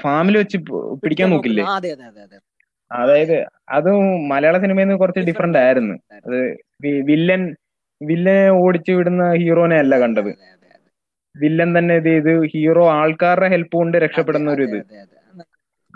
ഫാമിലി 0.05 0.37
വെച്ച് 0.41 0.57
പിടിക്കാൻ 1.01 1.29
നോക്കില്ലേ? 1.33 1.63
അതായത് 2.91 3.37
അതും 3.77 4.05
മലയാള 4.31 4.55
സിനിമയിൽ 4.63 4.87
നിന്ന് 4.87 5.01
കുറച്ച് 5.01 5.21
ഡിഫറെന്റ് 5.29 5.59
ആയിരുന്നു. 5.65 5.95
അത് 6.27 6.39
വില്ലൻ 7.09 7.43
വില്ലനെ 8.01 8.49
ഓടിച്ചു 8.63 8.91
വിടുന്ന 8.97 9.23
ഹീറോനെ 9.41 9.77
അല്ല 9.83 9.93
കണ്ടത്. 10.03 10.31
വില്ലൻ 11.35 11.69
തന്നെ 11.77 11.93
ഇത് 12.21 12.31
ഹീറോ 12.53 12.83
ആൾക്കാരുടെ 12.99 13.47
ഹെൽപ്പ് 13.53 13.75
കൊണ്ട് 13.79 13.95
രക്ഷപ്പെടുന്ന 14.03 14.49
ഒരു 14.55 14.63
ഇത്. 14.69 14.79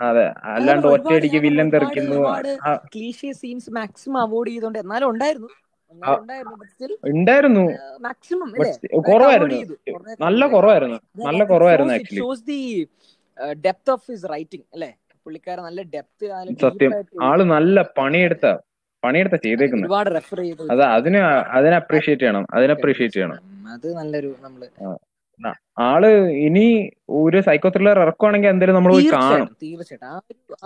അതെ. 0.00 0.24
അല്ലാണ്ട് 0.54 0.86
ഒറ്റയടിക്ക് 0.86 1.38
വില്ലൻ 1.44 1.68
തെറിക്കുന്നു. 1.72 2.18
സീൻസ് 3.42 3.70
മാക്സിമം 3.70 4.20
അവോയ്ഡ് 4.20 4.50
ചെയ്തോണ്ട് 4.50 4.78
എന്നാലും 4.78 5.08
ഉണ്ടായിരുന്നു. 5.10 5.48
ഉണ്ടായിരുന്നു. 7.04 7.64
മാക്സിമം 8.00 8.48
കുറവായിരുന്നു. 9.08 9.60
നല്ല 10.20 10.42
കുറവായിരുന്നു. 10.46 10.98
നല്ല 11.26 11.44
കുറവായിരുന്നു 11.44 11.94
actually 11.94 12.20
shows 12.20 12.44
the 12.46 12.60
depth 13.66 13.90
of 13.90 14.10
his 14.10 14.26
writing 14.34 14.64
അല്ലേ? 14.74 14.90
പുള്ളിക്കാരൻ 15.26 15.62
നല്ല 15.62 15.82
ഡെപ്ത് 15.94 16.26
സത്യം. 16.62 16.92
ആൾ 17.22 17.38
നല്ല 17.56 17.82
പണിയെടുത്ത 17.98 18.46
പണിയെടുത്ത 19.02 19.36
ചെയ്തേക്കുന്നത് 19.42 19.88
ഒരുപാട് 19.88 20.08
റെഫർ 20.14 20.38
ചെയ്തു. 20.40 20.62
അത് 20.72 20.82
അതിന് 20.96 21.20
അതിനെ 21.58 21.76
അപ്രീഷിയേറ്റ് 21.76 22.22
ചെയ്യണം. 22.22 22.46
അതിനെ 22.54 22.72
അപ്രീഷിയേറ്റ് 22.72 23.16
ചെയ്യണം. 23.16 23.38
അത് 23.74 23.88
നല്ലൊരു 23.96 24.30
നമ്മൾ 24.40 24.62
ആൾ 25.80 26.02
ഇനി 26.44 26.66
ഒരു 27.18 27.38
സൈക്കോ 27.40 27.68
ത്രില്ലർ 27.68 27.98
ഇറക്കുവാണെങ്കിൽ 28.00 28.48
എന്തായാലും 28.48 28.76
നമ്മൾ 28.76 28.92
പോയി 28.92 29.06
കാണും. 29.12 29.48
തീർച്ചയായിട്ടും. 29.62 30.14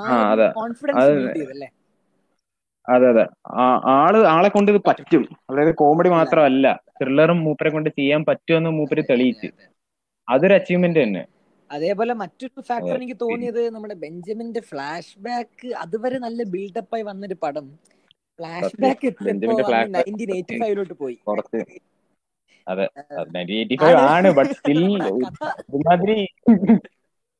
അതെ. 0.08 0.48
അതെ 3.10 3.24
ആൾ 3.94 4.14
ആളെ 4.28 4.48
കൊണ്ട് 4.48 4.70
ഇത് 4.72 4.80
പറ്റും. 4.88 5.24
അതായത് 5.50 5.72
കോമഡി 5.80 6.10
മാത്രമല്ല 6.10 6.66
ത്രില്ലറും 6.98 7.38
മൂപ്പരെ 7.46 7.70
കൊണ്ട് 7.70 7.90
ചെയ്യാൻ 7.90 8.22
പറ്റുമെന്ന് 8.28 8.70
മൂപ്പര് 8.78 9.02
തെളിയിച്ചു. 9.10 9.50
അതൊരു 10.28 10.54
അച്ചീവ്മെന്റ് 10.58 11.00
തന്നെ. 11.02 11.22
അതേപോലെ 11.70 12.12
മറ്റൊരു 12.14 12.62
ഫാക്ടർ 12.68 12.96
എനിക്ക് 12.96 13.16
തോന്നിയത് 13.20 13.70
നമ്മുടെ 13.74 13.94
ബെഞ്ചമിന്റെ 14.02 14.60
ഫ്ലാഷ് 14.70 15.18
ബാക്ക് 15.18 15.68
അതുവരെ 15.82 16.18
നല്ല 16.18 16.42
ബിൽഡപ്പായി 16.52 17.02
വന്നൊരു 17.02 17.36
പടം. 17.42 17.66
ഫ്ലാഷ് 18.38 18.76
ബാക്ക് 18.80 19.08
ഫൈവിലോട്ട് 20.60 20.94
പോയി. 20.94 21.18
അതെ. 22.66 22.86
നയന്റീൻ 23.34 23.58
എയ്റ്റി 23.60 23.76
ഫൈവ് 23.82 23.98
ആണ് 24.08 24.28
ബട്ട് 24.38 24.54
സ്റ്റിൽ 24.58 24.80
ഒരുമാതിരി 25.68 26.16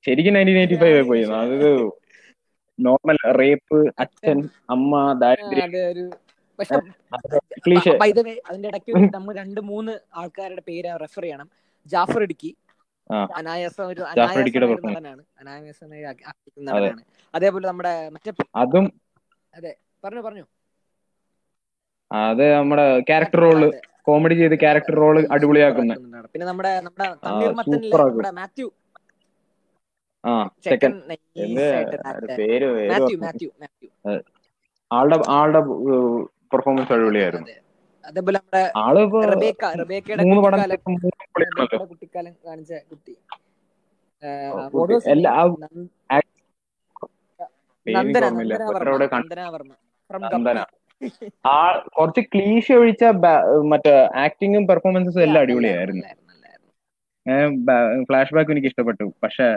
ശരിക്കും 0.05 0.35
നയന്റീൻ 0.37 0.59
എയ്റ്റി 0.61 0.77
ഫൈവ് 0.83 1.03
പോയി. 1.11 1.25
അത് 1.41 1.69
നോർമൽ 2.79 3.19
റേപ്പ് 3.41 3.79
അച്ഛൻ 4.03 4.39
അമ്മ 4.75 4.93
ദാരിദ്ര്യം. 5.23 5.71
അതിന്റെ 8.45 8.69
ഇടയ്ക്ക് 8.71 8.93
നമ്മൾ 9.17 9.33
രണ്ട് 9.41 9.61
മൂന്ന് 9.71 9.93
ആൾക്കാരുടെ 10.21 10.63
പേര് 10.69 10.91
റെഫർ 11.05 11.25
ചെയ്യണം. 11.25 11.49
ജാഫർ 11.87 12.23
ഇടുക്കി. 12.27 12.51
അനായാസം 13.39 13.85
ഒരു 13.93 14.03
നടനാണ്. 14.89 15.23
അനായാസമായി 15.41 16.03
നടനാണ്. 16.69 17.03
അതേപോലെ 17.35 17.67
നമ്മുടെ 17.71 17.95
മറ്റേ 18.15 18.33
അതും 18.63 18.87
അതെ 19.55 19.73
പറഞ്ഞു 20.05 20.23
പറഞ്ഞു. 20.27 20.45
അതെ 22.11 22.47
നമ്മുടെ 22.57 22.87
ക്യാരക്ടർ 23.09 23.41
റോൾ 23.45 23.61
കോമഡി 24.07 24.35
ചെയ്ത് 24.41 24.55
ക്യാരക്ടർ 24.63 24.95
റോൾ 25.03 25.17
അടിപൊളിയാക്കുന്ന. 25.35 25.93
പിന്നെ 26.33 26.47
നമ്മുടെ 26.51 26.73
നമ്മുടെ 26.81 27.09
മാത്യു. 28.41 28.69
ആ 30.25 30.33
സെക്കൻഡ് 30.67 30.99
പേര് 32.39 32.69
മാത്യു 32.91 33.17
മാത്യു 33.25 33.49
മാത്യു. 33.63 33.89
ആളുടെ 34.91 35.17
ആളുടെ 35.37 35.61
പെർഫോമൻസ് 36.53 36.93
അടിപൊളിയായിരുന്നു. 36.95 37.49
അതേപോലെ 38.05 38.39
നമ്മുടെ 38.43 38.63
മൂന്ന് 40.23 40.43
പടം 40.45 40.61
കുട്ടിക്കാലം. 41.91 42.33
കാണിച്ച 42.47 42.73
കുട്ടി. 42.91 43.15
നന്ദന 47.87 48.25
നന്ദന. 49.13 49.41
വർമ്മ 49.55 49.73
ഫ്രം 50.11 50.23
ആ 51.47 51.59
കുറച്ച് 51.99 52.23
ക്ലീശ 52.35 52.67
ഒഴിച്ച 52.73 53.05
മറ്റേ 53.73 53.95
ആക്ടിങ്ങും 54.25 54.65
പെർഫോമൻസും 54.67 55.23
എല്ലാം 55.27 55.43
അടിപൊളിയായിരുന്നു. 55.43 56.07
ഫ്ലാഷ് 58.09 58.35
ബാക്ക് 58.35 58.51
എനിക്ക് 58.51 58.69
ഇഷ്ടപ്പെട്ടു 58.69 59.05
പക്ഷെ 59.23 59.49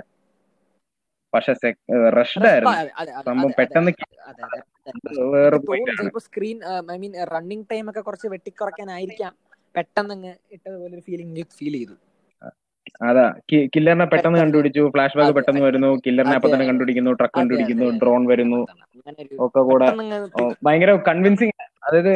പക്ഷെ 1.33 1.53
റഷ്ഡ് 2.17 2.47
ആയിരുന്നു. 2.49 2.75
സംഭവം 3.27 3.53
പെട്ടെന്ന് 3.59 3.91
വേറെ 5.33 5.57
screen 6.27 6.57
I 6.93 6.97
mean 7.03 7.13
running 7.33 7.65
time 7.71 7.85
ഒക്കെ 7.89 8.01
കുറച്ച് 8.07 8.27
വെട്ടിക്കുറയ്ക്കാനായിരിക്കാം. 8.33 9.33
പെട്ടെന്ന് 9.75 10.13
അങ്ങ് 10.13 10.33
ഇട്ടതുപോലെ 10.55 10.93
ഒരു 10.97 11.03
ഫീലിംഗ് 11.07 11.45
ഫീൽ 11.59 11.73
ചെയ്തു. 11.77 11.95
അതാ 13.07 13.25
കില്ലറിനെ 13.73 14.05
പെട്ടെന്ന് 14.05 14.37
കണ്ടുപിടിച്ചു 14.41 14.81
ഫ്ലാഷ് 14.93 15.17
ബാക്ക് 15.17 15.33
പെട്ടെന്ന് 15.37 15.61
വരുന്നു 15.61 15.89
കില്ലറിനെ 16.05 16.35
അപ്പൊ 16.35 16.49
തന്നെ 16.49 16.65
കണ്ടുപിടിക്കുന്നു 16.65 17.11
ട്രക്ക് 17.19 17.37
കണ്ടുപിടിക്കുന്നു 17.39 17.87
ഡ്രോൺ 18.01 18.21
വരുന്നു. 18.31 18.61
ഒക്കെ 19.45 19.61
കൂടെ 19.69 19.89
ഭയങ്കര 20.65 20.91
കൺവിൻസിങ് 21.07 21.55
അതായത് 21.83 22.13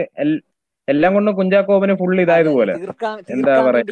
എല്ലാം 0.87 1.11
കൊണ്ടും 1.13 1.33
കുഞ്ചാക്കോബന് 1.35 1.95
ഫുൾ 1.99 2.13
ഇതായതുപോലെ 2.23 2.75
എന്താ 3.29 3.55
പറയാ? 3.67 3.85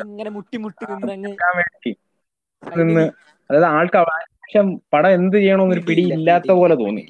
അതായത് 3.49 3.67
ആൾക്ക് 3.71 3.99
പക്ഷെ 4.41 4.61
പടം 4.93 5.11
എന്ത് 5.17 5.37
ചെയ്യണമെന്നൊരു 5.37 5.83
പിടി 5.87 6.03
ഇല്ലാത്ത 6.11 6.51
പോലെ 6.59 6.75
തോന്നി. 6.75 7.03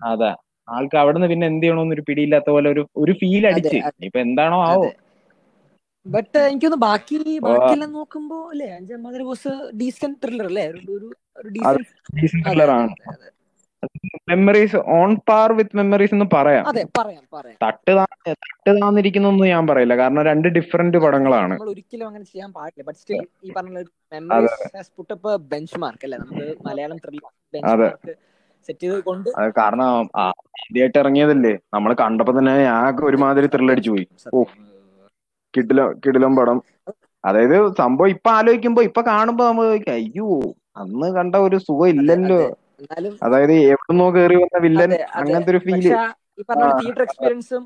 അതാ 0.00 0.30
ആൾക്ക് 0.68 0.96
അവിടുന്ന് 0.96 1.28
പിന്നെ 1.28 1.46
എന്ത് 1.46 1.64
ചെയ്യണമെന്നൊരു 1.64 2.04
പിടിയില്ലാത്ത 2.08 2.48
പോലെ 2.50 2.68
ഒരു 2.70 2.82
ഒരു 2.96 3.12
ഫീൽ 3.12 3.44
അടിച്ച്. 3.50 3.78
ഇപ്പൊ 4.06 4.18
എന്താണോ 4.20 4.58
ആവോ? 4.66 4.86
ബട്ട് 6.06 6.38
എനിക്കൊന്ന് 6.50 6.78
ബാക്കി 6.86 7.16
ബാക്കിയെല്ലാം 7.48 7.90
നോക്കുമ്പോ 7.98 8.38
അല്ലേ 8.52 8.68
അഞ്ചാം 8.78 9.02
മദർ 9.06 9.20
ഡീസെന്റ് 9.28 9.68
ഡീസന്റ് 9.80 10.18
ത്രില്ലർ 10.22 10.46
അല്ലേ? 10.50 10.64
ഒരു 10.94 11.08
ഡീസന്റ് 11.56 12.44
ത്രില്ലർ 12.46 12.70
ആണ്. 12.78 12.94
Memories 14.30 14.78
on 14.96 15.10
par 15.28 15.48
with 15.58 15.76
Memories 15.78 16.14
എന്ന് 16.16 16.26
പറയാം. 16.34 16.64
അതെ 16.70 16.82
പറയാം 16.98 17.22
പറയാം. 17.36 17.56
തട്ട് 17.64 17.92
തട്ട് 17.98 18.70
താന്നിരിക്കുന്നൊന്നും 18.82 19.46
ഞാൻ 19.52 19.64
പറയില്ല. 19.70 19.94
കാരണം 20.02 20.22
രണ്ട് 20.30 20.48
ഡിഫറെന്റ് 20.58 20.98
പടങ്ങളാണ്. 21.04 21.54
നമ്മൾ 21.54 21.70
ഒരിക്കലും 21.74 22.06
അങ്ങനെ 22.10 22.24
ചെയ്യാൻ 22.32 22.50
പാടില്ല. 22.58 22.84
ബട്ട് 22.88 22.98
സ്റ്റിൽ 23.02 23.22
ഈ 23.46 23.52
പറഞ്ഞ 23.56 23.82
Memories 24.14 24.68
has 24.76 24.92
put 24.98 25.12
up 25.16 25.32
benchmark 25.84 26.06
അല്ലേ? 26.08 26.18
നമുക്ക് 26.24 26.46
Malayalam 26.68 27.00
thriller 27.06 27.32
bench 27.54 27.74
mark 27.82 28.14
set 28.68 28.82
ചെയ്ത് 28.84 28.98
കൊണ്ട് 29.08 29.28
കാരണം 29.60 29.88
ആദ്യമായിട്ട് 30.24 30.98
ഇറങ്ങിയതല്ലേ? 31.02 31.54
നമ്മൾ 31.76 31.90
കണ്ടപ്പോ 32.02 32.34
തന്നെ 32.38 32.52
ഞാൻ 32.68 33.00
ഒരുമാതിരി 33.08 33.48
ത്രില്ലടിച്ചു 33.54 33.92
പോയി. 33.94 34.06
കിടിലം 35.54 35.88
കിടിലം 36.04 36.32
പടം. 36.36 36.58
അതായത് 37.24 37.56
സംഭവം 37.80 38.10
ഇപ്പൊ 38.14 38.30
ആലോചിക്കുമ്പോ 38.38 38.82
ഇപ്പൊ 38.82 39.00
കാണുമ്പോ 39.10 39.44
നമ്മൾ 39.50 39.66
അയ്യോ 39.96 40.28
അന്ന് 40.82 41.08
കണ്ട 41.18 41.34
ഒരു 41.46 41.58
സുഖം 41.66 41.88
ഇല്ലല്ലോ. 41.94 42.40
അതായത് 43.26 43.54
എവിടുന്നോ 43.72 44.06
കേറി 44.16 44.36
വന്ന 44.42 44.58
വില്ലൻ 44.64 44.92
അങ്ങനത്തെ 45.20 45.52
ഒരു 45.54 45.60
ഫീൽ 45.66 45.86
ഈ 45.86 46.44
പറഞ്ഞ 46.48 46.66
തിയേറ്റർ 46.80 47.02
എക്സ്പീരിയൻസും 47.06 47.62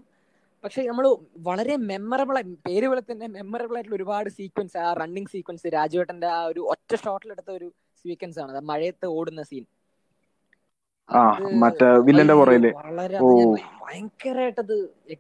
പക്ഷെ 0.65 0.83
നമ്മൾ 0.89 1.05
വളരെ 1.49 1.75
മെമ്മറബിൾ 1.91 2.37
പേര് 2.67 2.87
പോലെ 2.91 3.03
തന്നെ 3.11 3.27
മെമ്മറബിൾ 3.37 3.75
ആയിട്ടുള്ള 3.77 3.97
ഒരുപാട് 3.97 4.29
സീക്വൻസ് 4.39 4.77
ആ 4.79 4.89
റണ്ണിങ് 5.01 5.31
സീക്വൻസ് 5.35 5.73
രാജുവേട്ടന്റെ 5.75 6.29
ആ 6.37 6.41
ഒരു 6.51 6.63
ഒറ്റ 6.73 6.93
ഷോട്ടിൽ 7.03 7.31
എടുത്ത 7.35 7.51
ഒരു 7.59 7.69
സീക്വൻസ് 8.05 8.39
ആണ്. 8.45 8.61
മഴയത്ത് 8.71 9.07
ഓടുന്ന 9.19 9.43
സീൻ 9.51 9.65
ആ 11.09 11.21
മറ്റേ 11.63 11.89
വില്ലന്റെ 12.07 12.35
പുറയിൽ 12.39 12.65
വളരെ 12.77 13.21
ഭയങ്കരമായിട്ടത് 13.83 14.75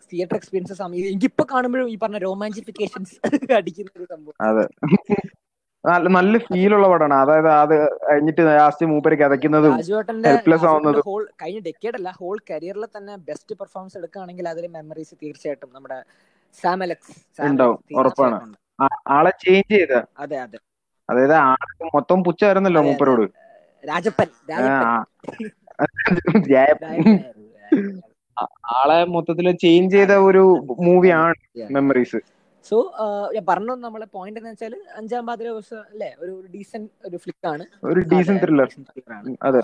തിയേറ്റർ 0.05 0.37
എക്സ്പീരിയൻസസ് 0.39 0.83
എനിക്കിപ്പോ 1.05 1.45
കാണുമ്പോഴും 1.53 1.91
ഈ 1.91 1.99
പറഞ്ഞ 2.03 2.21
റോമാൻസിഫിക്കേഷൻസ് 2.25 3.15
അടിക്കുന്ന 3.59 3.91
ഒരു 3.99 4.07
സംഭവം. 4.13 4.37
അതെ. 4.47 4.65
നല്ല 5.85 6.07
നല്ല 6.17 6.37
ഫീലുള്ള 6.47 6.87
പടമാണ്. 6.93 7.15
അതായത് 7.23 7.51
അത് 7.57 7.75
കഴിഞ്ഞിട്ട് 8.07 8.43
ലാസ്റ്റ് 8.49 8.87
മൂപ്പര് 8.93 9.17
കഥക്കുന്നതും 9.21 9.73
രാജുവേട്ടന്റെ 9.73 10.29
ഹെൽപ്ലെസ് 10.29 10.67
ആവുന്നതും. 10.71 11.05
ഹോൾ 11.05 11.23
കഴിഞ്ഞ 11.43 11.61
ഡെക്കേഡ് 11.67 11.97
അല്ല 11.99 12.11
ഹോൾ 12.19 12.37
കരിയറിൽ 12.51 12.85
തന്നെ 12.97 13.15
ബെസ്റ്റ് 13.29 13.55
പെർഫോമൻസ് 13.61 13.97
എടുക്കുകയാണെങ്കിൽ 14.01 14.47
അതിൽ 14.53 14.67
മെമ്മറീസ് 14.77 15.15
തീർച്ചയായിട്ടും 15.23 15.71
നമ്മുടെ 15.77 15.99
സാം 16.57 16.83
അലക്സ് 16.83 17.15
ഉണ്ടാവും 17.49 17.79
ഉറപ്പാണ്. 17.99 18.39
ആളെ 19.17 19.33
ചേഞ്ച് 19.43 19.73
ചെയ്ത. 19.75 19.95
അതെ 20.19 20.39
അതെ. 20.45 20.59
അതായത് 21.09 21.35
ആൾക്ക് 21.43 21.85
മൊത്തം 21.97 22.19
പുച്ഛമായിരുന്നല്ലോ 22.27 22.81
അതെ, 22.81 22.91
അതെ. 22.91 22.91
മൂപ്പരോട്. 22.91 23.25
രാജപ്പൻ 23.85 24.29
ആളെ 28.77 28.97
മൊത്തത്തിൽ 29.13 29.47
ചേഞ്ച് 29.63 29.95
ചെയ്ത 29.97 30.15
ഒരു 30.29 30.43
മൂവിയാണ് 30.87 31.35
മെമ്മറീസ് 31.71 32.19
സോ 32.67 32.77
ഞാൻ 33.35 33.45
പറഞ്ഞു 33.51 33.75
നമ്മളെ 33.85 34.07
പോയിന്റ് 34.15 34.39
എന്ന് 34.41 34.51
വെച്ചാൽ 34.53 34.75
അഞ്ചാം 34.99 35.23
പാതിര 35.29 35.47
ദിവസം 35.51 35.79
അല്ലേ? 35.91 36.09
ഒരു 36.23 36.33
ഡീസന്റ് 36.55 36.91
ഒരു 37.09 37.17
ഫ്ലിക്ക് 37.25 37.47
ആണ്. 37.53 37.65
ഒരു 37.89 38.01
ഡീസന്റ് 38.11 38.43
ത്രില്ലർ. 38.43 38.69
അതെ. 39.43 39.61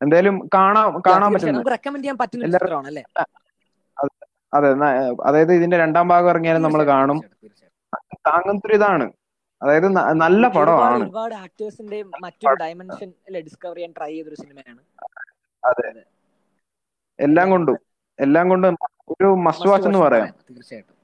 എന്തായാലും 0.00 0.36
കാണാൻ 0.54 0.86
കാണാൻ 1.08 1.28
പറ്റും. 1.34 1.58
റെക്കമെൻഡ് 1.74 2.04
ചെയ്യാൻ 2.04 2.18
പറ്റുന്ന 2.22 2.50
ചിത്രമാണ് 2.56 2.88
അല്ലേ? 2.92 3.04
അതെ 4.52 4.68
അതായത് 5.28 5.52
ഇതിന്റെ 5.58 5.76
രണ്ടാം 5.84 6.06
ഭാഗം 6.12 6.30
ഇറങ്ങിയാലും 6.32 6.64
നമ്മൾ 6.66 6.82
കാണും. 6.92 7.18
തീർച്ചയായും. 7.36 8.60
ഇതാണ്. 8.78 9.06
അതായത് 9.62 9.86
നല്ല 10.24 10.44
പടമാണ്. 10.56 11.04
ഒരുപാട് 11.04 11.34
ആക്ടേഴ്സിന്റെ 11.44 11.98
മറ്റൊരു 12.24 12.54
ഡയമെൻഷൻ 12.62 13.08
ഡിസ്കവർ 13.46 13.76
ചെയ്യാൻ 13.76 13.92
ട്രൈ 13.98 14.10
ചെയ്തൊരു 14.12 14.38
സിനിമയാണ് 14.42 14.80
അതെ. 15.64 15.88
എല്ലാം 17.18 17.50
കൊണ്ടും 17.50 17.76
എല്ലാം 18.18 18.48
കൊണ്ടും 18.48 18.74
ഒരു 19.08 19.26
മസ്റ്റ് 19.46 19.68
വാച്ച് 19.68 19.88
എന്ന് 19.88 19.98
പറയാം. 19.98 20.28
തീർച്ചയായിട്ടും. 20.50 20.94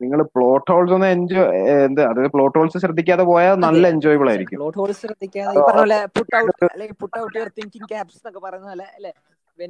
നിങ്ങൾ 0.00 0.22
പ്ലോട്ട് 0.22 0.72
ഹോൾസ് 0.72 0.92
ഒന്ന് 0.92 1.06
എൻജോയ് 1.06 1.46
എന്ത് 1.86 2.00
അതായത് 2.02 2.30
പ്ലോട്ട് 2.30 2.58
ഹോൾസ് 2.58 2.78
ശ്രദ്ധിക്കാതെ 2.78 3.22
പോയാൽ 3.22 3.54
നല്ല 3.54 3.88
എൻജോയബിൾ 3.88 4.28
ആയിരിക്കും. 4.30 4.58
പ്ലോട്ട് 4.58 4.78
ഹോൾസ് 4.78 5.00
ശ്രദ്ധിക്കാതെ 5.00 5.58
ഈ 5.58 5.60
പറഞ്ഞ 5.60 5.78
പോലെ 5.78 6.06
പുട്ട് 6.06 6.36
ഔട്ട് 6.36 6.64
അല്ലെങ്കിൽ 6.64 6.96
put 7.00 7.18
out 7.20 7.38
your 7.38 7.48
thinking 7.48 7.88
caps 7.88 8.16
എന്നൊക്കെ 8.16 8.40
പറയുന്ന 8.40 8.68
പോലെ 8.68 8.86
അല്ലെ? 8.94 9.12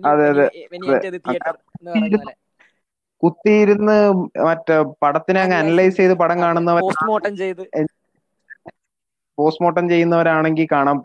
അതെ, 0.07 0.29
അതെ. 0.29 0.47
തിയേറ്റർ 1.19 1.55
എന്ന് 1.81 1.91
പറയുന്ന 1.91 2.17
പോലെ. 2.17 2.35
കുത്തിയിരുന്ന് 3.23 3.97
മറ്റേ 4.45 4.85
പടത്തിനെ 5.03 5.41
അങ്ങ് 5.41 5.57
അനലൈസ് 5.57 5.97
ചെയ്ത് 5.97 6.15
പടം 6.15 6.39
കാണുന്നവർ 6.41 6.81
പോസ്റ്റ്മോർട്ടം 6.81 7.37
ചെയ്ത്. 7.37 7.63
പോസ്റ്റ്മോർട്ടം 9.39 9.85
ചെയ്യുന്നവരാണെങ്കിൽ 9.93 10.67
കാണാൻ 10.73 10.99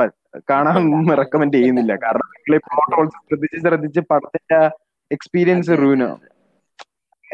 കാണാൻ 0.51 0.77
റെക്കമെൻഡ് 1.21 1.55
ചെയ്യുന്നില്ല. 1.57 1.93
കാരണം 2.03 2.27
ശ്രദ്ധിച്ച് 3.27 3.59
ശ്രദ്ധിച്ച് 3.65 4.01
പടത്തിന്റെ 4.11 4.59
എക്സ്പീരിയൻസ് 5.11 5.71
റൂനാണ് 5.81 6.27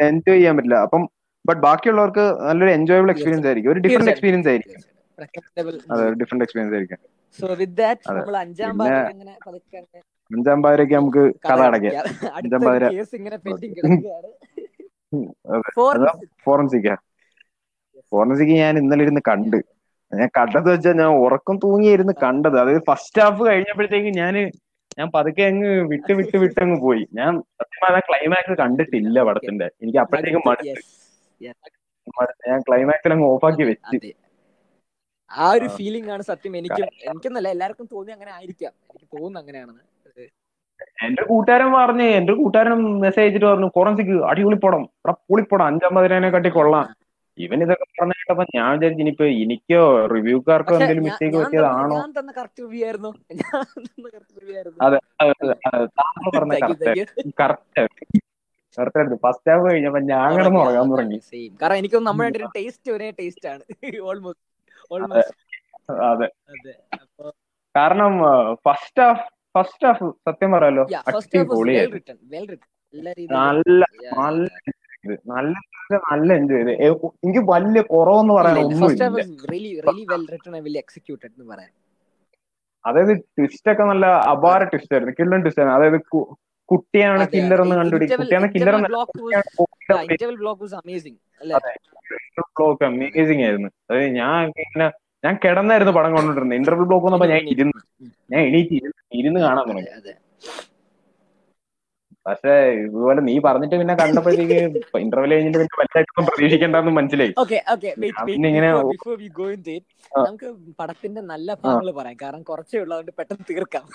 എൻജോയ് 0.07 0.37
ചെയ്യാൻ 0.37 0.55
പറ്റില്ല. 0.57 0.77
അപ്പം 0.87 1.03
ബട്ട് 1.45 1.61
ബാക്കിയുള്ളവർക്ക് 1.61 2.25
നല്ലൊരു 2.47 2.71
എൻജോയബിൾ 2.77 3.09
എക്സ്പീരിയൻസ് 3.13 3.47
ആയിരിക്കും. 3.49 3.71
ഒരു 3.73 3.81
ഡിഫറെന്റ് 3.85 4.11
എക്സ്പീരിയൻസ് 4.13 4.49
ആയിരിക്കും. 4.51 4.81
അതെ 5.93 6.05
ഡിഫറെന്റ് 6.21 6.45
എക്സ്പീരിയൻസ് 6.45 6.75
ആയിരിക്കും. 6.77 6.99
അഞ്ചാം 10.31 10.59
പാതിരയ്ക്ക് 10.63 10.95
നമുക്ക് 10.99 11.23
കഥ 11.45 11.59
അടയ്ക്കാം 11.69 11.95
അഞ്ചാം. 12.39 12.93
Forensic. 15.77 16.29
ഫോറൻസിക്ക 16.45 16.89
ഫോറൻസിക് 18.11 18.53
ഞാൻ 18.61 18.73
ഇന്നലെ 18.81 19.03
ഇരുന്ന് 19.05 19.21
കണ്ട്. 19.29 19.59
ഞാൻ 20.13 20.29
കണ്ടത് 20.37 20.71
വെച്ചാൽ 20.73 20.93
ഞാൻ 20.93 21.09
ഉറക്കം 21.25 21.55
തൂങ്ങിയിരുന്ന് 21.63 22.13
കണ്ടത്. 22.23 22.57
അതായത് 22.59 22.81
ഫസ്റ്റ് 22.89 23.21
ഹാഫ് 23.21 23.43
കഴിഞ്ഞപ്പോഴത്തേക്ക് 23.47 24.11
ഞാൻ 24.17 24.35
ഞാൻ 24.99 25.07
പതുക്കെ 25.15 25.43
അങ്ങ് 25.43 25.71
വിട്ട് 25.89 26.13
വിട്ട് 26.13 26.37
വിട്ട് 26.37 26.59
അങ്ങ് 26.61 26.77
പോയി. 26.81 27.05
ഞാൻ 27.13 27.31
സത്യമായ 27.41 27.99
ക്ലൈമാക്സ് 27.99 28.55
കണ്ടിട്ടില്ല 28.57 29.23
പടത്തിന്റെ. 29.23 29.67
എനിക്ക് 29.81 29.99
അപ്പോഴത്തേക്കും. 29.99 30.41
ഞാൻ 32.47 32.59
ക്ലൈമാക്സിൽ 32.59 33.13
അങ്ങ് 33.13 33.27
ഓഫാക്കി 33.27 33.63
വെച്ച്. 33.63 34.11
ആ 35.31 35.51
ഒരു 35.51 35.67
ഫീലിംഗ് 35.67 36.11
ആണ് 36.11 36.21
സത്യം 36.21 36.57
എനിക്കും 36.57 36.85
എനിക്കൊന്നല്ല 37.09 37.49
എല്ലാവർക്കും 37.49 37.87
തോന്നി 37.91 38.11
അങ്ങനെ 38.11 38.31
ആയിരിക്കാം. 38.31 38.73
എനിക്ക് 38.91 39.07
തോന്നുന്നു 39.13 39.39
അങ്ങനെയാണെന്ന് 39.39 39.85
എന്റെ 41.05 41.23
കൂട്ടുകാരൻ 41.23 41.71
പറഞ്ഞു 41.71 42.03
എന്റെ 42.03 42.33
കൂട്ടുകാരൻ 42.33 42.99
മെസ്സേജ് 42.99 43.23
അയച്ചിട്ട് 43.23 43.45
പറഞ്ഞു 43.45 43.67
ഫോറൻസിക് 43.75 44.13
അടിപൊളി 44.29 44.55
പടം. 44.55 44.83
എടാ 45.05 45.13
പൊളിപ്പടം. 45.29 45.65
അഞ്ചാം 45.65 45.95
പതിനെ 45.95 46.29
കാട്ടി 46.29 46.49
കൊള്ളാം. 46.49 46.85
ഇവൻ 47.39 47.59
ഇതൊക്കെ 47.63 47.85
പറഞ്ഞു 47.99 48.15
കേട്ടപ്പോ 48.19 48.43
ഞാൻ 48.55 48.69
വിചാരിച്ചു 48.75 49.03
ഇനിയിപ്പോ 49.03 49.25
എനിക്കോ 49.43 49.81
റിവ്യൂക്കാർക്കോ 50.13 50.73
എന്തെങ്കിലും 50.73 51.05
മിസ്റ്റേക്ക് 51.07 51.37
പറ്റിയതാണോ? 51.37 51.97
അതെ 54.85 54.99
താങ്കൾ 55.99 56.29
പറഞ്ഞ 56.37 56.53
കറക്റ്റ് 56.61 57.83
കറക്റ്റ് 58.77 59.17
ഫസ്റ്റ് 59.25 59.49
ഹാഫ് 59.51 59.63
കഴിഞ്ഞപ്പോ 59.65 60.01
ഞാൻ 60.11 60.29
കിടന്ന് 60.37 60.59
ഉറങ്ങാൻ 60.63 60.87
തുടങ്ങി. 60.91 61.19
കാരണം 61.61 61.77
എനിക്ക് 61.81 61.99
നമ്മുടെ 62.09 62.49
ടേസ്റ്റ് 62.57 62.91
ഒരേ 62.91 63.09
ടേസ്റ്റ് 63.19 63.47
ആണ്. 63.53 63.63
അതെ 66.11 66.27
കാരണം 67.75 68.13
ഫസ്റ്റ് 68.67 69.01
ഹാഫ് 69.01 69.25
ഫസ്റ്റ് 69.55 69.85
ഹാഫ് 69.87 70.07
സത്യം 70.27 70.49
പറയാലോ 70.51 70.83
നല്ല 73.37 73.81
നല്ല 74.19 74.47
നല്ല 75.31 75.53
നല്ല 76.09 76.29
എൻജോയ് 76.39 76.63
ചെയ്ത് 76.69 76.71
എനിക്ക് 77.25 77.41
വലിയ 77.51 77.81
കുറവെന്ന് 77.93 78.33
പറയാൻ 78.39 78.57
അതായത് 82.85 83.13
ട്വിസ്റ്റ് 83.37 83.69
ഒക്കെ 83.73 83.85
നല്ല 83.91 84.05
അപാര 84.33 84.61
ട്വിസ്റ്റ് 84.71 84.93
ആയിരുന്നു. 84.95 85.13
കില്ലൻ 85.19 85.41
ട്വിസ്റ്റ് 85.45 85.61
ആയിരുന്നു. 85.63 85.79
അതായത് 85.79 85.99
കുട്ടിയാണ് 86.69 87.23
കില്ലർ 87.35 87.59
എന്ന്. 87.63 87.75
കണ്ടുപിടിക്കും 87.81 88.19
കുട്ടിയാണ് 88.21 88.47
കില്ലർ 88.55 88.75
ബ്ലോക്ക് 92.57 92.83
അമേസിംഗ് 92.89 93.43
ആയിരുന്നു. 93.47 93.69
അതായത് 93.89 94.11
ഞാൻ 94.21 94.41
ഇങ്ങനെ 94.63 94.87
ഞാൻ 95.25 95.33
കിടന്നായിരുന്നു 95.43 95.93
പടം 95.97 96.11
കൊണ്ടിരുന്നത് 96.15 96.57
ഇന്റർവൽ 96.59 96.85
ബ്ലോക്ക് 96.89 97.05
വന്നപ്പോ 97.07 97.27
ഞാൻ 97.33 97.41
ഇരുന്ന് 97.53 97.79
ഞാൻ 98.33 98.41
എണീറ്റ് 98.49 98.73
ഇരുന്ന് 98.79 98.99
ഇരുന്ന് 99.21 99.39
കാണാൻ 99.47 99.63
തുടങ്ങി. 99.69 99.91
പക്ഷെ 102.29 102.53
ഇതുപോലെ 102.85 103.21
നീ 103.27 103.33
പറഞ്ഞിട്ട് 103.45 103.75
പിന്നെ 103.81 103.93
കണ്ടപ്പോഴത്തേക്ക് 104.01 104.57
ഇന്റർവ്യൂ 105.03 105.31
കഴിഞ്ഞിട്ട് 105.35 105.59
പിന്നെ 105.61 105.77
വലുതായിട്ടൊന്നും 105.81 106.27
പ്രതീക്ഷിക്കണ്ടെന്ന് 106.29 106.93
മനസ്സിലായി. 106.97 107.33
നമുക്ക് 110.27 110.49
പടത്തിന്റെ 110.81 111.21
നല്ല 111.31 111.49
ഭാഗങ്ങൾ 111.63 111.89
പറയാം. 111.99 112.17
കാരണം 112.23 112.43
കുറച്ചേ 112.49 112.77
ഉള്ളതുകൊണ്ട് 112.83 113.11
പെട്ടെന്ന് 113.19 113.45
തീർക്കാം. 113.51 113.85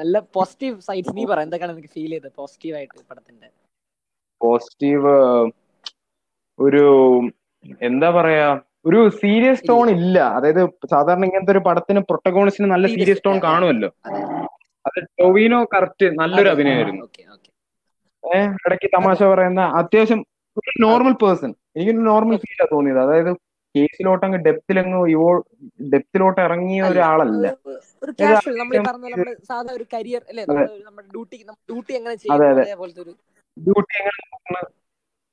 നല്ല 0.00 0.18
പോസിറ്റീവ് 0.36 0.76
സൈഡ്സ് 0.88 1.14
നീ 1.18 1.24
പറ. 1.32 1.38
എന്തൊക്കെയാണ് 1.46 1.74
എനിക്ക് 1.76 1.92
ഫീൽ 1.96 2.12
ചെയ്തത് 2.14 2.32
പോസിറ്റീവ് 2.40 2.76
ആയിട്ട് 2.78 2.94
പടത്തിന്റെ? 3.10 3.48
പോസിറ്റീവ് 4.40 5.12
ഒരു 6.58 6.84
എന്താ 7.88 8.08
പറയാ 8.16 8.46
ഒരു 8.88 8.98
സീരിയസ് 9.22 9.62
ടോൺ 9.68 9.86
ഇല്ല. 9.94 10.16
അതായത് 10.36 10.60
സാധാരണ 10.92 11.24
ഇങ്ങനത്തെ 11.28 11.52
ഒരു 11.52 11.62
പടത്തിന് 11.68 12.00
പ്രൊട്ടഗോണിസ്റ്റിന് 12.10 12.68
നല്ല 12.72 12.86
സീരിയസ് 12.96 13.24
ടോൺ 13.24 13.38
കാണുമല്ലോ. 13.46 13.90
അതെ 14.86 15.00
ടൊവിനോ 15.18 15.58
കറക്റ്റ് 15.72 16.06
നല്ലൊരു 16.20 16.50
അഭിനയമായിരുന്നു 16.52 17.04
ഏഹ് 18.24 18.52
ഇടയ്ക്ക് 18.64 18.88
തമാശ 18.94 19.18
പറയുന്ന 19.32 19.62
അത്യാവശ്യം 19.80 20.20
ഒരു 20.56 20.72
നോർമൽ 20.84 21.14
പേഴ്സൺ 21.20 21.50
എനിക്ക് 21.76 21.92
നോർമൽ 22.06 22.36
ഫീൽ 22.42 22.60
ആ 22.60 22.68
തോന്നിയത്. 22.70 23.00
അതായത് 23.04 23.30
കേസിലോട്ട് 23.74 24.24
അങ്ങ് 24.26 24.38
ഡെപ്തിലങ്ങ് 24.46 25.00
ഇവോ 25.14 25.28
ഡെപ്തിലോട്ട് 25.92 26.40
ഇറങ്ങിയ 26.46 26.82
ഒരാളല്ല. 26.90 27.44
അതെ, 32.30 32.46
അതെ. 32.52 32.66
ഒരു 33.02 33.12
ഡ്യൂട്ടി 33.56 33.94
എങ്ങനെ 34.00 34.60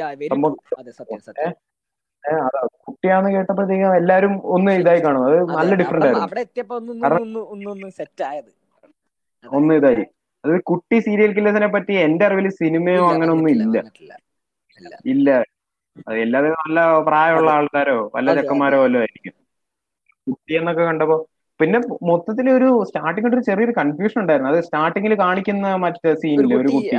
അതെ 2.41 2.61
കുട്ടിയാന്ന് 2.85 3.31
കേട്ടപ്പോഴത്തേക്കും 3.35 3.97
എല്ലാരും 4.01 4.33
ഒന്ന് 4.55 4.73
ഇതായി 4.81 5.01
കാണും. 5.01 5.25
അത് 5.29 5.39
നല്ല. 5.55 5.71
ഡിഫറെന്റ് 5.81 6.09
ആയിരുന്നു. 6.09 6.27
അവിടെ 6.27 6.41
എത്തിയപ്പോ 6.47 6.77
ഒന്ന് 6.77 7.89
സെറ്റ് 7.99 8.25
ആയത്. 8.29 8.51
അതെ. 9.45 9.53
ഒന്ന് 9.59 9.75
ഇതായി. 9.79 10.05
അത് 10.45 10.53
കുട്ടി 10.71 10.97
സീരിയൽ 11.07 11.31
കില്ലേഴ്സിനെ 11.33 11.69
പറ്റി 11.71 11.95
എന്റെ 12.07 12.25
അറിവിൽ 12.29 12.49
സിനിമയോ 12.59 13.05
അങ്ങനെ 13.09 13.31
ഒന്നും 13.37 13.51
ഇല്ല. 13.57 13.77
ഇല്ല. 15.13 15.29
അത് 16.07 16.17
എല്ലാവരും 16.25 16.59
നല്ല 16.61 16.79
പ്രായമുള്ള. 17.09 17.51
ആൾക്കാരോ 17.59 17.97
വല്ല 18.15 18.29
ചെക്കന്മാരോ 18.39 18.79
വല്ലോ 18.83 18.99
ആയിരിക്കും. 19.03 19.35
കുട്ടി 20.27 20.53
എന്നൊക്കെ 20.59 20.85
കണ്ടപ്പോ 20.85 21.17
പിന്നെ 21.61 21.79
മൊത്തത്തിൽ 22.09 22.47
ഒരു 22.53 22.69
സ്റ്റാർട്ടിംഗ് 22.89 23.29
ഒരു 23.31 23.43
ചെറിയൊരു 23.47 23.75
കൺഫ്യൂഷൻ 23.79 24.19
ഉണ്ടായിരുന്നു. 24.21 24.51
അത് 24.53 24.61
സ്റ്റാർട്ടിങ്ങിൽ 24.67 25.15
കാണിക്കുന്ന 25.19 25.47
മറ്റേ 25.85 26.13
സീനിൽ 26.23 26.53
ഒരു 26.57 26.71
കുട്ടി 26.71 26.99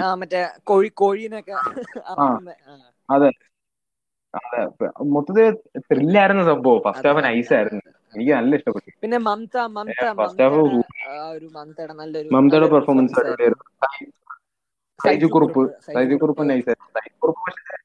അതെ. 3.09 3.29
മൊത്തത്തിൽ 5.13 5.47
ത്രില്ലായിരുന്നു 5.87 6.43
സംഭവം. 6.49 6.79
ഫസ്റ്റ് 6.85 7.07
ഹാഫ് 7.09 7.23
നൈസ് 7.25 7.53
ആയിരുന്നു. 7.57 7.83
എനിക്ക് 8.15 8.31
നല്ല 8.37 8.51
ഇഷ്ടപ്പെട്ടു. 8.55 8.91
പിന്നെ 9.01 9.17
മമത 9.27 9.55
മമത 9.75 10.01
ഫസ്റ്റ് 10.17 10.43
ഹാഫ് 10.45 10.61
മമതയുടെ 12.31 12.67
പെർഫോമൻസ് 12.73 13.21
സൈജു 14.99 15.27
കുറുപ്പ്. 15.33 15.63
സൈജു 15.87 16.15
കുറുപ്പ്. 16.21 16.43
നൈസ് 16.49 16.73
സൈജു 16.95 17.13
കുറുപ്പ് 17.17 17.43
പക്ഷേ 17.47 17.75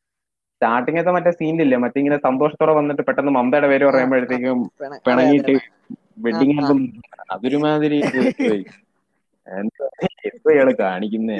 സ്റ്റാർട്ടിങ്ങത്തെ 0.55 1.12
മറ്റേ 1.16 1.30
സീനിലില്ലേ 1.38 1.78
മറ്റേ 1.84 1.99
ഇങ്ങനെ 2.03 2.18
സന്തോഷത്തോടെ 2.26 2.74
വന്നിട്ട് 2.78 3.03
പെട്ടെന്ന് 3.09 3.32
മമതയുടെ 3.36 3.68
പേര് 3.72 3.84
പറയുമ്പോഴത്തേക്കും 3.88 4.61
പിണങ്ങിയിട്ട് 5.07 5.55
വെഡിങ് 6.24 6.57
അതൊരുമാതിരി 7.34 7.99
ഇയാൾ 10.49 10.68
കാണിക്കുന്നേ. 10.78 11.38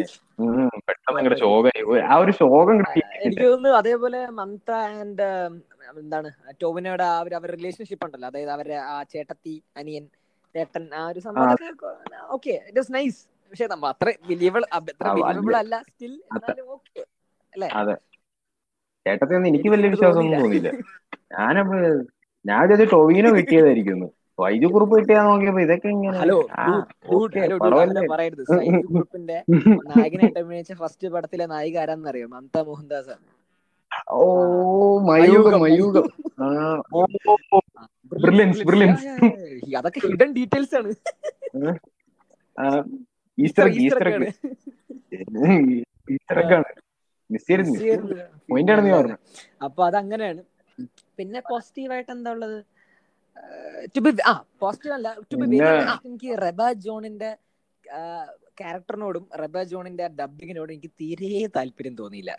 പെട്ടെന്ന് 0.86 1.18
അങ്ങോട്ട് 1.20 1.38
ശോകം 1.42 1.70
ആ 2.07 2.16
ഒരു 2.22 2.32
ശോകം 2.38 2.74
എനിക്ക് 3.18 3.44
തോന്നുന്നു 3.44 3.70
അതേപോലെ 3.78 4.20
മമത 4.38 4.70
ആൻഡ് 4.94 5.28
എന്താണ് 5.94 6.28
ടോവിനോയുടെ 6.61 7.07
ആ 7.07 7.18
ഒരു 7.22 7.34
അവരുടെ 7.38 7.57
റിലേഷൻഷിപ്പ് 7.57 8.05
ഉണ്ടല്ലോ. 8.07 8.28
അതായത് 8.30 8.52
അവരുടെ 8.57 8.78
ആ 8.88 8.96
ചേട്ടത്തി 9.12 9.55
അനിയൻ 9.80 10.05
ചേട്ടൻ 10.55 10.84
ആ 10.94 11.05
ഒരു 11.11 11.20
സംഭവം 11.26 11.94
ഓക്കെ 12.30 12.55
ഇറ്റ് 12.62 12.78
വാസ് 12.80 12.92
നൈസ് 12.94 13.20
പക്ഷെ 13.52 13.66
നമ്മൾ 13.72 13.88
അത്ര 13.90 14.09
ബിലീവബിൾ 14.28 14.62
അത്ര 14.72 15.07
ആ, 15.07 15.14
ബിലീവബിൾ 15.18 15.57
അല്ല. 15.61 15.74
സ്റ്റിൽ 15.88 16.12
എന്നാലും 16.30 16.66
ഓക്കെ 16.76 17.02
അല്ലേ? 17.52 17.68
ചേട്ടത്തി 19.07 19.32
എനിക്ക് 19.32 19.48
എനിക്ക് 19.50 19.70
വലിയ 19.72 19.88
വിശ്വാസം 19.94 20.20
ഒന്നും 20.22 20.38
തോന്നിയില്ല. 20.38 20.70
ഞാനപ്പോ 21.34 21.76
ഞാൻ 22.44 22.61
വിചാരിച്ചു 22.64 22.86
ടൊവിനോ 22.94 23.30
കിട്ടിയതായിരിക്കുന്നു 23.38 24.09
വൈദ്യു 24.39 24.68
ഗ്രൂപ്പ് 24.74 24.95
കിട്ടിയാ 24.99 25.20
നോക്കിയപ്പോ 25.26 25.61
ഇതൊക്കെ 25.64 25.89
ഇങ്ങനെ 25.97 26.16
ഹലോ 26.22 26.39
പറയരുത്. 28.12 28.43
സൈജു 28.51 28.80
ഗ്രൂപ്പിന്റെ 28.91 29.37
നായകനായിട്ട് 29.93 30.39
അഭിനയിച്ച 30.43 30.72
ഫസ്റ്റ് 30.82 31.12
പടത്തിലെ 31.14 31.47
നായിക 31.55 31.78
ആരാന്ന് 31.82 32.09
അറിയോ 32.12 32.28
മമത 32.35 32.62
മോഹൻദാസ്. 32.68 33.11
ആണ് 33.16 33.26
ഓ 34.18 34.24
മയൂകം 35.09 35.61
മയൂകം 35.64 36.07
ആ 36.43 36.47
ഓ 36.95 37.05
ബ്രില്യൻസ് 38.24 38.64
ബ്രില്യൻസ് 38.70 39.05
അതൊക്കെ 39.80 40.01
ഹിഡൻ 40.07 40.30
ഡീറ്റെയിൽസ് 40.39 40.74
ആണ്. 40.80 40.91
ഈസ്റ്റർ 43.39 43.66
ഈസ്റ്റർ 43.85 44.09
ഈസ്റ്റർ 47.30 48.01
പോയിന്റ് 48.51 48.72
ആണ് 48.74 48.82
നീ 48.87 48.91
പറഞ്ഞു 48.97 49.16
അപ്പൊ 49.66 49.80
അതങ്ങനെയാണ്. 49.89 50.43
പിന്നെ 51.18 51.41
പോസിറ്റീവായിട്ട് 51.51 52.12
എന്താ 52.14 52.30
ഉള്ളത്? 52.37 52.59
ടു 53.95 54.01
ബി 54.01 54.11
ആ 54.24 54.32
പോസിറ്റീവ് 54.61 54.95
അല്ല. 54.97 55.09
ടു 55.30 55.37
ബി 55.43 55.47
എനിക്ക് 56.07 56.30
റെബ 56.45 56.61
ജോണിന്റെ 56.85 57.30
ക്യാരക്ടറിനോടും 58.59 59.24
റബ 59.41 59.62
ജോണിന്റെ 59.70 60.05
ഡബിങ്ങിനോടും 60.18 60.72
എനിക്ക് 60.72 60.91
തീരെ 61.01 61.28
താല്പര്യം 61.57 61.95
തോന്നിയില്ല. 62.01 62.32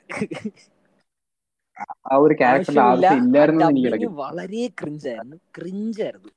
ആ 2.06 2.16
ഒരു 2.24 2.34
ക്യാരക്ടറിന്റെ 2.40 2.82
ആവശ്യമില്ല. 2.84 3.08
ഇല്ലായിരുന്നു 3.22 3.66
എനിക്ക് 3.82 4.10
വളരെ 4.22 4.64
ക്രിഞ്ചായിരുന്നു 4.80 5.38
ക്രിഞ്ചായിരുന്നു 5.58 6.32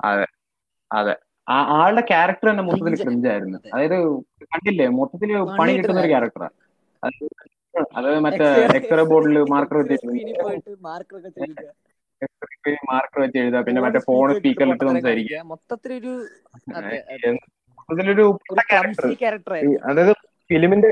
അതെ. 0.00 0.26
അതെ. 0.90 1.14
ആ 1.46 1.56
ആളുടെ 1.78 2.02
ക്യാരക്ടർ 2.10 2.46
തന്നെ 2.50 2.64
മൊത്തത്തിൽ 2.66 2.94
ക്രിഞ്ചായിരുന്നു 3.02 3.58
അതായത് 3.72 3.96
കണ്ടില്ലേ? 4.52 4.86
മൊത്തത്തിൽ 4.98 5.30
പണി 5.52 5.72
കിട്ടുന്ന 5.76 6.00
ഒരു. 6.02 6.10
ക്യാരക്ടറാണ് 6.12 6.56
അതായത് 7.96 8.20
മറ്റേ 8.26 8.46
എക്സ്റേ 8.78 9.04
ബോർഡിൽ 9.10 9.36
മാർക്കർ 9.52 9.76
വെച്ചിട്ട് 9.82 10.74
മാർക്കർ 10.84 11.16
ഒക്കെ 11.20 11.30
മാർക്കർ 12.90 13.18
വെച്ച് 13.20 13.38
എഴുതാ 13.38 13.60
പിന്നെ 13.66 13.80
മറ്റേ 13.84 14.00
ഫോൺ 14.08 14.26
സ്പീക്കറിൽ 14.38 14.72
ഇട്ട് 14.74 14.84
സംസാരിക്കുക 14.90 15.40
മൊത്തത്തിലൊരു. 15.52 16.12
മൊത്തത്തിലൊരു 17.78 18.26
അതായത് 19.90 20.12
ഫിലിമിന്റെ 20.50 20.90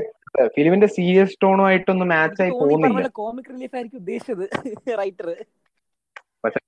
ഫിലിമിന്റെ 0.55 0.87
സീരിയസ് 0.97 1.37
ടോണുമായിട്ടൊന്നും 1.43 2.09
മാച്ച് 2.13 2.41
ആയി 2.43 2.51
പോകുന്നില്ല. 2.61 3.07
കോമിക് 3.21 3.49
റിലീഫ് 3.53 3.75
ആയിരിക്കും 3.75 3.99
ഉദ്ദേശിച്ചത്. 4.03 4.45
റൈറ്റർ 5.01 5.29
പക്ഷെ 6.43 6.59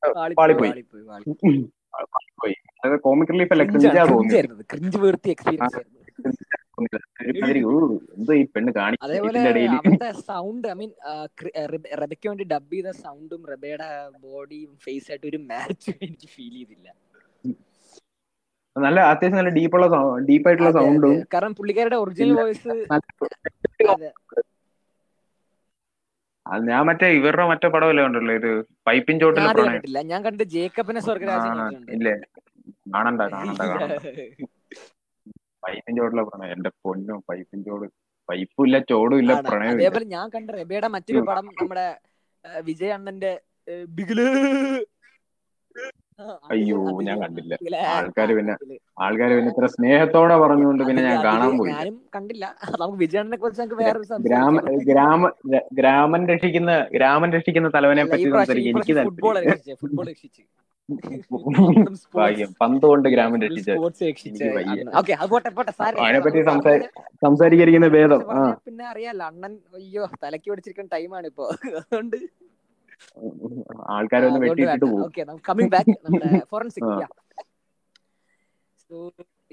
കോമിക് 3.06 3.32
റിലീഫ് 3.34 3.54
അല്ല 3.54 3.64
ക്രിഞ്ചാ 3.72 4.04
തോന്നി 4.12 4.42
ക്രിഞ്ച് 4.74 4.98
വീർത്തി 5.04 5.30
എക്സ്പീരിയൻസ് 5.36 5.82
അതേപോലെ 9.04 9.40
സൗണ്ട് 10.22 10.66
ഐ 10.68 10.76
മീൻ 10.76 10.92
റെബയ്ക്ക് 12.02 12.28
വേണ്ടി 12.30 12.46
ഡബ് 12.54 12.74
ചെയ്ത 12.74 12.92
സൗണ്ടും 13.02 13.42
റെബയുടെ 13.52 13.90
ബോഡിയും 14.26 14.72
ഫേസ് 14.84 15.10
ആയിട്ട് 15.12 15.28
ഒരു 15.32 15.40
മാച്ച് 15.50 15.92
എനിക്ക് 16.06 16.30
ഫീൽ 16.34 16.54
ചെയ്തില്ല. 16.56 16.88
നല്ല 18.76 19.00
അത്യാവശ്യം 19.10 19.40
നല്ല 19.40 19.52
ഡീപ്പുള്ള 19.56 19.88
അതെ, 19.88 20.76
സൗണ്ടും 20.78 21.16
കാരണം 21.34 21.54
പുള്ളിക്കാരുടെ 21.58 21.98
ഒറിജിനൽ 22.04 22.34
വോയിസ് 22.40 22.76
ഞാൻ 26.66 26.82
മറ്റേ 26.88 27.08
ഇവരുടെ 27.18 27.44
മറ്റേ 27.50 27.68
പടമല്ലേ 27.74 28.02
കണ്ടല്ലോ 28.06 28.34
ഇത് 28.40 28.50
പൈപ്പിൻ 28.88 29.18
കണ്ടിട്ടില്ല. 29.60 30.00
ഞാൻ 30.12 30.22
കണ്ട് 30.26 30.44
ജേക്കബിനെ 30.54 31.02
സ്വർഗരാജ് 31.06 31.48
ആ, 31.56 31.68
ഇല്ലേ? 31.96 32.16
കാണണ്ട 32.94 33.22
കാണണ്ട 33.34 33.62
കാണണ്ട. 33.72 34.00
പൈപ്പിൻ 35.64 35.94
ചോട്ടിലെ 36.00 36.24
പ്രണയം. 36.30 36.54
എന്റെ 36.58 36.72
പൊന്നും 36.86 37.20
പൈപ്പിൻ 37.30 37.60
ചോട് 37.68 37.86
പൈപ്പും 38.30 38.66
ഇല്ല 38.68 38.78
ചോടും 38.92 39.18
ഇല്ല. 39.22 39.34
പ്രണയം 39.50 39.76
അതേപോലെ 39.76 40.08
ഞാൻ 40.16 40.26
കണ്ട 40.36 40.50
റബിയുടെ 40.60 40.90
മറ്റൊരു 40.96 41.22
പടം 41.30 41.48
നമ്മുടെ 41.60 41.88
വിജയ് 42.70 42.94
അണ്ണന്റെ 42.98 43.34
ബിഗിൽ. 43.98 44.20
അയ്യോ, 46.54 46.80
ഞാൻ 47.08 47.18
കണ്ടില്ല. 47.22 47.54
ആൾക്കാര് 47.94 48.34
പിന്നെ. 48.38 48.54
ആൾക്കാര് 49.04 49.34
പിന്നെ 49.38 49.52
ഇത്ര 49.54 49.68
സ്നേഹത്തോടെ 49.76 50.36
പറഞ്ഞുകൊണ്ട് 50.42 50.84
പിന്നെ 50.88 51.02
ഞാൻ 51.08 51.18
കാണാൻ 51.28 51.54
പോയി 51.60 51.72
ഞാനും 51.74 51.96
കണ്ടില്ല. 52.16 52.46
നമുക്ക് 52.82 53.00
വിജയണ്ണനെ 53.04 53.38
കുറിച്ച് 53.44 53.62
നമുക്ക് 53.62 53.80
വേറെ 53.84 54.22
ഗ്രാമ 54.28 54.56
ഗ്രാമ 54.90 55.32
ഗ്രാമം 55.80 56.22
രക്ഷിക്കുന്ന 56.34 56.74
ഗ്രാമം 56.98 57.32
രക്ഷിക്കുന്ന 57.38 57.72
തലവനെ 57.78 58.04
പറ്റി 58.12 58.30
സംസാരിക്കും 58.36 58.72
എനിക്ക് 58.76 58.96
ഫുട്ബോൾ 59.08 59.38
ഫുട്ബോൾ 59.82 60.06
രക്ഷിച്ച്. 60.12 60.44
പന്ത് 62.62 62.86
കൊണ്ട് 62.86 63.10
അത് 63.10 63.72
സാരമില്ല. 65.72 66.02
അതിനെപ്പറ്റി 66.02 66.36
നമുക്ക് 66.36 66.50
സംസാ- 66.50 66.74
അണ്ണനെ- 66.74 66.90
സംസാരിക്കാതിരിക്കുന്ന 67.26 67.88
അണ്ണനെ 67.88 68.08
ഭേദം. 68.08 68.22
പിന്നെ 68.66 68.88
അറിയാലോ 68.88 69.26
അണ്ണൻ 69.26 69.60
അയ്യോ 69.76 70.10
തലക്ക് 70.24 70.50
പിടിച്ചിരിക്കുന്ന 70.50 70.90
ടൈമാണ് 70.94 71.28
ഇപ്പൊ. 71.28 71.52
അതുകൊണ്ട് 71.76 72.18
ആൾക്കാരൊന്ന് 73.90 74.40
വെട്ടിയിട്ട് 74.40 74.86
പോകും. 74.86 75.04
ഫോറൻസിക് 76.52 76.86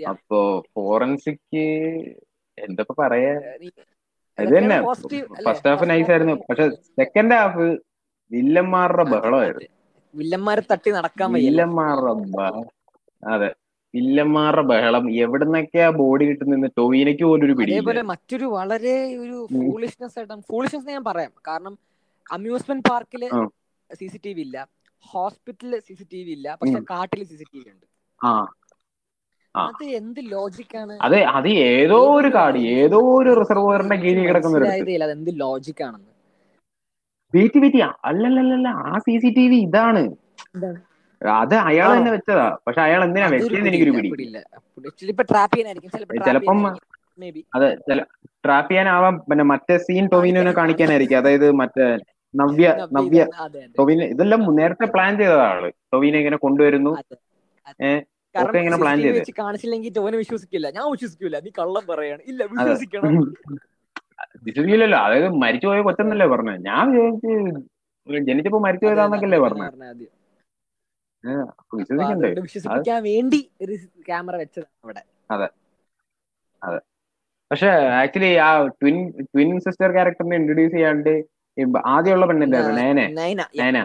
അപ്പോ 0.08 0.64
ഫോറൻസിക് 0.74 1.56
എന്തൊക്കെ 2.58 2.92
പറയാ? 2.92 3.40
ഇത് 4.38 4.58
തന്നെ. 4.58 4.80
ഫസ്റ്റ് 5.44 5.68
ഹാഫ് 5.68 5.90
നൈസ് 5.90 6.10
ആയിരുന്നു. 6.10 6.32
പക്ഷെ 6.32 6.70
സെക്കൻഡ് 6.70 7.34
ഹാഫ് 7.34 7.78
വില്ലന്മാരുടെ 8.30 9.02
ബഹളമായിരുന്നു. 9.02 9.79
വില്ലന്മാരെ 10.14 10.62
തട്ടി 10.70 10.90
നടക്കാൻ 10.96 11.28
അതെ 11.30 11.40
വില്ലന്മാരുടെ 11.40 12.12
ബഹളം 12.34 12.66
അതെ. 13.22 13.50
വില്ലന്മാരുടെ 13.94 14.62
ബഹളം. 14.70 15.04
എവിടുന്നൊക്കെയാ 15.22 15.86
ബോഡി 15.98 16.24
കിട്ടുന്ന 16.28 16.68
ടോവിനയ്ക്ക് 16.78 17.24
പോലും 17.24 17.44
ഒരു 17.46 17.54
പിടി 17.58 17.72
അതേപോലെ 17.72 18.02
മറ്റൊരു 18.10 18.46
വളരെ 18.56 18.92
ഒരു 19.22 19.38
ഫൂളിഷ്നെസ് 19.56 20.16
ആയിട്ട് 20.18 20.36
ഫൂളിഷ്നെസ് 20.50 20.92
ഞാൻ 20.94 21.04
പറയാം. 21.08 21.32
കാരണം 21.48 21.74
അമ്യൂസ്മെന്റ് 22.30 22.86
പാർക്കിൽ. 22.90 23.22
സി 23.90 24.06
സി 24.12 24.18
ടി 24.24 24.32
വി 24.36 24.42
ഇല്ല. 24.46 24.58
ഹോസ്പിറ്റലിൽ 25.04 25.74
സി 25.86 25.94
സി 25.94 26.04
ടി 26.12 26.20
വി 26.26 26.32
ഇല്ല 26.32 26.48
പക്ഷെ. 26.60 26.80
കാട്ടിൽ 26.92 27.22
സി 27.30 27.36
സി 27.40 27.46
ടി 27.46 27.58
വി 27.60 27.68
ഉണ്ട്. 27.74 27.86
അത് 29.54 29.84
എന്ത് 29.98 30.20
ലോജിക്കാണ് 30.32 30.94
അതെ 31.06 31.20
അത് 31.36 31.48
ഏതോ 31.70 31.98
ഒരു 32.18 32.28
കാട് 32.34 32.58
ഏതോ 32.76 32.98
ഒരു 33.14 33.30
റിസർവോയറിന്റെ 33.38 33.96
കീഴിൽ 34.02 34.22
കിടക്കുന്ന 34.26 34.56
മനസ്സിലായതേ 34.56 34.94
അത് 35.06 35.12
എന്ത് 35.16 35.30
ലോജിക്കാണെന്ന് 35.42 36.09
വെയിറ്റ് 37.32 37.58
വെയിറ്റ് 37.62 37.80
അല്ലല്ലല്ല 38.04 38.68
ആ 38.86 38.98
സി 38.98 39.14
സി 39.24 39.30
ടി 39.36 39.44
വി 39.48 39.58
ഇതാണ്. 39.66 40.02
അത് 41.22 41.54
അയാൾ? 41.70 41.90
തന്നെ 41.96 42.10
വെച്ചതാ. 42.10 42.46
പക്ഷെ 42.66 42.80
അയാൾ 42.80 43.00
എന്തിനാ 43.04 43.26
വെച്ചതെന്ന് 43.34 43.70
എനിക്കൊരു 43.70 43.92
പിടി. 44.12 44.26
ചിലപ്പോ 46.26 46.52
അതെ 47.56 47.68
ചില 47.88 48.00
ട്രാപ്പ് 48.44 48.70
ചെയ്യാനാവാം. 48.70 49.14
പിന്നെ 49.28 49.44
മറ്റേ 49.44 49.76
സീൻ 49.86 50.04
ടൊവിനോനെ 50.12 50.52
കാണിക്കാനായിരിക്കും. 50.58 51.18
അതായത് 51.18 51.46
മറ്റേ 51.60 51.86
നവ്യ 52.34 52.66
നവ്യ 52.96 53.20
ടൊവിന 53.78 54.02
ഇതെല്ലാം 54.14 54.40
നേരത്തെ 54.58 54.86
പ്ലാൻ 54.94 55.12
ചെയ്തതാ 55.18 55.46
ആൾ 55.52 55.62
ടൊവിനെ 55.92 56.18
ഇങ്ങനെ 56.18 56.38
കൊണ്ടുവരുന്നു. 56.44 56.92
ഏഹ് 57.88 58.00
പ്ലാൻ 58.34 58.54
ഇങ്ങനെ 58.60 58.78
ചെയ്തേ. 59.02 59.22
കാണിച്ചില്ലെങ്കിൽ 59.40 59.92
വിശ്വസിക്കില്ല. 60.22 60.66
ഞാൻ 60.76 60.86
വിശ്വസിക്കില്ല 60.94 61.38
നീ 61.46 61.50
കള്ളം 61.60 61.84
പറയാണ്. 61.90 62.22
ഇല്ല 62.30 62.42
വിശ്വസിക്കണം. 62.54 63.14
വിശ്വസിക്കില്ലല്ലോ. 64.46 64.98
അതായത് 65.06 65.28
മരിച്ചുപോയ 65.42 65.80
കൊച്ചെന്നല്ലേ 65.86 66.26
പറഞ്ഞത് 66.32 66.60
ഞാൻ 66.68 66.84
വിചാരിച്ച് 66.92 67.32
ജനിച്ചപ്പോ 68.28 68.60
മരിച്ചു 68.60 68.84
അതെ, 68.84 68.92
അതെ, 68.92 68.98
പോയതാന്നൊക്കെയല്ലേ 68.98 69.38
അങ്ങനെ 69.38 69.56
പറഞ്ഞത് 69.66 70.06
വിശ്വസിപ്പിക്കാൻ 72.44 73.00
വേണ്ടി 73.08 73.40
ഒരു 73.62 73.74
ക്യാമറ 74.06 74.34
വെച്ചത് 74.42 74.68
അവിടെ. 74.84 75.02
പക്ഷെ 77.50 77.68
ആക്ച്വലി 78.00 78.30
ആ 78.38 78.48
ട്വിൻ 78.80 78.96
ട്വിൻ 79.30 79.48
സിസ്റ്റർ 79.64 79.90
ക്യാരക്ടറിനെ 79.92 80.36
ഇൻട്രൊഡ്യൂസ് 80.40 80.74
ചെയ്യാണ്ട് 80.74 81.12
ആദ്യമുള്ള 81.94 82.26
പെണ്ണില്ലായിരുന്നു 82.30 82.80
നയന. 82.80 83.00
നയന 83.18 83.40
നേന 83.60 83.78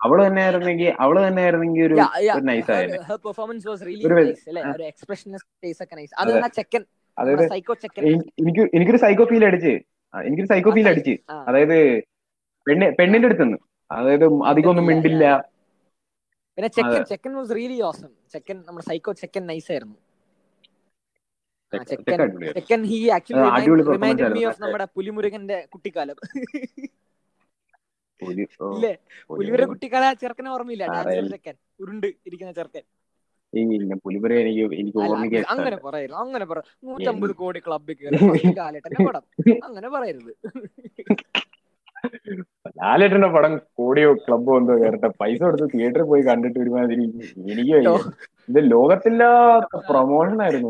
അവൾ 0.00 0.16
തന്നെ 0.26 0.40
ആയിരുന്നെങ്കിൽ 0.42 0.90
അവൾ 1.04 1.16
തന്നെ 1.26 1.42
ആയിരുന്നെങ്കിൽ 1.44 1.82
ഒരു 1.86 1.96
നൈസ് 2.50 2.70
ആയിരുന്നു 2.74 3.16
പെർഫോമൻസ് 3.24 3.66
വാസ് 3.68 3.82
റിയലി 3.88 4.08
നൈസ് 4.20 4.44
അല്ലേ? 4.50 4.62
ഒരു 4.74 4.84
എക്സ്പ്രഷൻ 4.90 5.30
ഫേസ് 5.62 5.80
ഒക്കെ 5.84 5.96
നൈസ് 5.96 6.14
അത് 6.22 6.30
ചെക്കൻ 6.58 6.82
അതായത് 7.18 7.44
സൈക്കോ 7.52 7.74
ചെക്കൻ 7.82 8.02
എനിക്ക് 8.42 8.62
എനിക്കൊരു 8.76 9.00
സൈക്കോ 9.04 9.24
ഫീൽ 9.30 9.44
അടിച്ച്. 9.48 9.74
എനിക്കൊരു 10.14 10.50
സൈക്കോ 10.52 10.70
ഫീൽ 10.76 10.88
അടിച്ച്. 10.92 11.14
അതായത് 11.48 11.78
പെണ്ണ് 12.66 12.86
പെണ്ണിന്റെ 12.98 13.28
അടുത്തുനിന്ന്. 13.28 13.58
അതായത് 13.90 14.26
അധികം 14.50 14.70
ഒന്നും 14.70 14.86
മിണ്ടില്ല. 14.90 15.24
പിന്നെ 16.58 16.68
ചെക്കൻ 16.76 17.02
ചെക്കൻ 17.10 17.32
വാസ് 17.38 17.52
റിയലി 17.56 17.78
ഓസം 17.88 18.10
ചെക്കൻ 18.32 18.56
നമ്മുടെ 18.66 18.86
സൈക്കോ 18.90 19.12
ചെക്കൻ 19.22 19.42
നൈസ് 19.50 19.70
ആയിരുന്നു. 19.72 19.98
ചെക്കൻ 22.56 22.80
he 22.90 22.98
actually 23.16 23.48
reminded 23.94 24.32
me 24.36 24.42
of 24.50 24.62
നമ്മുടെ 24.62 24.86
പുലിമുരുകന്റെ 24.96 25.58
കുട്ടിക്കാലം. 25.72 26.18
ഇല്ലേ? 28.22 28.92
പുലിമുരുക 29.30 29.66
കുട്ടിക്കാല 29.72 30.04
ചെറുക്കനെ 30.22 30.50
ഓർമ്മയില്ല. 30.50 30.84
ചെക്കൻ. 31.34 31.56
ഉരുണ്ട് 31.82 32.06
ഇരിക്കുന്ന 32.28 32.52
ചെറുക്കൻ. 32.58 32.84
പുലിപുര 34.04 34.32
എനിക്ക് 34.42 34.64
എനിക്ക് 34.80 34.98
ഓർമ്മിക്കാൻ 35.04 35.44
അങ്ങനെ 35.52 35.78
പറയരുത് 35.86 36.16
അങ്ങനെ 36.24 36.46
പറ 36.50 36.58
നൂറ്റമ്പത് 36.86 37.32
കോടി 37.42 37.60
ക്ലബിൽ 37.66 37.96
കയറി 38.00 38.52
ലാലേട്ടന്റെ 38.60 39.00
പടം 39.08 39.24
അങ്ങനെ 39.68 39.88
പറയരുത്. 39.96 40.32
ലാലേട്ടന്റെ 42.80 43.30
പടം 43.36 43.52
കോടിയോ 43.78 44.10
ക്ലബോ 44.24 44.52
എന്തോ 44.60 44.74
കയറട്ടെ 44.82 45.08
പൈസ 45.20 45.40
കൊടുത്ത് 45.42 45.66
തിയേറ്ററിൽ 45.72 46.06
പോയി 46.10 46.22
കണ്ടിട്ട് 46.28 46.58
ഒരുമാതിരി 46.64 47.04
എനിക്ക് 47.52 47.78
ഇത് 48.50 48.60
ലോകത്തില്ലാത്ത 48.72 49.78
പ്രൊമോഷൻ 49.88 50.38
ആയിരുന്നു. 50.44 50.68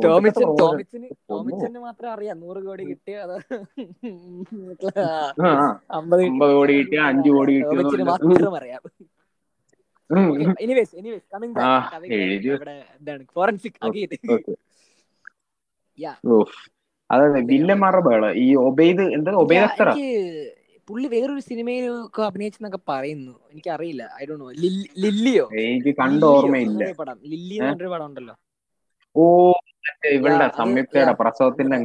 ടോമിച്ചന് 1.31 1.81
മാത്രം 1.87 2.09
അറിയാം. 2.15 2.37
നൂറ് 2.45 2.61
കോടി 2.69 2.85
കിട്ടിയ 2.91 3.17
അമ്പത് 5.99 6.23
കോടി 6.57 6.75
കിട്ടിയ 6.81 7.01
അഞ്ചു 7.11 7.31
കോടി 7.37 7.53
കിട്ടിയ 7.59 8.07
മാത്രം 8.13 8.57
അറിയാം. 8.61 8.83
Anyways 10.61 10.97
anyways 10.97 11.27
coming 11.35 11.55
back 11.55 13.25
Forensic 13.35 13.79
വില്ലന്മാരുടെ 17.51 18.31
ഈ 18.37 18.55
ഒബൈദ് 18.59 19.05
എന്താ 19.17 19.33
ഒബൈദ് 19.37 19.65
അക്തറ 19.69 19.91
പുള്ളി 20.89 21.09
വേറൊരു 21.09 21.41
സിനിമയിൽ 21.41 21.85
അഭിനയിച്ചെന്നൊക്കെ 22.27 22.81
പറയുന്നു. 22.89 23.33
എനിക്ക് 23.51 23.71
അറിയില്ല 23.71 24.03
ഐ 24.23 24.27
ഡോ 24.31 24.37
നോ 24.37 24.49
ലില്ലിയോ? 24.99 25.47
എനിക്ക് 25.63 25.93
കണ്ട 25.97 26.23
ഓർമ്മയില്ല. 26.25 26.85
പടം. 27.01 27.19
ലില്ലി 27.23 27.57
എന്ന് 27.57 27.69
പറഞ്ഞൊരു 27.69 27.89
പടം 27.89 28.07
ഉണ്ടല്ലോ. 28.07 28.35
ഓ 29.17 29.25
ഇവളുടെ 30.13 30.49
സംയുക്തയുടെ 30.57 31.13
പ്രസവത്തിന്റെ 31.13 31.79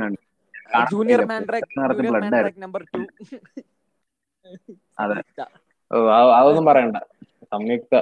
ജൂനിയർ 0.91 1.21
മാൻഡ്രാക്ക് 1.25 2.61
നമ്പർ 2.61 2.83
ടു 2.93 3.01
അതെ. 4.99 5.15
അതൊന്നും 6.37 6.65
പറയണ്ട. 6.65 6.97
സംയുക്ത 7.53 7.93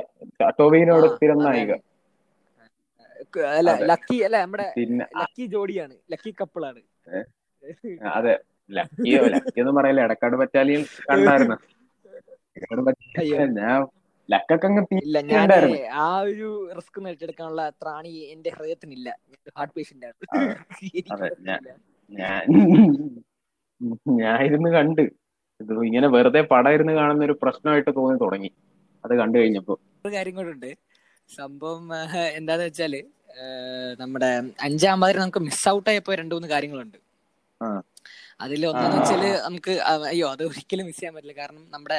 ടോവിനോട് 0.59 1.07
സ്ഥിരം 1.15 1.39
നായിക. 1.47 1.71
അല്ല 3.57 3.71
ലക്കി 3.91 4.17
അല്ല 4.27 4.37
നമ്മുടെ 4.43 4.67
ലക്കി 5.21 5.45
ജോഡിയാണ്. 5.53 5.95
ലക്കി 6.13 6.31
കപ്പിളാണ്. 6.41 6.81
അതെ. 8.17 8.35
ലക്കിയോ 8.69 9.21
ലക്കി 9.33 9.59
എന്ന് 9.63 9.73
പറയല്ലേ? 9.77 10.03
എടക്കാട് 10.07 10.35
ബറ്റാലിയൻ 10.41 10.83
കണ്ടായിരുന്നു. 11.09 11.57
ഞാൻ 13.57 13.79
ഇല്ല 15.05 15.17
ഞാൻ 15.31 15.51
ആ 16.03 16.07
ഒരു 16.29 16.49
റിസ്ക് 16.77 16.99
ഏറ്റെടുക്കാനുള്ള 17.11 17.63
ത്രാണി 17.81 18.13
എന്റെ 18.33 18.49
ഹൃദയത്തിനില്ല. 18.57 19.07
ഹാർട്ട് 19.57 19.73
പേഷ്യന്റ് 19.77 20.05
ആണ്. 20.07 21.29
ഞാൻ 22.11 22.41
ഞാൻ 24.21 24.37
ഇരുന്ന് 24.47 24.69
കണ്ട്. 24.77 25.03
ഇത് 25.59 25.73
ഇങ്ങനെ 25.89 26.07
വെറുതെ 26.15 26.41
പടം 26.51 26.73
ഇരുന്ന് 26.77 26.93
കാണുന്ന 26.99 27.23
ഒരു 27.25 27.35
പ്രശ്നമായിട്ട് 27.43 27.91
തോന്നി 27.99 28.17
തുടങ്ങി. 28.23 28.51
അത് 29.03 29.13
കണ്ടു 29.21 29.35
കഴിഞ്ഞപ്പോ. 29.37 29.75
ഒരു 30.05 30.13
കാര്യം 30.15 30.35
കൂടെ 30.35 30.51
ഉണ്ട്. 30.55 30.71
സംഭവം 31.29 31.83
എന്താന്ന് 32.39 32.65
വെച്ചാൽ 32.65 32.93
നമ്മുടെ 33.99 34.29
അഞ്ചാം 34.67 34.99
മാതിരി 35.01 35.19
നമുക്ക് 35.19 35.41
മിസ് 35.47 35.67
ഔട്ട് 35.69 35.89
ആയപ്പോ 35.89 36.13
രണ്ടു 36.21 36.33
മൂന്ന് 36.35 36.49
കാര്യങ്ങളുണ്ട്. 36.53 36.97
അതിൽ 38.45 38.61
ഒന്നാന്ന് 38.67 38.97
വെച്ചാൽ 38.99 39.23
നമുക്ക് 39.45 39.73
അയ്യോ 40.11 40.27
അത് 40.31 40.43
ഒരിക്കലും 40.47 40.85
മിസ് 40.85 40.97
ചെയ്യാൻ 40.99 41.13
പറ്റില്ല. 41.15 41.35
കാരണം 41.41 41.63
നമ്മുടെ 41.71 41.97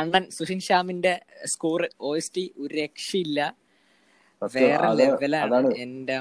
അണ്ണൻ 0.00 0.24
സുഷിൻ 0.36 0.60
ശ്യാമിന്റെ 0.66 1.12
സ്കോർ 1.52 1.82
ഒ 2.00 2.10
എസ് 2.20 2.32
ടി 2.36 2.44
ഒരു 2.58 2.72
രക്ഷയില്ല. 2.82 3.40
വേറെ 4.54 4.88
ലെവലാണ് 4.98 5.70
എന്റെ 5.76 6.14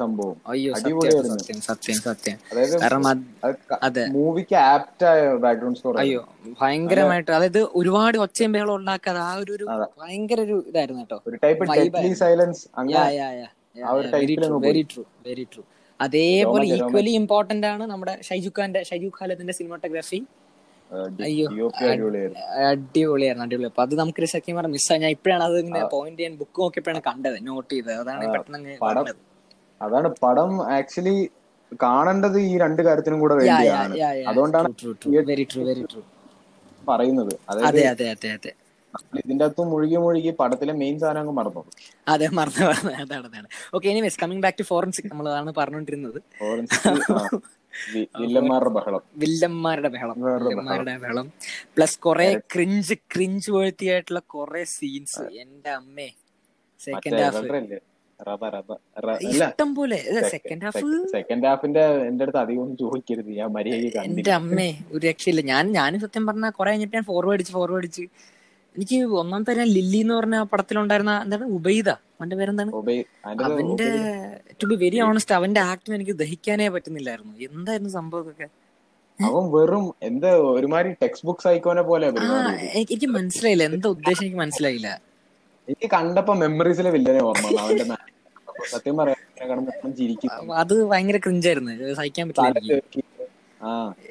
സംഭവം. 0.00 0.36
അയ്യോ 0.46 0.72
സത്യം 0.76 1.60
സത്യം 1.66 1.98
സത്യം 2.06 2.36
കാരണം 2.82 3.06
അതെ 3.82 4.04
മൂവിക്ക് 4.16 4.56
ആപ്റ്റായ 4.64 5.20
ബാക്ക്ഗ്രൗണ്ട് 5.44 5.78
സ്കോർ 5.80 5.98
അയ്യോ 6.02 6.22
ഭയങ്കരമായിട്ട്. 6.60 7.30
അതായത് 7.38 7.60
ഒരുപാട് 7.80 8.18
ഒച്ചയും 8.18 8.52
ബഹളം 8.52 8.74
ഉണ്ടാക്കാതെ 8.76 9.20
ആ 9.20 9.32
ഒരു 9.46 9.64
ഭയങ്കര 10.00 10.40
ഒരു 10.40 10.56
ഇതായിരുന്നു 10.70 11.02
കേട്ടോ. 11.02 11.18
ഒരു 11.26 11.36
type 11.44 12.14
silence 12.22 12.62
very 14.16 14.36
true 14.92 15.02
very 15.26 15.44
true 15.52 15.62
അതേപോലെ 16.00 16.66
ഈക്വലി 16.76 17.12
ഇമ്പോർട്ടന്റ് 17.20 17.66
ആണ് 17.66 17.84
നമ്മുടെ 17.84 18.14
ഷൈജു 18.28 18.50
ഖാന്റെ 18.58 18.80
ഷൈജു 18.82 19.08
ഖാലത്തിന്റെ 19.18 19.54
സിനിമാറ്റോഗ്രാഫി 19.58 20.20
അയ്യോ 21.26 21.66
അടിപൊളിയായിരുന്നു. 21.88 22.44
അടിപൊളി 22.70 23.26
അപ്പൊ 23.70 23.82
അത് 23.86 23.94
നമുക്ക് 24.00 24.30
സത്യം 24.34 24.56
പറഞ്ഞ 24.58 24.72
മിസ്സായി 24.76 25.00
ഞാൻ 25.04 25.12
ഇപ്പോഴാണ് 25.16 25.44
അത് 25.48 25.56
ഇങ്ങനെ 25.64 25.82
പോയിന്റ് 25.94 26.18
ചെയ്യാൻ 26.20 26.34
ബുക്ക് 26.40 26.58
നോക്കിയപ്പോഴാണ് 26.64 27.02
കണ്ടത് 27.08 27.36
നോട്ട് 27.48 27.70
ചെയ്തത്. 27.74 27.92
അതാണ് 28.02 28.32
പെട്ടെന്ന് 28.34 29.14
അതാണ് 29.80 30.08
പടം 30.24 30.50
ആക്ച്വലി 30.78 31.16
കാണേണ്ടത് 31.84 32.38
ഈ 32.48 32.54
രണ്ട് 32.64 32.80
കാര്യത്തിനും 32.86 33.20
കൂടെ 33.24 33.34
വേണ്ടിയാണ്. 33.40 33.94
അതുകൊണ്ടാണ് 34.30 34.68
വെരി 35.28 35.44
ട്രൂ 35.52 35.62
വെരി 35.68 35.84
ട്രൂ 35.92 36.02
പറയുന്നത്. 36.90 37.32
അതെ 37.68 37.84
അതെ 37.92 38.06
അതെ 38.14 38.30
അതെ. 38.38 38.52
ഇതിന്റെ 39.20 39.44
അകത്ത് 39.46 39.64
മുഴുകി 39.72 39.98
മുഴുകി 40.04 40.30
പടത്തിലെ 40.40 40.72
മെയിൻ 40.80 40.96
സാധനം 41.02 41.20
അങ്ങ് 41.22 41.34
മറന്നു. 41.38 41.62
അതെ 42.12 42.28
മറന്നു 42.38 42.64
മറന്നു. 42.70 42.92
അതാണ് 43.04 43.26
അതാണ്. 43.30 43.48
Okay 43.76 43.86
anyways 43.92 44.18
coming 44.22 44.42
back 44.46 44.58
to 44.60 44.66
Forensic 44.70 45.08
നമ്മൾ 45.12 45.26
അതാണ് 45.32 45.52
പറഞ്ഞുകൊണ്ടിരുന്നത് 45.60 46.18
ബഹളം 46.40 47.40
വില്ലന്മാരുടെ 47.94 48.68
ബഹളം. 48.68 49.00
വില്ലന്മാരുടെ 49.16 49.88
ബഹളം. 50.98 51.32
പ്ലസ് 51.76 51.98
കുറെ 51.98 52.40
ക്രിഞ്ച് 52.54 52.94
ക്രിഞ്ച് 52.94 53.50
വേഴ്ത്തിയായിട്ടുള്ള 53.50 54.20
കുറെ 54.20 54.64
സീൻസ് 54.64 55.20
എന്റെ 55.20 55.70
അമ്മേ. 55.70 56.08
സെക്കൻഡ് 56.78 57.20
ഹാഫ് 57.20 57.78
ഇഷ്ടം 59.28 59.74
പോലെ. 59.74 59.96
സെക്കൻഡ് 60.28 60.64
ഹാഫ് 60.64 61.06
സെക്കൻഡ് 61.12 61.46
ഹാഫിന്റെ 61.46 61.84
എന്റെ 61.84 62.24
അടുത്ത് 62.24 62.38
അധികം 62.38 62.76
ചോദിക്കരുത്. 62.76 63.30
ഞാൻ 63.30 63.48
മര്യാദ 63.48 64.04
എന്റെ 64.04 64.32
അമ്മേ 64.32 64.78
ഒരു 64.92 65.06
രക്ഷയില്ല. 65.06 65.40
ഞാൻ 65.40 65.72
ഞാനും 65.72 66.00
സത്യം 66.00 66.26
പറഞ്ഞ 66.26 66.50
കുറെ 66.50 66.70
കഴിഞ്ഞിട്ട് 66.70 66.96
ഞാൻ 66.96 67.04
ഫോർവേഡ് 67.04 67.36
അടിച്ച് 67.36 67.52
ഫോർവേഡ് 67.52 67.78
അടിച്ച്. 67.78 68.02
എനിക്ക് 68.76 68.98
ഒന്നാമത്തെ 69.20 69.52
തരം 69.52 69.68
ലില്ലി 69.76 70.00
എന്ന് 70.04 70.14
പറഞ്ഞ 70.18 70.36
ആ 70.42 70.46
പടത്തിലുണ്ടായിരുന്ന 70.52 71.14
എന്താണ്? 71.24 71.46
ഉബൈദ. 71.58 71.88
അവന്റെ 72.18 72.36
പേരെന്താണ്? 72.40 72.70
അവന്റെ 73.46 73.88
ടു 74.60 74.66
ബി 74.70 74.76
വെരി 74.84 74.98
ഓണസ്റ്റ് 75.06 75.34
അവന്റെ 75.38 75.60
ആക്ടിന് 75.70 75.94
എനിക്ക് 75.98 76.14
ദഹിക്കാനേ 76.22 76.66
പറ്റുന്നില്ലായിരുന്നു. 76.74 77.32
എന്തായിരുന്നു 77.48 77.92
സംഭവമൊക്കെ? 77.98 78.48
അവൻ 79.18 79.46
വെറും 79.54 79.86
എന്താ 80.08 80.30
ഒരുമാതിരി 80.56 80.92
ടെക്സ്റ്റ് 81.02 81.26
ബുക്ക് 81.28 81.44
സൈക്കോനെ 81.46 81.82
പോലെ 81.90 82.06
എനിക്ക് 82.82 83.08
മനസ്സിലായില്ല. 83.18 83.64
എന്താ 83.70 83.88
ഉദ്ദേശം 83.96 84.22
എനിക്ക് 84.24 84.40
മനസ്സിലായില്ല. 84.44 84.90
എനിക്ക് 85.68 85.88
കണ്ടപ്പോ 85.96 86.34
മെമ്മറീസിലെ 86.42 86.92
വില്ലനെ 86.96 87.22
ഓർമ്മ 87.30 87.48
അവന്റെ 87.64 87.86
സത്യം 88.74 88.96
പറയാൻ 89.00 89.18
അത് 90.62 90.74
ഭയങ്കര 90.90 91.18
ക്രിഞ്ചായിരുന്നു 91.26 91.72
സഹിക്കാൻ 92.00 92.24
പറ്റില്ല 92.28 92.80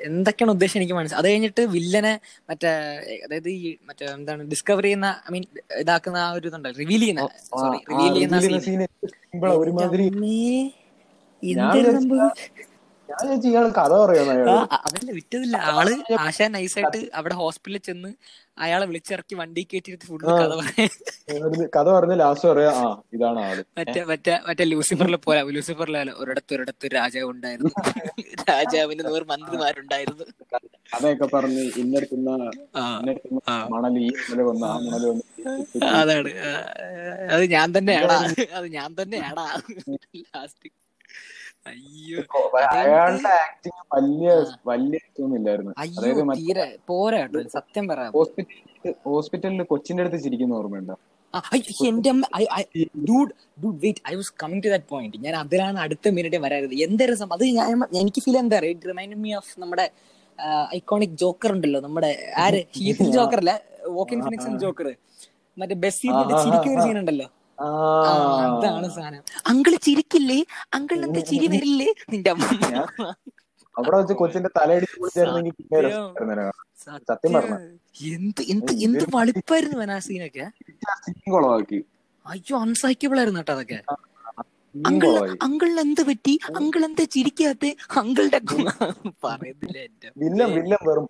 എന്തൊക്കെയാണ് 0.05 0.51
ഉദ്ദേശം 0.51 0.77
എനിക്ക് 0.77 0.95
മനസ്സിലായി 0.95 1.21
അത് 1.21 1.27
കഴിഞ്ഞിട്ട് 1.29 1.63
വില്ലനെ 1.67 2.13
മറ്റേ 2.49 2.71
അതായത് 3.23 3.49
ഈ 3.49 3.71
മറ്റേ 3.87 4.05
എന്താണ് 4.11 4.43
ഡിസ്കവർ 4.43 4.83
ചെയ്യുന്ന 4.83 5.09
ഐ 5.27 5.31
മീൻ 5.31 5.45
ഇതാക്കുന്ന 5.79 6.17
ആ 6.17 6.29
ഒരു 6.31 6.47
ഇതുണ്ട് 6.47 6.69
റിവീൽ 6.79 7.01
ചെയ്യുന്ന 7.01 7.27
സോറി 7.51 7.79
റിവീൽ 7.91 8.13
ചെയ്യുന്ന 8.13 8.37
അതല്ല 14.79 15.09
വിറ്റതില്ല. 15.17 15.55
ആൾ 15.71 15.87
ആശ 16.25 16.47
നൈസായിട്ട് 16.55 16.99
അവിടെ 17.19 17.35
ഹോസ്പിറ്റലിൽ 17.41 17.81
ചെന്ന് 17.87 18.11
അയാളെ 18.57 18.85
വിളിച്ചിറക്കി 18.89 19.35
വണ്ടി 19.39 19.61
കയറ്റിയിട്ട് 19.63 20.05
ഫുഡ് 20.07 20.23
കഥ 20.31 20.53
കഥ 21.75 21.87
പറഞ്ഞ 21.89 22.13
ലാസ്റ്റ് 22.21 22.47
പറയാ 22.49 22.71
ആ 22.79 22.85
ഇതാണ് 23.15 23.39
ആൾ. 23.45 23.57
മറ്റേ 23.77 24.01
മറ്റേ 24.11 24.33
മറ്റേ 24.47 24.63
ലൂസിഫറിലെ 24.71 25.19
പോലെ 25.25 25.41
ലൂസിഫറിലെ 25.55 26.01
ഒരിടത്ത് 26.21 26.51
ഒരിടത്ത് 26.57 26.87
രാജാവ് 26.97 27.29
ഉണ്ടായിരുന്നു. 27.33 27.71
രാജാവിന് 28.49 29.03
നൂറ് 29.09 29.25
മന്ത്രിമാരുണ്ടായിരുന്നു. 29.31 30.25
അതൊക്കെ 30.95 31.27
പറഞ്ഞ് 31.33 31.63
ഇന്നടുത്തുന്ന 31.81 32.29
മണൽ 33.73 33.95
ഈ 33.99 34.09
മണൽ 34.25 34.43
വന്ന് 34.49 34.67
ആ 34.67 34.75
മണൽ 34.87 35.05
വന്ന് 35.09 35.23
അതാണ്. 35.99 36.31
അത് 37.35 37.43
ഞാൻ 37.55 37.67
തന്നെയാണ് 37.77 38.13
അത് 38.59 38.67
ഞാൻ 38.77 38.89
തന്നെയാണ് 39.01 39.45
ലാസ്റ്റ് 40.25 40.69
അയ്യോ. 41.65 42.19
അയാളുടെ 42.73 43.31
ആക്ടിങ് 43.39 43.81
വലിയ 43.93 44.27
വലിയ 44.69 44.99
ഇതൊന്നുമില്ലായിരുന്നു. 45.09 45.71
അയ്യോ 45.83 46.13
തീരെ 46.39 46.65
പോരാ 46.89 47.21
സത്യം 47.55 47.85
പറയാം. 47.91 48.11
ഹോസ്പിറ്റലിൽ 49.07 49.63
കൊച്ചിന്റെ 49.71 50.03
അടുത്ത് 50.03 50.19
ചിരിക്കുന്ന 50.25 50.59
ഓർമ്മയുണ്ടോ? 50.59 50.95
എന്റെ 51.89 52.11
dude 53.07 53.31
dude 53.61 53.79
wait 53.83 54.01
I 54.11 54.13
was 54.19 54.31
coming 54.41 54.63
to 54.65 54.69
that 54.73 54.87
point. 54.93 55.17
ഞാൻ 55.25 55.35
അതിലാണ് 55.41 55.77
അടുത്ത 55.85 56.13
മിനിറ്റ് 56.17 56.39
വരാറുത് 56.45 56.75
രസം 57.11 57.29
അത് 57.35 57.43
ഞാൻ 57.59 57.69
എനിക്ക് 58.01 58.21
ഫീൽ 58.25 58.37
എന്താ 58.43 58.57
പറയുക 58.57 58.75
ഇറ്റ് 58.75 58.89
റിമൈൻഡ് 58.91 59.17
മീ 59.23 59.31
ഓഫ് 59.39 59.53
നമ്മുടെ 59.63 59.85
ഐക്കോണിക് 60.77 61.17
ജോക്കർ 61.23 61.51
ഉണ്ടല്ലോ 61.55 61.79
നമ്മുടെ 61.85 62.11
ആര്? 62.45 62.61
ഹീത്ത് 62.77 63.07
ജോക്കർ 63.17 63.39
അല്ല 63.43 63.53
വോക്കിൻ 63.97 64.19
ഫിനിക്സൺ 64.25 64.53
ജോക്കർ 64.63 64.87
മറ്റേ 65.57 65.75
ബസ്സിൽ 65.83 66.11
ചിരിക്കുന്ന 66.33 66.57
സീൻ 66.65 66.77
സീനുണ്ടല്ലോ 66.85 67.27
അതാണ് 67.59 68.87
സാധനം 68.97 69.23
അങ്കിൾ 69.51 69.73
ചിരിക്കില്ലേ? 69.87 70.39
അങ്കിളിന് 70.75 71.05
എന്താ 71.07 71.21
ചിരി 71.31 71.47
വരില്ലേ? 71.53 71.89
നിന്റെ 72.13 72.29
അമ്മ 72.33 72.43
അവിടെ 73.75 73.95
വെച്ച് 73.99 74.15
കൊച്ചിന്റെ 74.21 74.49
തലയടിച്ച് 74.57 74.95
പൊളിച്ചായിരുന്നെങ്കിൽ 75.01 75.53
സത്യം. 77.09 77.33
പറഞ്ഞു. 77.35 77.57
എന്ത് 78.15 78.41
എന്ത് 78.53 78.71
എന്ത് 78.87 79.05
വളിപ്പായിരുന്നു 79.15 79.93
ആ 79.95 79.99
സീനൊക്കെ? 80.07 80.45
കൊളവാക്കി. 81.33 81.79
അയ്യോ 82.25 82.55
അൺസഹിക്കബിൾ 82.65 83.19
ആയിരുന്നു 83.21 83.41
കേട്ടോ 83.41 83.53
അതൊക്കെ. 83.57 83.79
അങ്കിൾ 84.75 85.11
അങ്കിൾ 85.45 85.69
എന്ത് 85.85 86.01
പറ്റി? 86.09 86.33
അങ്കിൾ 86.59 86.81
എന്താ 86.87 87.05
ചിരിക്കാത്ത? 87.15 87.65
അങ്കിളുടെ 88.01 88.39
പറയുന്നില്ല 89.25 89.77
എന്റെ 89.87 90.09
വില്ലൻ 90.55 90.81
വെറും 90.89 91.07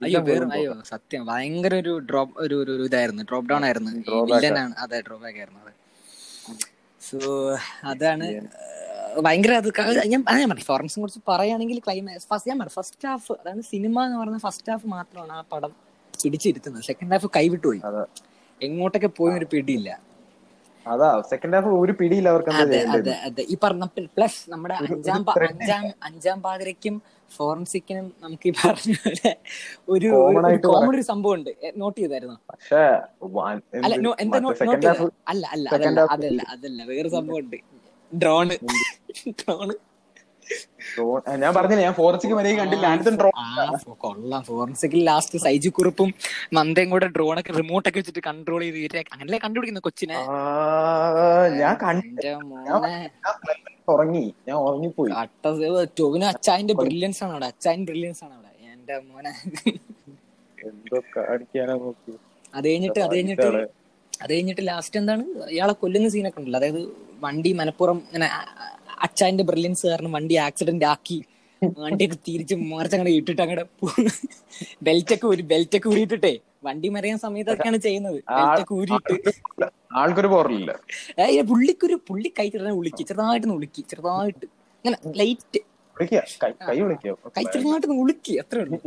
അയ്യോ 0.00 0.20
വെറും 0.28 0.50
അയ്യോ. 0.56 0.72
സത്യം. 0.90 1.22
ഭയങ്കര 1.26 1.74
ഒരു 1.82 1.92
ഡ്രോപ്പ് 2.08 2.34
ഒരു 2.44 2.56
ഒരു 2.64 2.84
ഇതായിരുന്നു. 2.88 3.22
ഡ്രോപ്പ് 3.30 3.48
ഡൗൺ 3.50 3.64
ആയിരുന്നു. 3.64 3.90
വില്ലനാണ് 4.30 4.74
അതെ 4.84 4.98
ഡ്രോപ്പ് 5.06 5.24
ബാക്ക് 5.24 5.40
ആയിരുന്നു. 5.42 5.60
അതെ. 5.64 5.72
സോ 7.00 7.18
അതാണ് 7.92 8.26
ഭയങ്കര 9.26 9.52
അത് 9.60 9.68
ഞാൻ 10.12 10.20
ഞാൻ 10.32 10.48
പറഞ്ഞു. 10.50 10.64
ഫോറൻസിനെ 10.70 11.02
കുറിച്ച് 11.04 11.20
പറയുകയാണെങ്കിൽ 11.28 11.78
ക്ലൈമാക്സ് 11.86 12.26
ഫസ്റ്റ് 12.30 12.50
ഞാൻ 12.50 12.58
പറഞ്ഞു 12.60 12.76
ഫസ്റ്റ് 12.78 13.06
ഹാഫ് 13.08 13.32
അതായത് 13.40 13.64
സിനിമ 13.72 14.04
എന്ന് 14.06 14.18
പറയുന്ന 14.20 14.40
ഫസ്റ്റ് 14.46 14.70
ഹാഫ് 14.72 14.86
മാത്രമാണ് 14.94 15.32
ആ 15.32 15.42
പടം 15.52 15.72
പിടിച്ചിരുത്തുന്നത്. 16.14 16.84
സെക്കൻഡ് 16.90 17.12
ഹാഫ് 17.14 17.28
കൈവിട്ടുപോയി 17.36 17.80
എങ്ങോട്ടൊക്കെ 18.60 19.10
പോയി 19.18 19.32
ഒരു 19.38 19.46
പിടിയില്ല. 19.52 19.90
അതാ 20.86 21.08
സെക്കൻഡ് 21.30 21.56
ഹാഫ് 21.56 21.70
ഒരു 21.82 21.92
പിടിയില്ല 21.98 22.28
അവർക്ക് 22.32 22.50
അതെ 22.62 22.78
അതെ 22.94 23.14
അതെ. 23.28 23.42
ഈ 23.52 23.56
പറഞ്ഞ 23.64 23.84
പ്ലസ് 24.16 24.38
നമ്മുടെ 24.50 24.74
അഞ്ചാം 24.82 25.22
അഞ്ചാം 25.48 25.84
അഞ്ചാം 26.08 26.38
പാതിരയ്ക്കും 26.46 26.94
ഫോറൻസിക്കിനും 27.30 28.06
നമുക്ക് 28.20 28.48
ഈ 28.48 28.52
പറഞ്ഞ 28.58 28.94
പോലെ 29.00 29.30
ഒരു 29.88 30.08
കോമൺ 30.66 30.90
ഒരു 30.92 31.04
സംഭവം 31.10 31.34
ഉണ്ട് 31.36 31.50
നോട്ട് 31.76 31.98
ചെയ്തായിരുന്നു? 32.00 32.36
അല്ല 33.84 33.94
എന്താ 34.20 34.38
നോട്ട് 34.40 34.64
അല്ല 35.26 35.44
അല്ല 35.54 35.66
അതല്ല 35.76 36.00
അതല്ല 36.14 36.40
അതല്ല 36.54 36.80
വേറെ 36.90 37.10
സംഭവം 37.16 37.40
ഉണ്ട്. 37.42 37.58
ഡ്രോണ് 38.12 38.56
ഡ്രോണ് 39.40 39.74
ഞാൻ 41.42 41.50
പറഞ്ഞില്ല 41.56 41.82
ഞാൻ 41.86 41.94
ഫോറൻസിക് 41.98 42.34
വരെ 42.38 42.50
കണ്ടില്ല. 42.60 42.86
കൊള്ളാം. 44.04 44.42
ഫോറൻസിക്കിൽ 44.48 45.00
ലാസ്റ്റ് 45.04 45.38
സൈജു 45.44 45.68
കുറിപ്പും 45.68 46.08
നന്ദയും 46.56 46.88
കൂടെ 46.90 47.06
ഡ്രോൺ 47.16 47.36
ഒക്കെ 47.40 47.52
റിമോട്ട് 47.60 47.86
ഒക്കെ 47.88 47.98
വെച്ചിട്ട് 47.98 48.22
കൺട്രോൾ 48.28 48.62
ചെയ്ത് 48.62 48.98
അങ്ങനെ 49.14 49.38
കണ്ടുപിടിക്കുന്ന 49.44 49.82
കൊച്ചിനെ? 49.88 50.16
ഞാൻ 51.60 51.74
ഉറങ്ങി. 53.94 54.24
ഞാൻ 54.48 54.56
ഉറങ്ങിപ്പോയി. 54.66 55.12
ടോവിന് 56.00 56.26
അച്ചായന്റെ 56.32 56.74
ബ്രില്യൻസ് 56.82 57.20
ആണ് 57.24 57.32
അവിടെ 57.32 57.48
അച്ചായൻ 57.52 57.80
ബ്രില്യൻസ് 57.90 58.22
ആണ് 58.24 58.34
അവിടെ 58.34 58.52
എന്റെ 58.72 58.96
മോനെ 59.08 59.32
അത് 62.54 62.64
കഴിഞ്ഞിട്ട് 62.68 63.00
അത് 63.06 63.14
കഴിഞ്ഞിട്ട് 63.14 63.46
അത് 64.22 64.30
കഴിഞ്ഞിട്ട് 64.32 64.62
ലാസ്റ്റ് 64.68 64.96
എന്താണ്? 65.00 65.22
ഇയാളെ 65.54 65.74
കൊല്ലുന്ന 65.82 66.08
സീനൊക്കെ 66.14 66.38
ഉണ്ടല്ലോ. 66.40 66.58
അതായത് 66.60 66.80
വണ്ടി 67.24 67.50
മനപ്പുറം 67.60 67.98
ഇങ്ങനെ 68.06 68.28
അച്ചായന്റെ 69.02 69.44
ബ്രില്യൻസ് 69.50 69.84
കാരണം 69.86 70.12
വണ്ടി 70.16 70.36
ആക്സിഡന്റ് 70.46 70.86
ആക്കി. 70.92 71.18
വണ്ടി 71.78 72.04
തിരിച്ച് 72.28 72.54
അങ്ങനെ 72.96 73.10
ഇട്ടിട്ട് 73.18 73.42
അങ്ങനെ 73.46 73.62
ബെൽറ്റൊക്കെ 74.88 75.26
ഊരി 75.30 75.42
ബെൽറ്റ് 75.52 75.78
ഒക്കെ 75.78 75.88
ഊരിയിട്ടിട്ടേ 75.92 76.34
വണ്ടി 76.64 76.88
മറിയാൻ 76.94 77.18
സമയത്തൊക്കെയാണ് 77.24 77.78
ചെയ്യുന്നത്. 77.86 78.18
ഊരിയിട്ട്. 78.78 79.14
ആൾക്കൊരു 80.00 80.28
പോറില്ല 80.34 80.70
പുള്ളിക്കൊരു 81.50 81.96
പുള്ളി 82.08 82.30
കൈ 82.38 82.46
ചെറുതായി 82.54 82.76
ഉളുക്കി 82.80 83.02
ചെറുതായിട്ട് 83.10 83.48
ഉളുക്കി 83.58 83.82
ചെറുതായിട്ട് 83.90 84.46
ഇങ്ങനെ 84.80 84.96
ലൈറ്റ് 85.20 85.60
കൈ 85.96 87.44
ചെറുതായിട്ട് 87.54 87.88
ഉളുക്കി 88.02 88.34
അത്രേ 88.42 88.60
ഉള്ളൂ. 88.64 88.78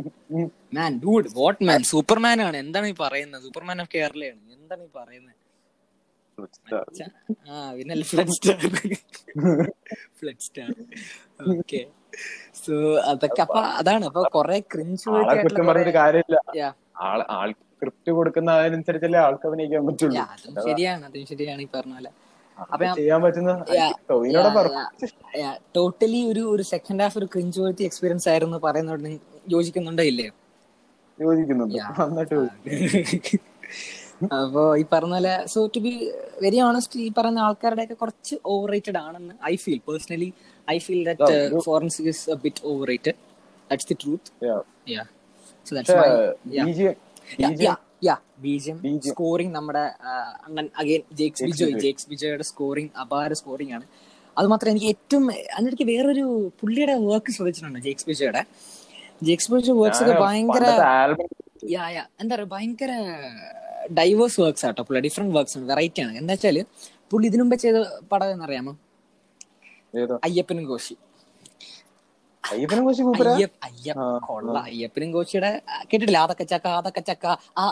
Man 0.76 0.92
dude 1.04 1.28
what 1.38 1.60
man 1.68 1.82
Superman 1.92 2.38
ആണ്. 2.46 2.56
എന്താണ് 2.64 2.86
ഈ 2.92 2.94
പറയുന്നത്? 3.00 3.42
സൂപ്പർമാൻ 3.46 3.80
ഓഫ് 3.82 3.92
കേരളയാണ് 3.94 4.40
എന്താണ് 4.58 4.82
ഈ 4.88 4.90
പറയുന്നത്? 5.00 5.36
ആ 7.52 7.56
പിന്നെ 7.76 7.94
flood 8.10 8.34
star 8.36 8.58
flood 10.18 10.42
star 10.46 10.70
okay. 11.54 11.80
So 12.64 12.74
അതൊക്കെ 13.10 13.42
അപ്പൊ 13.46 13.60
അതാണ്. 13.80 14.04
അപ്പൊ 14.10 14.22
കൊറേ 14.36 14.58
ക്രിഞ്ച് 14.72 15.06
പറഞ്ഞിട്ട് 15.10 15.92
കാര്യമില്ല. 16.00 16.36
ആൾ 17.36 17.48
സ്ക്രിപ്റ്റ് 17.60 18.10
കൊടുക്കുന്ന 18.18 18.50
അതിനനുസരിച്ചല്ലേ 18.60 19.20
ആൾക്ക് 19.26 19.46
അഭിനയിക്കാൻ 19.48 19.82
പറ്റുള്ളൂ. 19.88 20.20
അതും 20.34 20.54
ശരിയാണ് 20.68 21.02
അതും 21.08 21.26
ശരിയാണ് 21.32 21.62
ഈ 21.66 21.70
പറഞ്ഞ 21.76 21.94
പോലെ. 21.98 22.12
ചെയ്യാൻ 22.98 23.20
പറ്റുന്ന 23.24 23.50
ടോട്ടലി 25.76 26.20
ഒരു 26.32 26.42
ഒരു 26.54 26.64
സെക്കൻഡ് 26.72 27.02
ഹാഫ് 27.04 27.18
ഒരു 27.20 27.28
ക്രിഞ്ച് 27.34 27.58
വേർത്തി 27.64 27.84
എക്സ്പീരിയൻസ് 27.88 28.28
ആയിരുന്നു 28.32 28.58
പറയുന്നോട് 28.66 29.08
യോജിക്കുന്നുണ്ടോ 29.54 30.04
ഇല്ലേ 30.12 30.28
യോജിക്കുന്നുണ്ട്. 31.18 31.80
അപ്പോ 34.36 34.62
ഈ 34.76 34.84
പറഞ്ഞ 34.90 35.14
പോലെ 35.16 35.34
so 35.52 35.60
to 35.74 35.80
be 35.80 35.92
very 36.42 36.58
honest 36.62 36.98
ഈ 37.00 37.08
പറഞ്ഞ 37.16 37.38
ആൾക്കാരുടെ 37.40 37.84
ഒക്കെ 37.86 37.96
കുറച്ച് 38.02 38.36
ഓവർ 38.52 38.68
റേറ്റഡ് 38.74 39.00
ആണെന്ന് 39.02 39.34
I 39.50 39.54
feel 39.62 39.80
personally 39.88 40.28
I 40.68 40.78
feel 40.84 41.02
that 41.10 41.32
Forensic 41.66 42.08
is 42.12 42.24
a 42.30 42.38
bit 42.44 42.62
overrated 42.92 43.16
that's 43.70 43.88
the 43.90 43.96
truth 44.02 44.30
yeah 44.94 45.04
so 45.66 45.74
that's 45.76 45.96
yeah 48.02 48.16
scoring 49.10 49.52
നമ്മുടെ 49.56 49.84
അണ്ണൻ 50.44 50.66
അഗൈൻ 50.80 51.02
ജേക്സ് 51.20 51.44
ബിജോയ് 51.48 51.76
ജേക്സ് 51.84 52.08
ബിജോയുടെ 52.10 52.46
സ്കോറിംഗ് 52.50 52.90
അപാര 53.02 53.32
സ്കോറിംഗ് 53.40 53.74
ആണ്. 53.76 53.86
അത് 54.36 54.46
മാത്രം 54.52 54.70
എനിക്ക് 54.70 54.88
ഏറ്റവും 54.92 55.24
അതിനിടയ്ക്ക് 55.54 55.86
വേറൊരു 55.90 56.24
പുള്ളിയുടെ 56.60 56.94
വർക്ക് 57.04 57.32
ശ്രദ്ധിച്ചിട്ടുണ്ട് 57.36 57.80
ജേക്സ് 57.86 58.06
ബിജോയുടെ 58.08 58.42
ജേക്സ് 59.22 59.50
ബിജോ 59.52 59.74
വർക്ക്സ് 59.80 60.02
ഒക്കെ 60.04 60.16
ഭയങ്കര 60.24 60.64
യാ 61.70 61.84
യാ 61.90 62.02
എന്താ 62.20 62.34
പറയുക 62.34 62.50
ഭയങ്കര 62.54 62.92
ഡൈവേഴ്സ് 63.98 64.38
വർക്ക്സ് 64.44 64.66
ആട്ടോ 64.68 64.82
പുള്ളി 64.88 65.00
ഡിഫറെന്റ് 65.06 65.34
വർക്ക്സ് 65.36 65.56
ആണ് 65.58 65.66
വെറൈറ്റി 65.70 66.00
ആണ്. 66.04 66.12
എന്താ 66.20 66.34
വെച്ചാൽ 66.34 66.58
പുള്ളി 67.12 67.26
ഇതിനു 67.30 67.44
മുമ്പ് 67.44 67.56
ചെയ്ത 67.64 67.78
പടം 68.12 68.30
എന്നറിയാമോ? 68.34 68.72
അയ്യപ്പനും 70.26 70.64
കോശി. 70.70 70.94
അയ്യപ്പനും 72.44 72.84
കോശി 72.86 73.02
കൊള്ള. 74.28 74.56
അയ്യപ്പനും 74.68 75.10
കോശിയുടെ 75.16 75.50
കേട്ടിട്ടില്ല? 75.90 76.18
അതൊക്കെ 76.26 76.44
ചക്ക 76.52 76.66
അതൊക്കെ 76.80 77.02
ചക്ക 77.10 77.26
ആ 77.58 77.64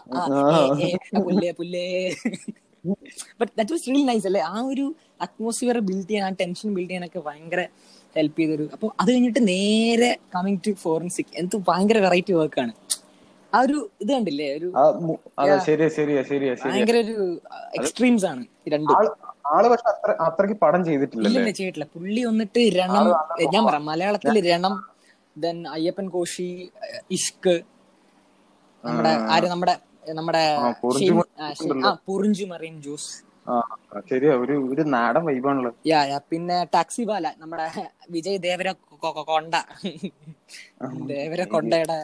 പുല്ലേ 1.27 1.51
പുല്ലേ. 1.61 1.87
But 3.41 3.53
that 3.59 3.73
was 3.75 3.85
real 3.91 4.05
nice 4.11 4.27
അല്ലേ? 4.29 4.43
ആ 4.53 4.55
ഒരു 4.73 4.87
അറ്റ്മോസ്ഫിയർ 5.25 5.77
ബിൽഡ് 5.89 6.09
ചെയ്യാൻ 6.11 6.25
ആ 6.29 6.37
ടെൻഷൻ 6.43 6.69
ബിൽഡ് 6.77 6.91
ചെയ്യാനൊക്കെ 6.91 7.21
ഭയങ്കര 7.29 7.63
ഹെൽപ്പ് 8.17 8.39
ചെയ്തൊരു 8.41 8.65
അപ്പൊ 8.75 8.87
അത് 9.01 9.09
കഴിഞ്ഞിട്ട് 9.13 9.43
നേരെ 9.53 10.09
കമ്മിങ് 10.35 10.59
ടു 10.67 10.73
ഫോറൻസിക് 10.85 11.33
എന്ത് 11.43 11.57
ഭയങ്കര 11.69 11.99
വെറൈറ്റി 12.07 12.35
വർക്കാണ് 12.41 12.73
ആ 13.53 13.59
ഒരു 13.65 13.79
ഇത് 14.03 14.11
കണ്ടില്ലേ? 14.13 14.47
ഒരു 14.59 14.69
ഭയങ്കര 16.67 16.97
ഒരു 17.05 17.17
എക്സ്ട്രീംസ് 17.79 18.27
ആണ് 18.31 18.43
രണ്ടും. 18.75 18.95
ആൾ 19.53 19.65
പക്ഷെ 19.71 19.89
അത്ര 19.93 20.11
അത്രയ്ക്ക് 20.27 20.57
പടം 20.63 20.83
ചെയ്തിട്ടില്ല 20.89 21.29
ചെയ്തിട്ടില്ല. 21.51 21.87
പുള്ളി 21.95 22.23
വന്നിട്ട് 22.29 22.61
രണം 22.77 23.07
ഞാൻ 23.55 23.63
പറയാം 23.69 23.85
മലയാളത്തിൽ 23.91 24.39
രണം 24.49 24.75
ദെൻ 25.37 25.59
അയ്യപ്പൻ 25.75 26.07
കോശി 26.15 26.49
ഇഷ്ക് 27.17 27.55
നമ്മുടെ 28.85 29.13
ആര് 29.35 29.47
നമ്മുടെ 29.53 29.75
നമ്മുടെ 30.15 30.45
പുറിഞ്ചു 32.07 32.47
മറിയൻ 32.53 32.77
ജ്യൂസ് 32.83 33.11
ശരിയാ 34.09 34.33
ഒരു 34.43 34.55
ഒരു 34.73 34.83
നാടൻ 34.95 35.23
വൈബാണല്ലോ 35.29 35.71
യാ 35.91 36.01
പിന്നെ 36.31 36.57
ടാക്സി 36.75 37.05
വാല 37.11 37.27
നമ്മുടെ 37.39 37.67
വിജയ് 38.11 38.41
ദേവര 38.45 38.69
കൊണ്ട. 39.31 39.55
ദേവര 41.13 41.43
കൊണ്ടയുടെ 41.55 41.97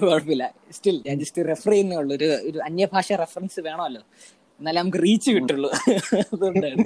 കുഴപ്പമില്ല. 0.00 0.44
സ്റ്റിൽ 0.76 0.96
ഞാൻ 1.06 1.16
ജസ്റ്റ് 1.22 1.46
റെഫർ 1.50 1.72
ചെയ്യുന്നേ 1.72 1.96
ഉള്ളൂ. 2.02 2.12
ഒരു 2.18 2.28
ഒരു 2.48 2.58
അന്യഭാഷ 2.68 3.08
റെഫറൻസ് 3.22 3.60
വേണമല്ലോ. 3.68 4.02
എന്നാലേ 4.60 4.78
നമുക്ക് 4.82 5.00
റീച്ച് 5.06 5.30
കിട്ടുള്ളൂ. 5.36 5.70
അതുകൊണ്ടാണ്. 6.22 6.84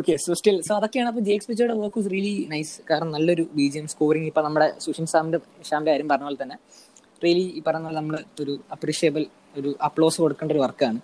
ഓക്കെ 0.00 0.12
സോ 0.24 0.34
സ്റ്റിൽ 0.38 0.56
സോ 0.68 0.72
അതൊക്കെയാണ് 0.78 1.08
അപ്പൊ 1.10 1.22
എക്സ് 1.34 1.48
പിച്ചയുടെ 1.48 1.74
വർക്ക് 1.80 1.98
വാസ് 2.00 2.10
റിയലി 2.12 2.34
നൈസ് 2.52 2.74
കാരണം 2.90 3.10
നല്ലൊരു 3.16 3.44
ബി 3.58 3.66
ജി 3.72 3.78
എം 3.78 3.88
സ്കോറിംഗ് 3.92 4.28
ഇപ്പൊ 4.30 4.42
നമ്മുടെ 4.46 4.68
സുഷിൻ 4.84 5.06
സാമിന്റെ 5.12 5.38
ഷാമിന്റെ 5.68 5.90
കാര്യം 5.92 6.08
പറഞ്ഞ 6.12 6.26
പോലെ 6.28 6.38
തന്നെ 6.42 6.56
റിയലി 7.22 7.44
ഈ 7.58 7.62
പറഞ്ഞ 7.66 7.84
പോലെ 7.88 7.98
നമ്മൾ 8.00 8.16
ഒരു 8.42 8.54
അപ്രീഷിയബിൾ 8.76 9.24
ഒരു 9.60 9.70
അപ്ലോസ് 9.88 10.18
കൊടുക്കേണ്ട 10.22 10.52
ഒരു 10.52 10.62
വർക്കാണ് 10.64 11.00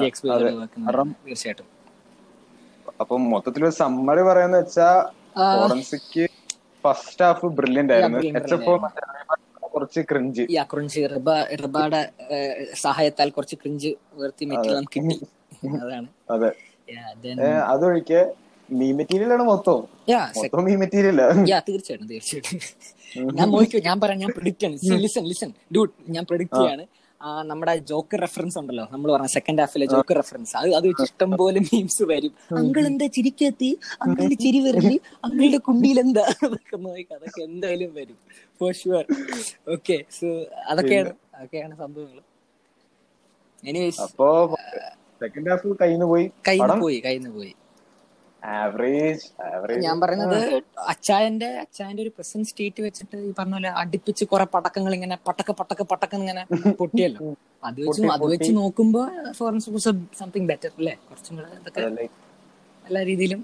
ജി 0.00 0.06
എക്സ് 0.10 0.22
പിച്ചയുടെ 0.22 0.52
വർക്ക് 0.62 0.80
തീർച്ചയായിട്ടും. 1.26 1.68
അപ്പൊ 3.00 3.14
മൊത്തത്തിൽ 3.32 3.64
സമ്മറി 3.80 4.22
പറയാന്ന് 4.28 4.58
വെച്ചാ 4.62 4.88
ഫോറൻസിക് 5.36 6.18
ഫസ്റ്റ് 6.84 7.24
ഹാഫ് 7.26 7.48
ബ്രില്യന്റ് 7.58 7.92
ആയിരുന്നു. 7.94 8.20
എച്ച് 8.40 8.54
എഫ് 8.56 8.74
കുറച്ച് 9.74 10.00
ക്രിഞ്ച് 10.10 10.42
ക്രിഞ്ച് 10.72 11.00
റിബയുടെ 11.62 12.00
സഹായത്താൽ 12.84 13.28
കുറച്ച് 13.36 13.56
ക്രിഞ്ച് 13.62 13.90
ഉയർത്തി 14.18 14.44
നമുക്ക് 14.50 14.70
അതാണ്. 15.84 16.08
അതെ. 16.36 16.50
അതൊഴിക്കെ 17.72 18.20
മീ 18.68 18.88
മെറ്റീരിയൽ 18.98 19.30
ആണ് 19.36 19.44
മൊത്തം 19.50 19.78
മൊത്തം 20.38 20.64
മീ 20.68 20.74
മെറ്റീരിയൽ 20.82 21.18
തീർച്ചയായിട്ടും 21.68 22.08
തീർച്ചയായിട്ടും. 22.12 22.58
ഞാൻ 23.38 23.46
നോക്കിയോ 23.54 23.80
ഞാൻ 23.88 23.96
പറയാം 24.02 24.18
ഞാൻ 24.24 24.32
പ്രിഡിക്റ്റ് 24.38 24.66
ആണ് 24.68 24.76
ലിസൺ 25.04 25.24
ലിസൺ 25.32 25.50
ഡൂട്ട് 25.76 25.94
ഞാൻ 26.16 26.24
പ്രിഡിക്റ്റ് 26.30 26.58
ചെയ്യാണ്. 26.60 26.84
നമ്മുടെ 27.50 27.72
ജോക്ക് 27.90 28.16
റെഫറൻസ് 28.22 28.56
ഉണ്ടല്ലോ. 28.60 28.84
നമ്മൾ 28.92 29.08
പറഞ്ഞ 29.14 29.28
സെക്കൻഡ് 29.36 29.60
ഹാഫിലെ 29.62 29.86
ജോക്ക് 29.92 30.14
റെഫറൻസ് 30.18 30.52
അത് 30.60 30.68
അത് 30.78 30.86
വെച്ച് 30.90 31.04
ഇഷ്ടം 31.08 31.30
പോലെ 31.40 31.60
മീംസ് 31.66 32.04
വരും. 32.12 32.32
അങ്കിൾ 32.60 32.82
എന്താ 32.90 33.06
ചിരിക്കെത്തി? 33.16 33.70
അങ്കിളിന്റെ 34.04 34.38
ചിരി 34.44 34.60
വരില്ല 34.66 34.92
അങ്കിളുടെ 35.26 35.60
കുണ്ടിയിൽ 35.68 36.00
എന്താ 36.04 36.24
അതൊക്കെ 36.46 37.42
എന്തായാലും 37.48 37.92
വരും. 37.98 38.18
ഫോർ 38.60 38.72
ഷുവർ 38.80 39.04
ഓക്കെ 39.76 39.98
സോ 40.18 40.28
അതൊക്കെയാണ് 40.72 41.12
അതൊക്കെയാണ് 41.36 41.74
സംഭവങ്ങൾ 41.82 42.20
എനിവേസ് 43.70 44.00
അപ്പോ 44.06 44.28
സെക്കൻഡ് 45.22 45.50
ഹാഫ് 45.52 45.74
കയ്യിൽ 45.82 46.04
പോയി 46.12 46.26
കയ്യിൽ 46.48 46.72
പോയി 46.84 46.98
കയ്യിൽ 47.06 47.26
പോയി. 47.38 47.52
ആവറേജ് 48.42 49.24
ഞാൻ 49.84 49.96
പറയുന്നത് 50.02 50.38
അച്ചായന്റെ 50.92 51.48
അച്ചായന്റെ 51.62 52.02
ഒരു 52.04 52.12
പ്രസന്റ് 52.16 52.48
സ്റ്റേറ്റ് 52.50 52.80
വെച്ചിട്ട് 52.86 53.16
ഈ 53.26 53.32
പറഞ്ഞ 53.38 53.54
പോലെ 53.56 53.70
അടുപ്പിച്ച് 53.82 54.24
കുറെ 54.32 54.46
പടക്കങ്ങൾ 54.54 54.92
ഇങ്ങനെ 54.98 55.16
പട്ടക്ക 55.28 55.52
പട്ടക്ക 55.60 55.84
പട്ടക്ക 55.92 56.14
ഇങ്ങനെ 56.20 56.42
പൊട്ടിയല്ലോ. 56.80 57.20
അത് 57.62 57.78
വെച്ച് 57.84 58.02
അത് 58.14 58.26
വെച്ച് 58.32 58.52
നോക്കുമ്പോ 58.58 59.02
ഫോറൻസ് 59.38 59.70
സംതിങ് 60.20 60.48
ബെറ്റർ 60.50 60.72
അല്ലേ? 60.74 60.94
കുറച്ചും 61.08 61.36
കൂടെ 61.38 61.50
ഇതൊക്കെ 61.58 61.82
എല്ലാ 62.84 63.02
രീതിയിലും 63.10 63.40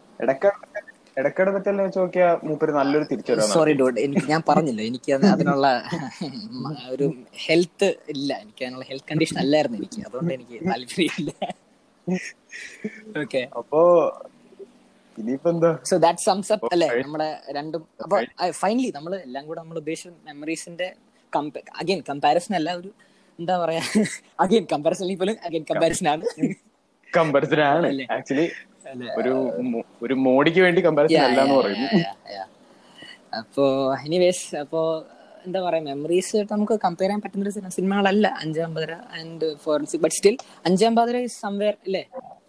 ഇടക്കിടക്കല്ലേ 1.16 1.82
വെച്ച് 1.84 1.99
നോക്കിയാ 2.01 2.28
മൂപ്പര് 2.47 2.72
നല്ലൊരു 2.78 3.07
തിരിച്ചു 3.11 3.34
സോറി 3.51 3.72
ഡോട്ട് 3.78 3.99
എനിക്ക് 4.07 4.26
ഞാൻ 4.32 4.42
പറഞ്ഞില്ല 4.49 4.82
എനിക്ക് 4.90 5.12
അതിനുള്ള 5.30 5.66
ഒരു 6.94 7.07
ഹെൽത്ത് 7.44 7.88
ഇല്ല. 8.14 8.30
എനിക്ക് 8.44 8.62
അതിനുള്ള 8.64 8.86
ഹെൽത്ത് 8.90 9.09
കണ്ടീഷൻ 9.11 9.38
അല്ലായിരുന്നു 9.44 9.78
എനിക്ക്. 9.80 10.01
അതുകൊണ്ട് 10.09 10.32
എനിക്ക് 10.36 10.59
താല്പര്യമില്ല. 10.70 11.32
ഓക്കെ 13.22 13.40
അപ്പോ 13.61 13.80
സോ 15.90 15.96
ദാറ്റ് 16.04 16.22
സംസ് 16.26 16.50
അപ്പ് 16.54 16.68
അല്ലേ? 16.74 16.88
നമ്മുടെ 17.04 17.28
രണ്ടും 17.56 17.82
അപ്പൊ 18.04 18.16
ഫൈനലി 18.60 18.90
നമ്മൾ 18.96 19.12
എല്ലാം 19.26 19.44
കൂടെ 19.48 19.60
നമ്മൾ 19.62 19.78
ഉദ്ദേശിച്ച 19.82 20.12
മെമ്മറീസിന്റെ 20.28 20.88
അഗൈൻ 21.80 22.00
കമ്പാരിസൺ 22.08 22.54
അല്ല 22.58 22.70
ഒരു 22.80 22.90
എന്താ 23.38 23.54
പറയാ? 23.62 23.80
അഗൈൻ 24.44 24.64
കമ്പാരിസൺ 24.72 25.08
പോലും 25.22 25.36
അഗൈൻ 25.48 25.64
കമ്പാരിസൺ 25.70 26.06
ആണ്. 26.12 26.24
കമ്പാരിസൺ 27.08 27.60
ആണ്. 27.66 27.88
ആക്ച്വലി 28.16 28.46
ഒരു 29.20 29.32
ഒരു 30.04 30.14
മോഡിക്ക് 30.26 30.60
വേണ്ടി 30.66 30.80
കമ്പാരിസൺ 30.86 31.22
അല്ല 31.28 31.40
എന്ന് 31.46 31.56
പറയുന്നു. 31.60 31.88
അപ്പോ 33.40 33.64
എനിവേസ് 34.06 34.44
അപ്പോ 34.62 34.80
എന്താ 35.46 35.60
പറയാ? 35.64 35.82
മെമ്മറീസ് 35.88 36.38
നമുക്ക് 36.52 36.74
കമ്പയർ 36.84 37.08
ചെയ്യാൻ 37.08 37.20
പറ്റുന്ന 37.24 37.44
ഒരു 37.46 37.74
സിനിമകളല്ല 37.78 38.26
Anjaam 38.44 38.70
Pathira 38.76 38.94
and 39.18 39.48
Forensic 39.64 40.02
but 40.04 40.16
still 40.18 40.36
Anjaam 40.68 40.94
Pathira 40.98 41.18
is 41.28 41.38
somewhere 41.44 41.74
അല്ലേ? 41.86 42.02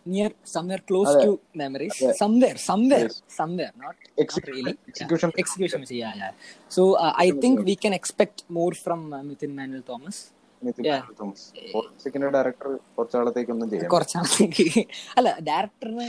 Near 0.08 0.32
somewhere 0.54 0.82
close 0.90 1.14
to 1.24 1.32
Memories 1.56 2.10
somewhere 2.20 2.56
somewhere 2.66 3.10
somewhere 3.38 3.72
not 3.84 4.00
execution 4.22 5.32
execution 5.38 5.84
ചെയ്യാൻ 5.84 6.34
so 6.72 6.84
I 7.20 7.28
think 7.44 7.62
we 7.66 7.76
can 7.84 7.96
expect 7.96 8.44
more 8.52 8.74
from 8.84 9.04
Midhun 9.24 9.54
Manuel 9.56 9.84
Thomas 9.88 10.24
അല്ല 15.18 15.30
ഡയറക്ടറിന് 15.48 16.06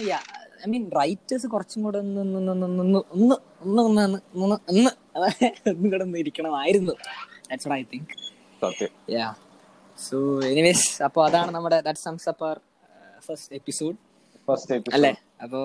I 0.61 0.69
mean 0.69 0.85
writers 0.99 1.49
കുറച്ചും 1.49 1.83
കൂടെ 1.83 1.99
ഒന്ന് 1.99 3.35
ഇരിക്കണമായിരുന്നു 6.19 6.95
I 7.75 7.83
think 7.93 8.15
so 9.99 10.17
anyways 10.49 10.89
അപ്പൊ 11.03 11.21
അതാണ് 11.25 11.51
നമ്മുടെ 11.51 11.79
that 11.81 12.03
sums 12.03 12.29
up our 12.29 12.57
first 13.27 13.55
episode 13.55 13.97
first 14.49 14.77
അല്ലേ? 14.97 15.13
അപ്പോ 15.45 15.61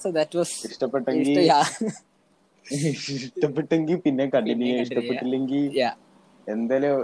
സോ 0.00 0.10
ദാറ്റ് 0.10 0.38
വാസ് 0.38 0.54
ഇഷ്ടപ്പെട്ടെങ്കിൽ 0.68 1.38
ഇഷ്ടപ്പെട്ടെങ്കിൽ 3.10 3.96
പിന്നെ 4.04 4.24
കണ്ടിന്യൂ 4.34 4.74
ഇഷ്ടപ്പെട്ടില്ലെങ്കിൽ 4.84 5.64
എന്തായാലും 6.46 6.96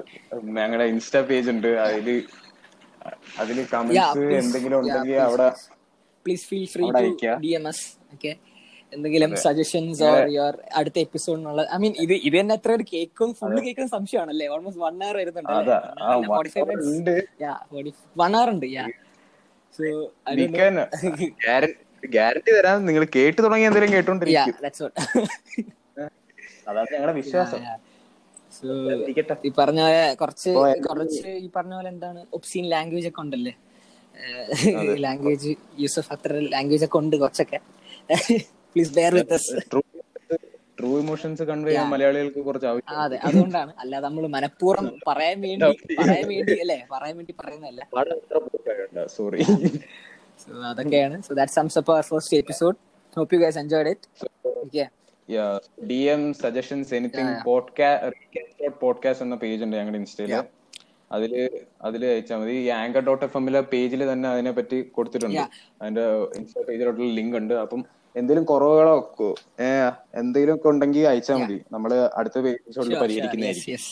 ഞങ്ങളുടെ 0.59 0.87
ഇൻസ്റ്റാ 0.93 1.21
പേജ് 1.29 1.49
ഉണ്ട്. 1.55 1.71
അതിൽ 1.87 2.09
അതിൽ 3.39 3.57
കമന്റ്സ് 3.73 4.23
എന്തെങ്കിലും 4.41 4.77
ഉണ്ടെങ്കിൽ 4.81 5.19
അവിടെ 5.27 5.49
please 6.27 6.45
feel 6.51 6.67
free 6.73 6.85
to 6.93 7.03
D 7.45 7.51
M 7.59 7.67
S 7.69 7.85
okay 8.15 8.33
എന്തെങ്കിലും 8.93 9.31
സജഷൻസ് 9.45 10.03
ഓർ 10.09 10.19
യുവർ 10.35 10.55
അടുത്ത 10.79 10.99
എപ്പിസോഡിനുള്ള 10.99 11.63
ഐ 11.75 11.79
മീൻ 11.83 11.95
ഇത് 12.05 12.15
ഇത് 12.27 12.37
തന്നെ 12.39 12.55
എത്ര 12.59 12.71
ഒരു 12.73 12.85
കേക്കും 12.93 13.31
ഫുൾ 13.39 13.55
കേൾക്കുന്ന 13.59 13.91
സംശയമാണല്ലേ? 13.97 14.47
ഓൾമോസ്റ്റ് 14.55 14.83
വൺ 14.85 14.97
അവർ 15.07 15.17
വരുന്നുണ്ട് 15.21 15.51
വൺ 18.17 18.33
അവർ 18.37 18.49
ഉണ്ട്. 18.55 18.67
യാ 18.77 18.85
ഗ്യാരണ്ടി 22.13 22.53
തരാൻ 22.53 22.87
നിങ്ങൾ 22.87 23.07
കേട്ടു 23.17 23.43
തുടങ്ങി 23.43 23.67
എന്തെങ്കിലും 23.67 23.95
കേട്ടോണ്ടിരിക്കും. 23.95 24.55
അതാണ് 26.69 26.87
ഞങ്ങളുടെ 26.95 27.13
വിശ്വാസം. 27.13 27.61
ഈ 29.47 29.53
പറഞ്ഞ 29.59 29.81
പോലെ 29.81 30.15
കുറച്ച് 30.15 30.51
കുറച്ച് 30.89 31.39
ഈ 31.39 31.51
പറഞ്ഞ 31.57 31.75
പോലെ 31.75 31.89
എന്താണ് 31.89 32.27
ഒപ്സീൻ 32.33 32.65
ലാംഗ്വേജ് 32.65 33.09
ഒക്കെ 33.09 33.21
ഉണ്ടല്ലേ? 33.21 33.55
ലാംഗ്വേജ് 34.97 35.57
യൂസഫ് 35.79 36.13
അത്ര 36.13 36.49
ലാംഗ്വേജ് 36.55 36.85
ഒക്കെ 36.85 36.99
ഉണ്ട് 36.99 37.17
കുറച്ചൊക്കെ. 37.17 37.61
Please 38.77 38.95
bear 38.95 39.15
with 39.15 39.39
true 39.73 39.81
emotions 41.03 41.43
convey 41.51 41.71
ചെയ്യാൻ 41.71 41.87
മലയാളികൾക്ക് 41.93 42.41
കുറച്ച് 42.49 42.67
ആവശ്യം. 42.71 42.97
അതെ 43.05 43.17
അതുകൊണ്ടാണ്. 43.29 43.73
അല്ല 43.83 44.01
നമ്മൾ 44.07 44.25
മനഃപൂർവം 44.37 44.89
പറയാൻ 45.09 45.39
വേണ്ടി 45.47 45.71
പറയാൻ 46.01 46.27
വേണ്ടി 46.33 46.57
അല്ലേ? 46.65 46.79
പറയാൻ 46.93 47.15
വേണ്ടി 47.21 47.35
പറയുന്നതല്ല. 47.41 47.83
സോറി 49.17 49.41
അതൊക്കെയാണ്. 50.71 51.17
So 51.29 51.35
that 51.41 51.55
sums 51.59 51.79
up 51.81 51.93
our 51.95 52.05
first 52.13 52.37
episode 52.43 52.77
hope 53.17 53.35
you 53.35 53.41
guys 53.45 53.59
enjoyed 53.65 53.93
it 53.95 54.29
okay 54.65 54.85
D 55.91 56.01
M 56.15 56.23
suggestions 56.43 56.95
anything 56.99 57.35
podcast 58.83 59.25
എന്ന 59.27 59.37
പേജ് 59.45 59.61
ഉണ്ട് 59.65 59.77
ഞങ്ങളുടെ 59.77 59.99
ഇൻസ്റ്റയിൽ 60.03 60.35
അതിൽ 61.17 61.33
അതിൽ 61.87 62.01
അയച്ചാൽ 62.07 62.39
മതി. 62.41 62.55
ഈ 62.63 62.69
ആങ്കർ 62.79 63.03
ഡോട്ട് 63.09 63.25
എഫ് 63.27 63.37
എമ്മിലെ 63.37 63.61
പേജിൽ 63.73 64.01
തന്നെ 64.13 64.29
അതിനെ 64.29 64.53
പറ്റി 64.59 64.79
കൊടുത്തിട്ടുണ്ട് 64.97 65.43
അതിന്റെ 65.81 66.05
ഇൻസ്റ്റാ 66.39 66.63
പേജിലോട്ടുള്ള 66.69 67.11
ലിങ്ക് 67.19 67.37
ഉണ്ട്. 67.41 67.55
അപ്പം 67.65 67.81
എന്തെങ്കിലും 68.17 68.45
കുറവുകളോ 68.45 68.97
എന്തെങ്കിലും 70.21 70.53
ഒക്കെ 70.55 70.69
ഉണ്ടെങ്കിൽ 70.69 71.07
അയച്ചാൽ 71.09 71.39
മതി 71.43 71.59
നമ്മൾ 71.73 71.93
അടുത്ത 72.21 72.39
എപ്പിസോഡിൽ 72.55 72.95
പരിഹരിക്കുന്നതായിരിക്കും 73.05 73.83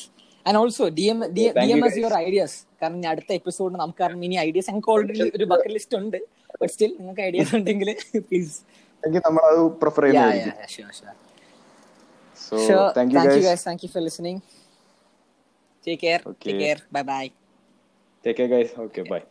and 0.47 0.59
also 0.59 0.87
D 0.99 1.05
M 1.09 1.21
D 1.37 1.45
M 1.75 1.83
S 1.89 1.99
your 1.99 2.15
ideas 2.27 2.57
കാരണം 2.83 3.09
അടുത്ത 3.09 3.31
എപ്പിസോഡ് 3.33 3.75
നമുക്ക് 3.75 4.01
കാരണം 4.03 4.23
ഇനി 4.25 4.39
ഐഡിയാസ് 4.47 4.69
ഞങ്ങൾക്ക് 4.71 4.93
ഓൾറെഡി 4.95 5.21
ഒരു 5.37 5.47
ബക്കറ്റ് 5.53 5.75
ലിസ്റ്റ് 5.75 5.99
ഉണ്ട് 6.01 6.19
ബട്ട് 6.63 6.73
സ്റ്റിൽ 6.75 6.93
നിങ്ങൾക്ക് 7.01 7.25
ഐഡിയാസ് 7.29 7.55
ഉണ്ടെങ്കിൽ 7.59 7.91
പ്ലീസ് 8.29 8.57
നമ്മൾ 9.29 9.45
അത് 9.53 9.63
പ്രിഫർ 9.83 10.05
ചെയ്യുന്നതായിരിക്കും 10.05 11.23
So, 12.37 12.59
sure. 12.59 12.93
thank 12.93 13.13
you, 13.13 13.19
thank 13.19 13.31
guys. 13.31 13.37
you 13.37 13.43
guys. 13.43 13.63
Thank 13.63 13.83
you 13.83 13.89
for 13.89 14.01
listening. 14.01 14.43
Take 15.85 16.01
care. 16.01 16.21
Okay. 16.23 16.53
Take 16.53 16.61
care. 16.61 16.81
Bye 16.91 17.03
bye. 17.05 17.31
Take 18.25 18.37
care, 18.37 18.49
guys. 18.49 18.73
Okay, 18.79 19.03
bye. 19.05 19.25